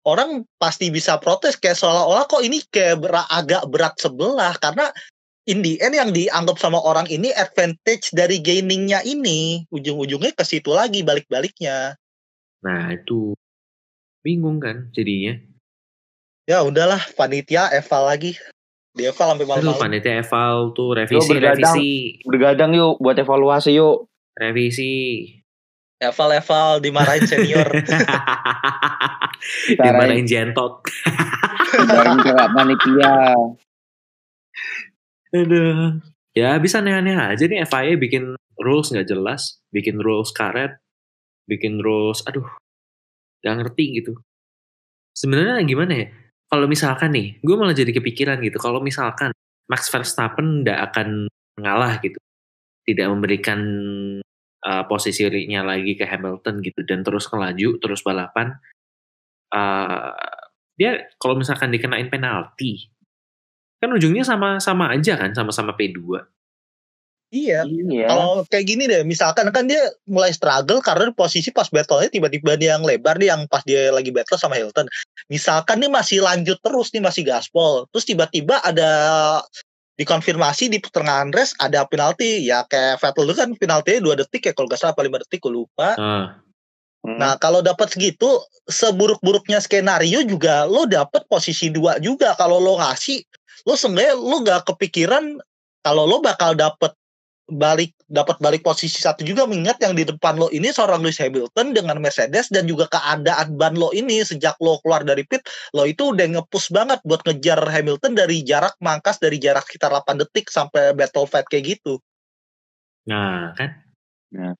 orang 0.06 0.46
pasti 0.56 0.88
bisa 0.88 1.18
protes 1.18 1.58
kayak 1.58 1.74
seolah-olah 1.76 2.30
kok 2.30 2.40
ini 2.40 2.62
kayak 2.70 3.02
bera- 3.02 3.26
agak 3.28 3.66
berat 3.66 3.98
sebelah 3.98 4.54
karena 4.56 4.88
in 5.46 5.62
the 5.62 5.78
end 5.82 5.94
yang 5.94 6.10
dianggap 6.14 6.56
sama 6.56 6.78
orang 6.78 7.06
ini 7.06 7.34
advantage 7.34 8.14
dari 8.14 8.38
gainingnya 8.38 9.02
ini 9.02 9.66
ujung-ujungnya 9.68 10.30
ke 10.32 10.46
situ 10.46 10.70
lagi 10.70 11.02
balik-baliknya 11.02 11.98
Nah, 12.62 12.90
itu 12.90 13.34
bingung 14.22 14.58
kan 14.58 14.90
jadinya. 14.90 15.38
ya 16.46 16.62
udahlah 16.62 16.98
panitia 17.14 17.70
eval 17.70 18.06
lagi 18.06 18.34
di 18.90 19.06
eval 19.06 19.34
sampai 19.34 19.44
Aduh, 19.44 19.50
malam-malam 19.50 19.82
panitia 19.82 20.22
eval 20.22 20.72
tuh 20.72 20.96
revisi, 20.96 21.30
begadang. 21.30 21.54
revisi, 21.58 21.90
Bergadang 22.22 22.70
yuk 22.74 22.96
buat 22.98 23.18
evaluasi 23.18 23.76
yuk. 23.76 24.06
revisi. 24.34 24.94
Eval 26.00 26.82
dimarahin 26.84 27.24
senior 27.24 27.68
Dimarahin 29.78 30.26
jentot. 30.26 30.82
Bareng 31.86 32.18
kakak 32.20 32.48
panitia. 32.52 33.14
Aduh. 35.34 36.00
Ya 36.36 36.52
bisa 36.60 36.84
aneh-aneh 36.84 37.16
aja 37.16 37.44
nih 37.48 37.64
FIA 37.64 37.96
bikin 37.96 38.36
rules 38.60 38.92
nggak 38.92 39.08
jelas, 39.08 39.56
bikin 39.72 39.96
rules 40.00 40.32
karet, 40.36 40.76
bikin 41.48 41.80
rules, 41.80 42.20
aduh, 42.28 42.44
nggak 43.40 43.54
ngerti 43.64 43.84
gitu. 44.00 44.12
Sebenarnya 45.16 45.64
gimana 45.64 45.92
ya? 45.96 46.06
Kalau 46.46 46.68
misalkan 46.68 47.16
nih, 47.16 47.40
gue 47.40 47.56
malah 47.56 47.72
jadi 47.72 47.88
kepikiran 47.88 48.38
gitu. 48.44 48.60
Kalau 48.60 48.84
misalkan 48.84 49.32
Max 49.66 49.88
Verstappen 49.88 50.60
nggak 50.60 50.92
akan 50.92 51.08
ngalah 51.56 51.98
gitu, 52.04 52.20
tidak 52.84 53.08
memberikan 53.08 53.60
uh, 54.66 54.82
posisinya 54.90 55.62
lagi 55.62 55.94
ke 55.94 56.02
Hamilton 56.02 56.58
gitu, 56.66 56.82
dan 56.82 57.06
terus 57.06 57.30
ngelaju, 57.30 57.78
terus 57.78 58.02
balapan, 58.02 58.58
uh, 59.54 60.10
dia 60.74 61.06
kalau 61.22 61.38
misalkan 61.38 61.70
dikenain 61.70 62.10
penalti, 62.10 62.90
kan 63.78 63.94
ujungnya 63.94 64.26
sama 64.26 64.58
sama 64.58 64.90
aja 64.90 65.14
kan, 65.14 65.30
sama-sama 65.30 65.78
P2. 65.78 66.02
iya 67.30 67.62
Iya. 67.66 68.06
Kalau 68.06 68.46
kayak 68.46 68.66
gini 68.66 68.84
deh, 68.86 69.02
misalkan 69.02 69.50
kan 69.50 69.66
dia 69.66 69.82
mulai 70.06 70.30
struggle 70.30 70.78
karena 70.78 71.10
posisi 71.10 71.50
pas 71.50 71.66
battle-nya 71.66 72.10
tiba-tiba 72.12 72.54
dia 72.54 72.78
yang 72.78 72.86
lebar 72.86 73.18
nih 73.18 73.34
yang 73.34 73.42
pas 73.50 73.66
dia 73.66 73.90
lagi 73.90 74.14
battle 74.14 74.38
sama 74.38 74.54
Hilton. 74.54 74.86
Misalkan 75.26 75.82
nih 75.82 75.90
masih 75.90 76.22
lanjut 76.22 76.58
terus 76.62 76.94
nih 76.94 77.02
masih 77.02 77.26
gaspol, 77.26 77.90
terus 77.90 78.06
tiba-tiba 78.06 78.62
ada 78.62 78.90
dikonfirmasi 79.96 80.68
di 80.68 80.78
pertengahan 80.78 81.32
race 81.32 81.56
ada 81.56 81.88
penalti 81.88 82.44
ya 82.44 82.68
kayak 82.68 83.00
Vettel 83.00 83.32
itu 83.32 83.34
kan 83.36 83.50
penaltinya 83.56 84.00
dua 84.04 84.14
detik 84.20 84.44
ya 84.44 84.52
kalau 84.52 84.68
nggak 84.68 84.80
salah 84.80 84.92
apa 84.92 85.02
lima 85.04 85.16
detik 85.24 85.40
gue 85.40 85.52
lupa. 85.52 85.96
Hmm. 85.96 87.16
Nah 87.16 87.38
kalau 87.40 87.64
dapat 87.64 87.96
segitu 87.96 88.28
seburuk-buruknya 88.68 89.62
skenario 89.62 90.20
juga 90.26 90.68
lo 90.68 90.84
dapat 90.84 91.24
posisi 91.30 91.72
dua 91.72 91.96
juga 92.02 92.36
kalau 92.36 92.60
lo 92.60 92.76
ngasih 92.76 93.24
lo 93.64 93.74
sebenarnya 93.74 94.14
lo 94.18 94.36
gak 94.42 94.68
kepikiran 94.68 95.38
kalau 95.86 96.02
lo 96.04 96.18
bakal 96.18 96.52
dapat 96.52 96.92
balik 97.46 97.94
dapat 98.10 98.42
balik 98.42 98.66
posisi 98.66 98.98
satu 98.98 99.22
juga 99.22 99.46
mengingat 99.46 99.78
yang 99.78 99.94
di 99.94 100.02
depan 100.02 100.34
lo 100.34 100.50
ini 100.50 100.74
seorang 100.74 100.98
Lewis 100.98 101.22
Hamilton 101.22 101.70
dengan 101.70 102.02
Mercedes 102.02 102.50
dan 102.50 102.66
juga 102.66 102.90
keadaan 102.90 103.54
ban 103.54 103.78
lo 103.78 103.94
ini 103.94 104.18
sejak 104.26 104.58
lo 104.58 104.82
keluar 104.82 105.06
dari 105.06 105.22
pit 105.22 105.46
lo 105.70 105.86
itu 105.86 106.10
udah 106.10 106.26
ngepush 106.26 106.74
banget 106.74 106.98
buat 107.06 107.22
ngejar 107.22 107.62
Hamilton 107.62 108.18
dari 108.18 108.42
jarak 108.42 108.74
mangkas 108.82 109.22
dari 109.22 109.38
jarak 109.38 109.62
sekitar 109.70 109.94
8 109.94 110.26
detik 110.26 110.50
sampai 110.50 110.90
battle 110.98 111.30
fight 111.30 111.46
kayak 111.46 111.78
gitu. 111.78 112.02
nah 113.06 113.54
kan. 113.54 113.70
Nah. 114.34 114.54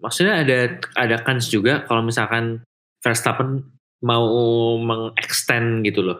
Maksudnya 0.00 0.42
ada 0.42 0.58
ada 0.96 1.16
kans 1.20 1.52
juga 1.52 1.84
kalau 1.84 2.02
misalkan 2.02 2.64
Verstappen 3.04 3.60
mau 4.02 4.26
mengextend 4.80 5.86
gitu 5.86 6.00
loh. 6.02 6.18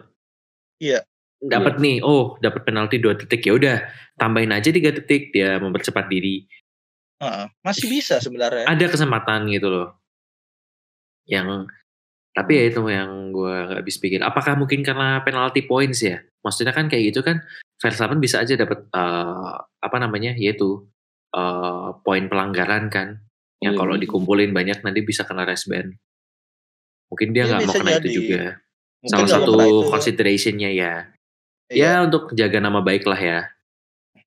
Iya. 0.78 1.02
Dapat 1.42 1.82
nih, 1.82 1.98
oh 2.06 2.38
dapat 2.38 2.62
penalti 2.62 3.02
dua 3.02 3.18
detik 3.18 3.42
ya 3.42 3.52
udah 3.58 3.76
tambahin 4.14 4.54
aja 4.54 4.70
tiga 4.70 4.94
detik 4.94 5.34
dia 5.34 5.58
mempercepat 5.58 6.06
diri. 6.06 6.46
Heeh, 7.18 7.46
masih 7.66 7.86
bisa 7.90 8.22
sebenarnya. 8.22 8.66
Ada 8.70 8.86
kesempatan 8.86 9.50
gitu 9.50 9.66
loh. 9.66 9.88
Yang 11.26 11.70
tapi 12.32 12.52
ya 12.56 12.64
itu 12.70 12.80
yang 12.88 13.34
gue 13.34 13.54
nggak 13.68 13.80
habis 13.84 13.98
pikir. 13.98 14.22
Apakah 14.22 14.54
mungkin 14.56 14.80
karena 14.86 15.20
penalty 15.26 15.66
points 15.66 16.00
ya? 16.00 16.22
Maksudnya 16.46 16.72
kan 16.72 16.86
kayak 16.88 17.12
gitu 17.14 17.20
kan 17.22 17.42
Verstappen 17.78 18.18
bisa 18.22 18.38
aja 18.42 18.54
dapat 18.54 18.86
eh, 18.90 19.54
apa 19.82 19.96
namanya 19.98 20.32
yaitu 20.38 20.86
eh, 21.34 21.88
poin 22.06 22.24
pelanggaran 22.30 22.86
kan. 22.86 23.18
Yang 23.62 23.74
kalau 23.78 23.94
dikumpulin 23.94 24.50
banyak 24.50 24.82
nanti 24.82 25.06
bisa 25.06 25.22
kena 25.22 25.46
race 25.46 25.66
ban. 25.70 25.90
Mungkin 27.10 27.30
dia 27.30 27.46
Iya, 27.46 27.48
nggak 27.50 27.60
mau 27.60 27.66
bisa 27.70 27.78
kena 27.82 27.92
itu 27.92 28.00
jadi. 28.08 28.14
juga. 28.16 28.42
Mungkin 29.02 29.10
Salah 29.12 29.28
satu 29.30 29.52
itu. 29.58 29.78
considerationnya 29.90 30.70
ya. 30.74 30.94
Iya. 31.72 31.98
Ya 31.98 32.04
untuk 32.04 32.30
jaga 32.32 32.60
nama 32.60 32.78
baik 32.78 33.04
lah 33.04 33.18
ya. 33.18 33.40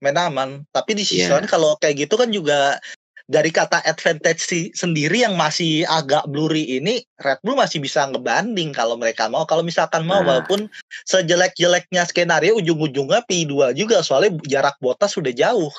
main 0.03 0.17
aman. 0.19 0.49
Tapi 0.69 0.91
di 0.93 1.01
sisi 1.01 1.23
Iya. 1.23 1.39
lain 1.39 1.47
kalau 1.47 1.79
kayak 1.79 2.05
gitu 2.05 2.19
kan 2.19 2.29
juga 2.29 2.77
dari 3.25 3.49
kata 3.49 3.81
advantage 3.81 4.38
si- 4.38 4.69
sendiri 4.69 5.25
yang 5.25 5.34
masih 5.34 5.81
agak 5.88 6.29
blurry 6.29 6.77
ini 6.77 7.01
Red 7.17 7.41
Bull 7.41 7.58
masih 7.58 7.81
bisa 7.81 8.05
ngebanding 8.05 8.69
kalau 8.69 8.99
mereka 8.99 9.25
mau. 9.25 9.47
Kalau 9.49 9.65
misalkan 9.65 10.05
mau 10.05 10.21
Nah. 10.21 10.27
walaupun 10.29 10.69
sejelek-jeleknya 11.05 12.05
skenario 12.05 12.53
ujung-ujungnya 12.53 13.25
P2 13.25 13.73
juga 13.73 14.05
soalnya 14.05 14.38
jarak 14.45 14.77
botas 14.77 15.15
sudah 15.15 15.34
jauh. 15.34 15.73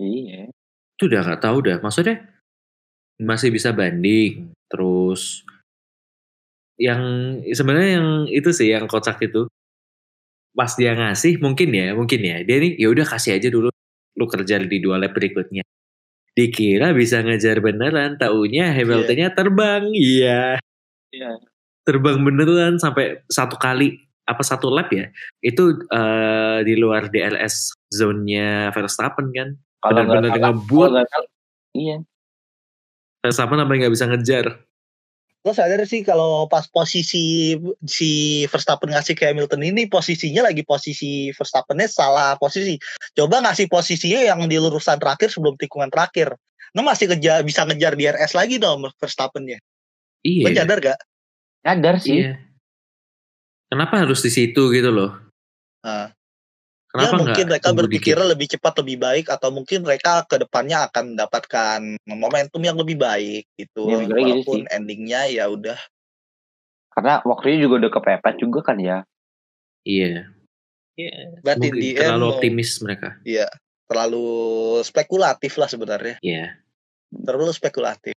Iya. 0.00 0.50
Itu 0.98 1.06
udah 1.06 1.20
nggak 1.22 1.42
tahu 1.44 1.58
dah. 1.62 1.78
Maksudnya 1.78 2.26
masih 3.22 3.54
bisa 3.54 3.70
banding. 3.70 4.50
Terus 4.66 5.46
yang 6.74 6.98
sebenarnya 7.46 8.02
yang 8.02 8.08
itu 8.26 8.50
sih 8.50 8.74
yang 8.74 8.90
kocak 8.90 9.22
itu 9.22 9.46
pas 10.54 10.70
dia 10.78 10.94
ngasih 10.94 11.42
mungkin 11.42 11.68
ya 11.74 11.92
mungkin 11.92 12.20
ya. 12.22 12.36
Dia 12.46 12.56
nih 12.62 12.72
ya 12.78 12.88
udah 12.94 13.06
kasih 13.06 13.36
aja 13.36 13.50
dulu 13.50 13.68
lu 14.14 14.24
kerja 14.30 14.62
di 14.62 14.78
dua 14.78 15.02
lap 15.02 15.12
berikutnya. 15.12 15.66
Dikira 16.34 16.94
bisa 16.94 17.22
ngejar 17.22 17.58
beneran 17.62 18.16
taunya 18.18 18.70
Hamiltonnya 18.70 19.34
terbang. 19.34 19.90
Iya. 19.92 20.58
Iya. 21.14 21.30
terbang 21.84 22.16
beneran 22.24 22.80
sampai 22.80 23.20
satu 23.28 23.60
kali 23.60 24.00
apa 24.24 24.40
satu 24.40 24.72
lap 24.72 24.88
ya? 24.88 25.10
Itu 25.44 25.84
eh, 25.84 26.58
di 26.64 26.74
luar 26.80 27.12
DLS 27.12 27.76
zone-nya 27.92 28.72
Verstappen 28.72 29.28
kan. 29.34 29.48
Salah, 29.84 30.02
ngebuat. 30.32 30.90
Iya. 31.76 32.00
Verstappen 33.20 33.60
sampai 33.60 33.76
nggak 33.84 33.92
bisa 33.92 34.08
ngejar 34.08 34.64
Lo 35.44 35.52
sadar 35.52 35.84
sih 35.84 36.00
kalau 36.00 36.48
pas 36.48 36.64
posisi 36.72 37.52
si 37.84 38.10
Verstappen 38.48 38.88
ngasih 38.88 39.12
ke 39.12 39.28
Hamilton 39.28 39.60
ini 39.60 39.84
posisinya 39.84 40.48
lagi 40.48 40.64
posisi 40.64 41.28
Verstappennya 41.36 41.84
salah 41.84 42.32
posisi. 42.40 42.80
Coba 43.12 43.44
ngasih 43.44 43.68
posisinya 43.68 44.24
yang 44.24 44.40
di 44.48 44.56
lurusan 44.56 44.96
terakhir 44.96 45.28
sebelum 45.28 45.60
tikungan 45.60 45.92
terakhir. 45.92 46.32
Lo 46.72 46.80
masih 46.80 47.12
ngejar, 47.12 47.44
bisa 47.44 47.68
ngejar 47.68 47.92
di 47.92 48.08
RS 48.08 48.32
lagi 48.32 48.56
dong 48.56 48.88
Verstappennya. 48.96 49.60
Iya. 50.24 50.48
Lo 50.48 50.50
sadar 50.56 50.78
gak? 50.80 50.98
Sadar 51.60 51.94
sih. 52.00 52.24
Iya. 52.24 52.40
Kenapa 53.68 54.00
harus 54.00 54.24
di 54.24 54.32
situ 54.32 54.72
gitu 54.72 54.88
loh? 54.88 55.12
Nah, 55.84 56.08
Kenapa 56.94 57.10
ya 57.10 57.18
mungkin 57.18 57.44
mereka 57.50 57.68
berpikir 57.74 58.14
lebih 58.14 58.46
cepat 58.46 58.72
lebih 58.78 58.96
baik 58.96 59.26
atau 59.26 59.50
mungkin 59.50 59.82
mereka 59.82 60.22
ke 60.24 60.38
depannya 60.38 60.86
akan 60.86 61.18
mendapatkan 61.18 61.80
momentum 62.06 62.62
yang 62.62 62.78
lebih 62.78 62.94
baik 62.94 63.50
gitu. 63.58 63.90
Ya, 63.90 64.06
gitu 64.06 64.14
Walaupun 64.14 64.58
sih. 64.62 64.70
endingnya 64.70 65.26
ya 65.26 65.50
udah 65.50 65.74
Karena 66.94 67.18
waktunya 67.26 67.58
juga 67.58 67.82
udah 67.82 67.90
kepepet 67.90 68.34
juga 68.38 68.62
kan 68.62 68.78
ya. 68.78 69.02
Iya. 69.82 70.30
Iya. 70.94 71.42
Berarti 71.42 71.66
Mungkin 71.66 71.82
di 71.82 71.90
terlalu 71.92 72.22
end- 72.22 72.32
optimis 72.38 72.70
mereka. 72.78 73.08
ya 73.26 73.50
terlalu 73.84 74.26
spekulatif 74.80 75.58
lah 75.58 75.66
sebenarnya. 75.66 76.16
Iya. 76.22 76.62
Terlalu 77.10 77.50
spekulatif. 77.50 78.14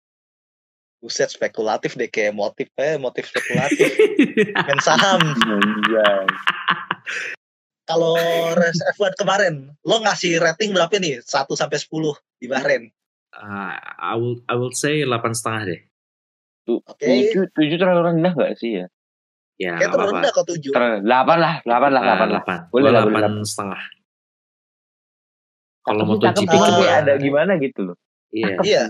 Buset 0.97 1.30
spekulatif 1.30 1.93
deh 1.93 2.05
kayak 2.07 2.34
motif 2.34 2.69
eh 2.75 2.97
motif 2.97 3.25
spekulatif 3.25 3.89
main 4.69 4.82
saham. 4.82 5.21
Kalau 7.88 8.13
race 8.53 8.83
F1 8.93 9.15
kemarin 9.15 9.71
lo 9.81 10.03
ngasih 10.03 10.38
rating 10.38 10.75
berapa 10.75 10.91
nih? 10.99 11.23
1 11.23 11.47
sampai 11.55 11.77
10 11.79 11.88
di 12.38 12.45
Bahrain. 12.45 12.83
Ah, 13.31 13.79
I 13.97 14.15
will 14.19 14.43
I 14.45 14.55
will 14.59 14.75
say 14.75 15.01
8 15.01 15.07
setengah 15.31 15.61
deh. 15.65 15.81
Oke. 16.67 16.99
Tujuh, 16.99 17.43
tujuh 17.55 17.77
terlalu 17.79 18.11
rendah 18.11 18.33
gak 18.35 18.59
sih 18.59 18.83
ya? 18.83 18.85
Ya, 19.57 19.79
Kayak 19.79 19.95
terlalu 19.95 20.11
rendah 20.19 20.31
kok 20.35 20.45
7. 20.45 20.69
Ter, 20.69 20.83
delapan 21.01 21.38
lah, 21.39 21.53
delapan 21.63 21.89
lah, 21.89 22.01
Ah, 22.01 22.05
delapan 22.05 22.19
lah. 22.19 22.31
delapan. 22.35 22.57
Boleh 22.69 22.89
lah, 22.91 23.01
boleh 23.07 23.15
delapan 23.15 23.43
setengah. 23.47 23.81
Kalau 25.88 26.03
banget 26.19 26.43
ya, 26.83 26.91
Ah. 26.91 26.97
ada 26.99 27.13
gimana 27.15 27.51
gitu 27.55 27.79
loh. 27.88 27.97
Iya, 28.35 28.59
Iya. 28.59 28.83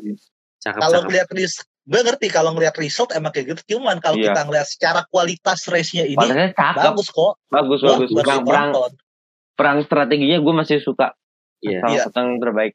Kalau 0.65 1.05
ngeliat 1.05 1.29
result, 1.29 1.69
gue 1.87 2.01
ngerti 2.03 2.27
kalau 2.27 2.51
ngeliat 2.51 2.75
result 2.75 3.15
emang 3.15 3.31
kayak 3.31 3.55
gitu. 3.55 3.79
Cuman 3.79 4.03
kalau 4.03 4.19
Iya. 4.19 4.35
kita 4.35 4.41
ngeliat 4.43 4.67
secara 4.67 5.01
kualitas 5.07 5.63
race-nya 5.71 6.03
ini 6.03 6.19
Padahal 6.19 6.51
cakep, 6.51 6.83
bagus 6.91 7.07
kok. 7.15 7.33
bagus, 7.47 7.79
Wah, 7.79 7.89
bagus. 7.95 8.09
Perang, 8.11 8.43
perang, 8.43 8.69
perang 9.55 9.77
strateginya 9.87 10.37
gue 10.43 10.53
masih 10.53 10.83
suka. 10.83 11.15
Iya. 11.63 11.79
Perang 11.79 11.93
Iya. 11.95 12.03
perang 12.11 12.29
terbaik. 12.43 12.73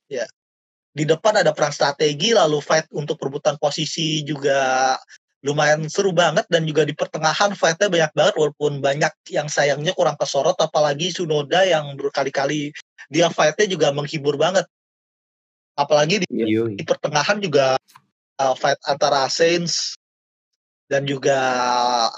Di 0.93 1.05
depan 1.05 1.45
ada 1.45 1.53
perang 1.53 1.73
strategi, 1.73 2.33
lalu 2.33 2.61
fight 2.65 2.89
untuk 2.97 3.21
perebutan 3.21 3.61
posisi 3.61 4.25
juga 4.25 4.97
lumayan 5.43 5.83
seru 5.91 6.15
banget 6.15 6.47
dan 6.47 6.63
juga 6.63 6.87
di 6.87 6.95
pertengahan 6.95 7.53
fightnya 7.59 7.91
banyak 7.91 8.13
banget 8.15 8.35
walaupun 8.39 8.79
banyak 8.79 9.11
yang 9.35 9.51
sayangnya 9.51 9.91
kurang 9.91 10.15
kesorot 10.15 10.55
apalagi 10.63 11.11
Sunoda 11.11 11.67
yang 11.67 11.99
berkali-kali 11.99 12.71
dia 13.11 13.27
fightnya 13.27 13.67
juga 13.67 13.91
menghibur 13.91 14.39
banget 14.39 14.63
apalagi 15.75 16.23
di, 16.23 16.27
Yoi. 16.31 16.79
di 16.79 16.85
pertengahan 16.87 17.43
juga 17.43 17.75
uh, 18.41 18.55
fight 18.57 18.79
antara 18.89 19.29
Sainz 19.29 19.97
dan 20.89 21.09
juga 21.09 21.37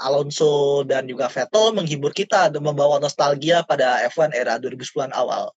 Alonso 0.02 0.82
dan 0.82 1.06
juga 1.06 1.30
Vettel 1.30 1.74
menghibur 1.74 2.10
kita 2.10 2.50
dan 2.50 2.62
membawa 2.62 2.98
nostalgia 2.98 3.62
pada 3.62 4.02
F1 4.10 4.34
era 4.34 4.58
2010-an 4.58 5.14
awal. 5.14 5.54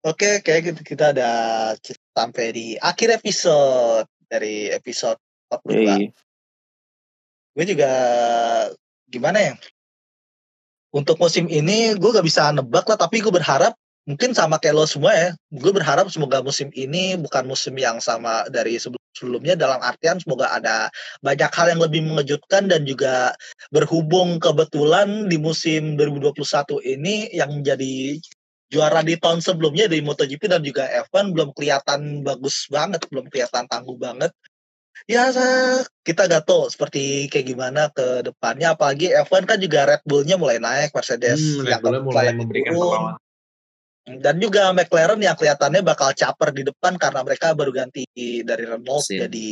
Oke, 0.00 0.40
kayak 0.40 0.72
gitu 0.72 0.80
kita 0.96 1.12
ada 1.12 1.30
sampai 2.16 2.46
di 2.52 2.66
akhir 2.80 3.20
episode 3.20 4.08
dari 4.30 4.70
episode 4.70 5.18
42 5.50 5.74
Yoi. 5.74 6.06
gue 7.58 7.64
juga 7.74 7.90
gimana 9.10 9.38
ya 9.42 9.54
untuk 10.94 11.18
musim 11.18 11.50
ini 11.50 11.98
gue 11.98 12.10
gak 12.14 12.22
bisa 12.22 12.54
nebak 12.54 12.86
lah 12.86 12.94
tapi 12.94 13.18
gue 13.18 13.34
berharap 13.34 13.74
mungkin 14.06 14.30
sama 14.30 14.62
kayak 14.62 14.78
lo 14.78 14.86
semua 14.86 15.12
ya 15.12 15.28
gue 15.50 15.72
berharap 15.74 16.06
semoga 16.14 16.38
musim 16.46 16.70
ini 16.78 17.18
bukan 17.18 17.50
musim 17.50 17.74
yang 17.74 17.98
sama 17.98 18.46
dari 18.46 18.78
sebelum 18.78 18.99
sebelumnya 19.14 19.58
dalam 19.58 19.80
artian 19.82 20.18
semoga 20.22 20.50
ada 20.54 20.88
banyak 21.20 21.50
hal 21.50 21.66
yang 21.74 21.82
lebih 21.82 22.00
mengejutkan 22.06 22.70
dan 22.70 22.86
juga 22.86 23.34
berhubung 23.74 24.38
kebetulan 24.38 25.26
di 25.26 25.36
musim 25.36 25.98
2021 25.98 26.42
ini 26.86 27.30
yang 27.34 27.50
menjadi 27.60 28.18
juara 28.70 29.02
di 29.02 29.18
tahun 29.18 29.42
sebelumnya 29.42 29.90
dari 29.90 30.00
MotoGP 30.00 30.46
dan 30.46 30.62
juga 30.62 30.86
F1 31.10 31.34
belum 31.34 31.50
kelihatan 31.58 32.22
bagus 32.22 32.70
banget 32.70 33.02
belum 33.10 33.26
kelihatan 33.26 33.66
tangguh 33.66 33.98
banget 33.98 34.30
ya 35.10 35.26
kita 36.06 36.30
gak 36.30 36.46
tahu 36.46 36.70
seperti 36.70 37.26
kayak 37.26 37.46
gimana 37.50 37.90
ke 37.90 38.22
depannya 38.22 38.78
apalagi 38.78 39.10
F1 39.26 39.42
kan 39.42 39.58
juga 39.58 39.90
Red 39.90 40.06
Bullnya 40.06 40.38
mulai 40.38 40.62
naik 40.62 40.94
Mercedes 40.94 41.42
Hmm, 41.42 41.66
Red 41.66 41.82
yang 41.82 42.06
mulai 42.06 42.30
memberikan 42.30 42.78
perlawanan. 42.78 43.29
Dan 44.08 44.40
juga 44.40 44.72
McLaren 44.72 45.20
yang 45.20 45.36
kelihatannya 45.36 45.84
bakal 45.84 46.10
caper 46.12 46.50
di 46.50 46.62
depan 46.64 46.96
karena 46.96 47.20
mereka 47.20 47.52
baru 47.52 47.70
ganti 47.70 48.04
dari 48.42 48.64
Renault 48.64 49.04
Mesin. 49.06 49.28
jadi 49.28 49.48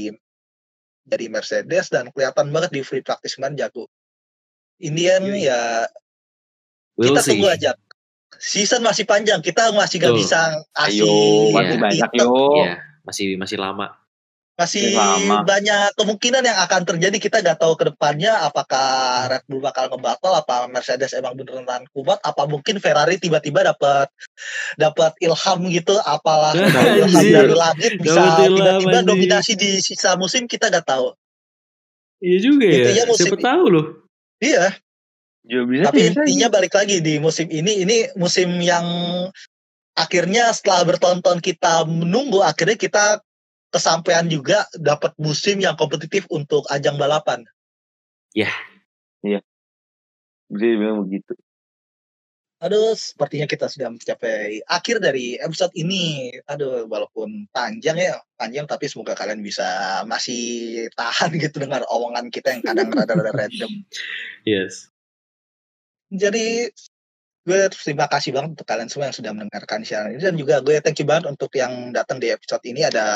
jadi 1.09 1.25
Mercedes 1.29 1.87
dan 1.89 2.09
kelihatan 2.13 2.49
banget 2.49 2.71
di 2.73 2.81
free 2.83 3.05
practice 3.05 3.37
kemarin 3.37 3.57
jago 3.57 3.87
Indian 4.81 5.25
Yoi. 5.25 5.47
ya 5.49 5.85
We'll 6.99 7.15
kita 7.15 7.23
see. 7.23 7.31
tunggu 7.37 7.49
aja 7.53 7.71
season 8.39 8.83
masih 8.83 9.05
panjang 9.05 9.41
kita 9.41 9.71
masih 9.73 9.99
gak 9.99 10.13
Betul. 10.13 10.21
bisa 10.23 10.41
kasih 10.75 11.03
Ayo, 11.03 11.15
masih 11.55 11.75
Iya. 11.75 11.81
banyak 11.83 12.11
yo. 12.15 12.33
Iya, 12.55 12.73
masih 13.03 13.27
masih 13.41 13.57
lama. 13.59 13.87
Masih 14.59 14.91
Lama. 14.91 15.47
banyak 15.47 15.95
kemungkinan 15.95 16.43
yang 16.43 16.59
akan 16.59 16.83
terjadi 16.83 17.15
kita 17.17 17.37
nggak 17.39 17.57
tahu 17.57 17.79
ke 17.79 17.89
depannya 17.89 18.35
apakah 18.43 18.91
Red 19.31 19.47
Bull 19.47 19.63
bakal 19.63 19.87
ngebatal 19.87 20.35
apa 20.35 20.67
Mercedes 20.67 21.15
emang 21.15 21.33
beneran 21.33 21.87
kuat 21.89 22.19
apa 22.21 22.43
mungkin 22.45 22.77
Ferrari 22.77 23.17
tiba-tiba 23.17 23.63
dapat 23.63 24.11
dapat 24.75 25.15
ilham 25.21 25.61
gitu 25.69 25.95
apalah 25.97 26.53
ilham 26.59 27.07
dari 27.25 27.55
langit 27.55 27.93
bisa 27.97 28.19
tiba-tiba 28.43 28.99
anjing. 28.99 29.07
dominasi 29.07 29.55
di 29.55 29.79
sisa 29.79 30.15
musim 30.15 30.45
kita 30.45 30.69
nggak 30.69 30.85
tahu 30.85 31.15
Iya 32.19 32.39
juga 32.43 32.67
ya. 32.67 32.75
Intinya 32.83 33.05
musim- 33.07 33.31
Siapa 33.31 33.39
tahu 33.39 33.65
loh. 33.71 33.87
iya 34.43 34.75
Juga 35.41 35.63
bisa 35.65 35.83
tapi 35.87 35.99
bisa. 36.03 36.11
intinya 36.19 36.49
balik 36.51 36.75
lagi 36.75 36.99
di 36.99 37.15
musim 37.17 37.47
ini 37.47 37.87
ini 37.87 37.97
musim 38.15 38.59
yang 38.59 38.83
akhirnya 39.95 40.51
setelah 40.51 40.83
bertonton 40.85 41.39
kita 41.39 41.87
menunggu 41.87 42.43
akhirnya 42.43 42.75
kita 42.75 43.23
kesampaian 43.69 44.25
juga 44.29 44.64
dapat 44.77 45.12
musim 45.21 45.61
yang 45.61 45.77
kompetitif 45.77 46.25
untuk 46.33 46.64
ajang 46.73 46.97
balapan 46.97 47.45
Bisa 50.49 50.64
dibilang 50.64 51.05
begitu. 51.05 51.33
Aduh, 52.59 52.91
sepertinya 52.99 53.47
kita 53.47 53.71
sudah 53.71 53.87
mencapai 53.87 54.66
akhir 54.66 54.99
dari 54.99 55.39
episode 55.39 55.71
ini. 55.79 56.35
Aduh, 56.51 56.91
walaupun 56.91 57.47
panjang 57.55 57.95
ya, 57.95 58.19
panjang 58.35 58.66
tapi 58.66 58.91
semoga 58.91 59.14
kalian 59.14 59.39
bisa 59.47 60.03
masih 60.11 60.91
tahan 60.99 61.39
gitu 61.39 61.62
dengan 61.62 61.87
omongan 61.87 62.35
kita 62.35 62.59
yang 62.59 62.66
kadang 62.66 62.91
rada-rada 62.99 63.31
random. 63.31 63.71
Yes. 64.43 64.91
Jadi 66.11 66.75
gue 67.49 67.61
terima 67.73 68.05
kasih 68.05 68.37
banget 68.37 68.61
untuk 68.61 68.69
kalian 68.69 68.93
semua 68.93 69.09
yang 69.09 69.17
sudah 69.17 69.33
mendengarkan 69.33 69.81
siaran 69.81 70.13
ini 70.13 70.21
dan 70.21 70.37
juga 70.37 70.61
gue 70.61 70.77
thank 70.85 71.01
you 71.01 71.09
banget 71.09 71.33
untuk 71.33 71.49
yang 71.57 71.97
datang 71.97 72.21
di 72.21 72.29
episode 72.29 72.61
ini 72.69 72.85
ada 72.85 73.07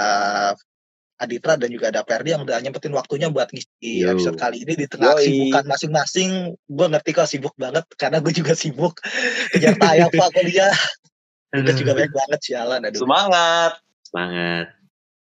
Aditra 1.23 1.55
dan 1.55 1.71
juga 1.71 1.95
ada 1.95 2.03
Perdi 2.03 2.35
yang 2.35 2.43
udah 2.43 2.59
nyempetin 2.59 2.91
waktunya 2.97 3.31
buat 3.31 3.55
ngisi 3.55 4.03
Yo. 4.03 4.17
episode 4.17 4.35
kali 4.35 4.67
ini 4.67 4.75
di 4.75 4.87
tengah 4.91 5.15
kesibukan 5.15 5.65
masing-masing. 5.71 6.31
Gue 6.67 6.87
ngerti 6.91 7.11
kok 7.15 7.31
sibuk 7.31 7.55
banget 7.55 7.87
karena 7.95 8.19
gue 8.19 8.35
juga 8.35 8.59
sibuk 8.59 8.99
kejar 9.55 9.79
tayang 9.79 10.11
pak 10.11 10.29
kuliah. 10.35 10.75
Tugas 11.55 11.79
juga 11.79 11.93
banyak 11.95 12.11
banget 12.11 12.41
sialan. 12.43 12.81
Aduh. 12.83 13.07
Semangat. 13.07 13.79
Semangat. 14.03 14.82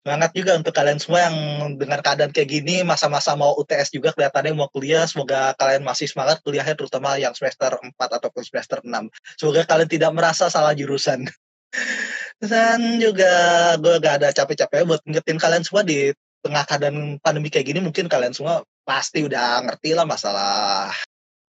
Semangat 0.05 0.37
juga 0.37 0.53
untuk 0.53 0.69
kalian 0.69 1.01
semua 1.01 1.25
yang 1.25 1.37
dengan 1.81 1.97
keadaan 1.97 2.29
kayak 2.29 2.45
gini 2.45 2.85
masa-masa 2.85 3.33
mau 3.33 3.57
UTS 3.57 3.89
juga 3.89 4.13
kelihatannya 4.13 4.53
mau 4.53 4.69
kuliah. 4.69 5.01
Semoga 5.09 5.57
kalian 5.57 5.81
masih 5.81 6.05
semangat 6.05 6.45
kuliahnya 6.45 6.77
terutama 6.77 7.17
yang 7.17 7.33
semester 7.33 7.73
4 7.81 7.89
ataupun 7.97 8.45
semester 8.45 8.85
6. 8.85 9.09
Semoga 9.41 9.65
kalian 9.65 9.89
tidak 9.89 10.13
merasa 10.13 10.45
salah 10.53 10.77
jurusan. 10.77 11.25
Dan 12.37 13.01
juga 13.01 13.33
gue 13.81 13.97
gak 13.97 14.21
ada 14.21 14.29
capek-capek 14.29 14.85
buat 14.85 15.01
ngingetin 15.09 15.41
kalian 15.41 15.65
semua 15.65 15.81
di 15.81 16.13
tengah 16.45 16.63
keadaan 16.69 17.17
pandemi 17.25 17.49
kayak 17.49 17.65
gini 17.73 17.81
mungkin 17.81 18.05
kalian 18.05 18.37
semua 18.37 18.61
pasti 18.85 19.25
udah 19.25 19.65
ngerti 19.65 19.97
lah 19.97 20.05
masalah 20.05 20.93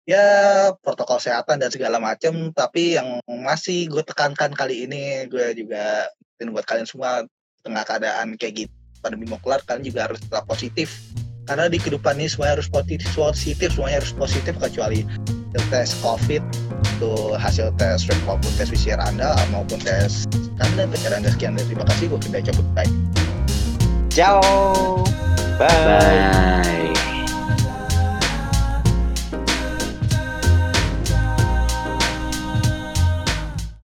ya 0.04 0.28
protokol 0.84 1.24
kesehatan 1.24 1.64
dan 1.64 1.72
segala 1.72 2.04
macam 2.04 2.52
tapi 2.52 3.00
yang 3.00 3.24
masih 3.24 3.88
gue 3.88 4.04
tekankan 4.04 4.52
kali 4.52 4.92
ini 4.92 5.32
gue 5.32 5.56
juga 5.56 6.12
buat 6.44 6.68
kalian 6.68 6.90
semua 6.90 7.24
tengah 7.62 7.84
keadaan 7.86 8.36
kayak 8.38 8.66
gitu 8.68 8.74
pandemi 9.02 9.26
mau 9.26 9.42
kelar 9.42 9.62
kalian 9.66 9.86
juga 9.86 10.10
harus 10.10 10.20
tetap 10.22 10.46
positif 10.46 10.94
karena 11.50 11.66
di 11.68 11.82
kehidupan 11.82 12.22
ini 12.22 12.30
semuanya 12.30 12.62
harus 12.62 12.70
positif 12.70 13.10
positif 13.18 13.74
semuanya 13.74 13.98
harus 14.02 14.14
positif 14.14 14.54
kecuali 14.62 15.02
tes 15.74 15.90
covid 16.06 16.44
itu 16.86 17.14
hasil 17.36 17.74
tes 17.76 18.06
swab 18.06 18.20
maupun 18.30 18.52
tes 18.56 18.70
PCR 18.70 19.02
anda 19.02 19.34
maupun 19.50 19.82
tes 19.82 20.30
anda 20.62 20.86
tes 20.86 21.10
anda 21.10 21.30
sekian 21.34 21.58
dan 21.58 21.66
terima 21.66 21.86
kasih 21.90 22.14
gue 22.14 22.20
tidak 22.30 22.54
cabut 22.54 22.68
baik 22.78 22.94
Ciao. 24.12 24.44
Bye. 25.58 25.70
Bye. 25.88 27.11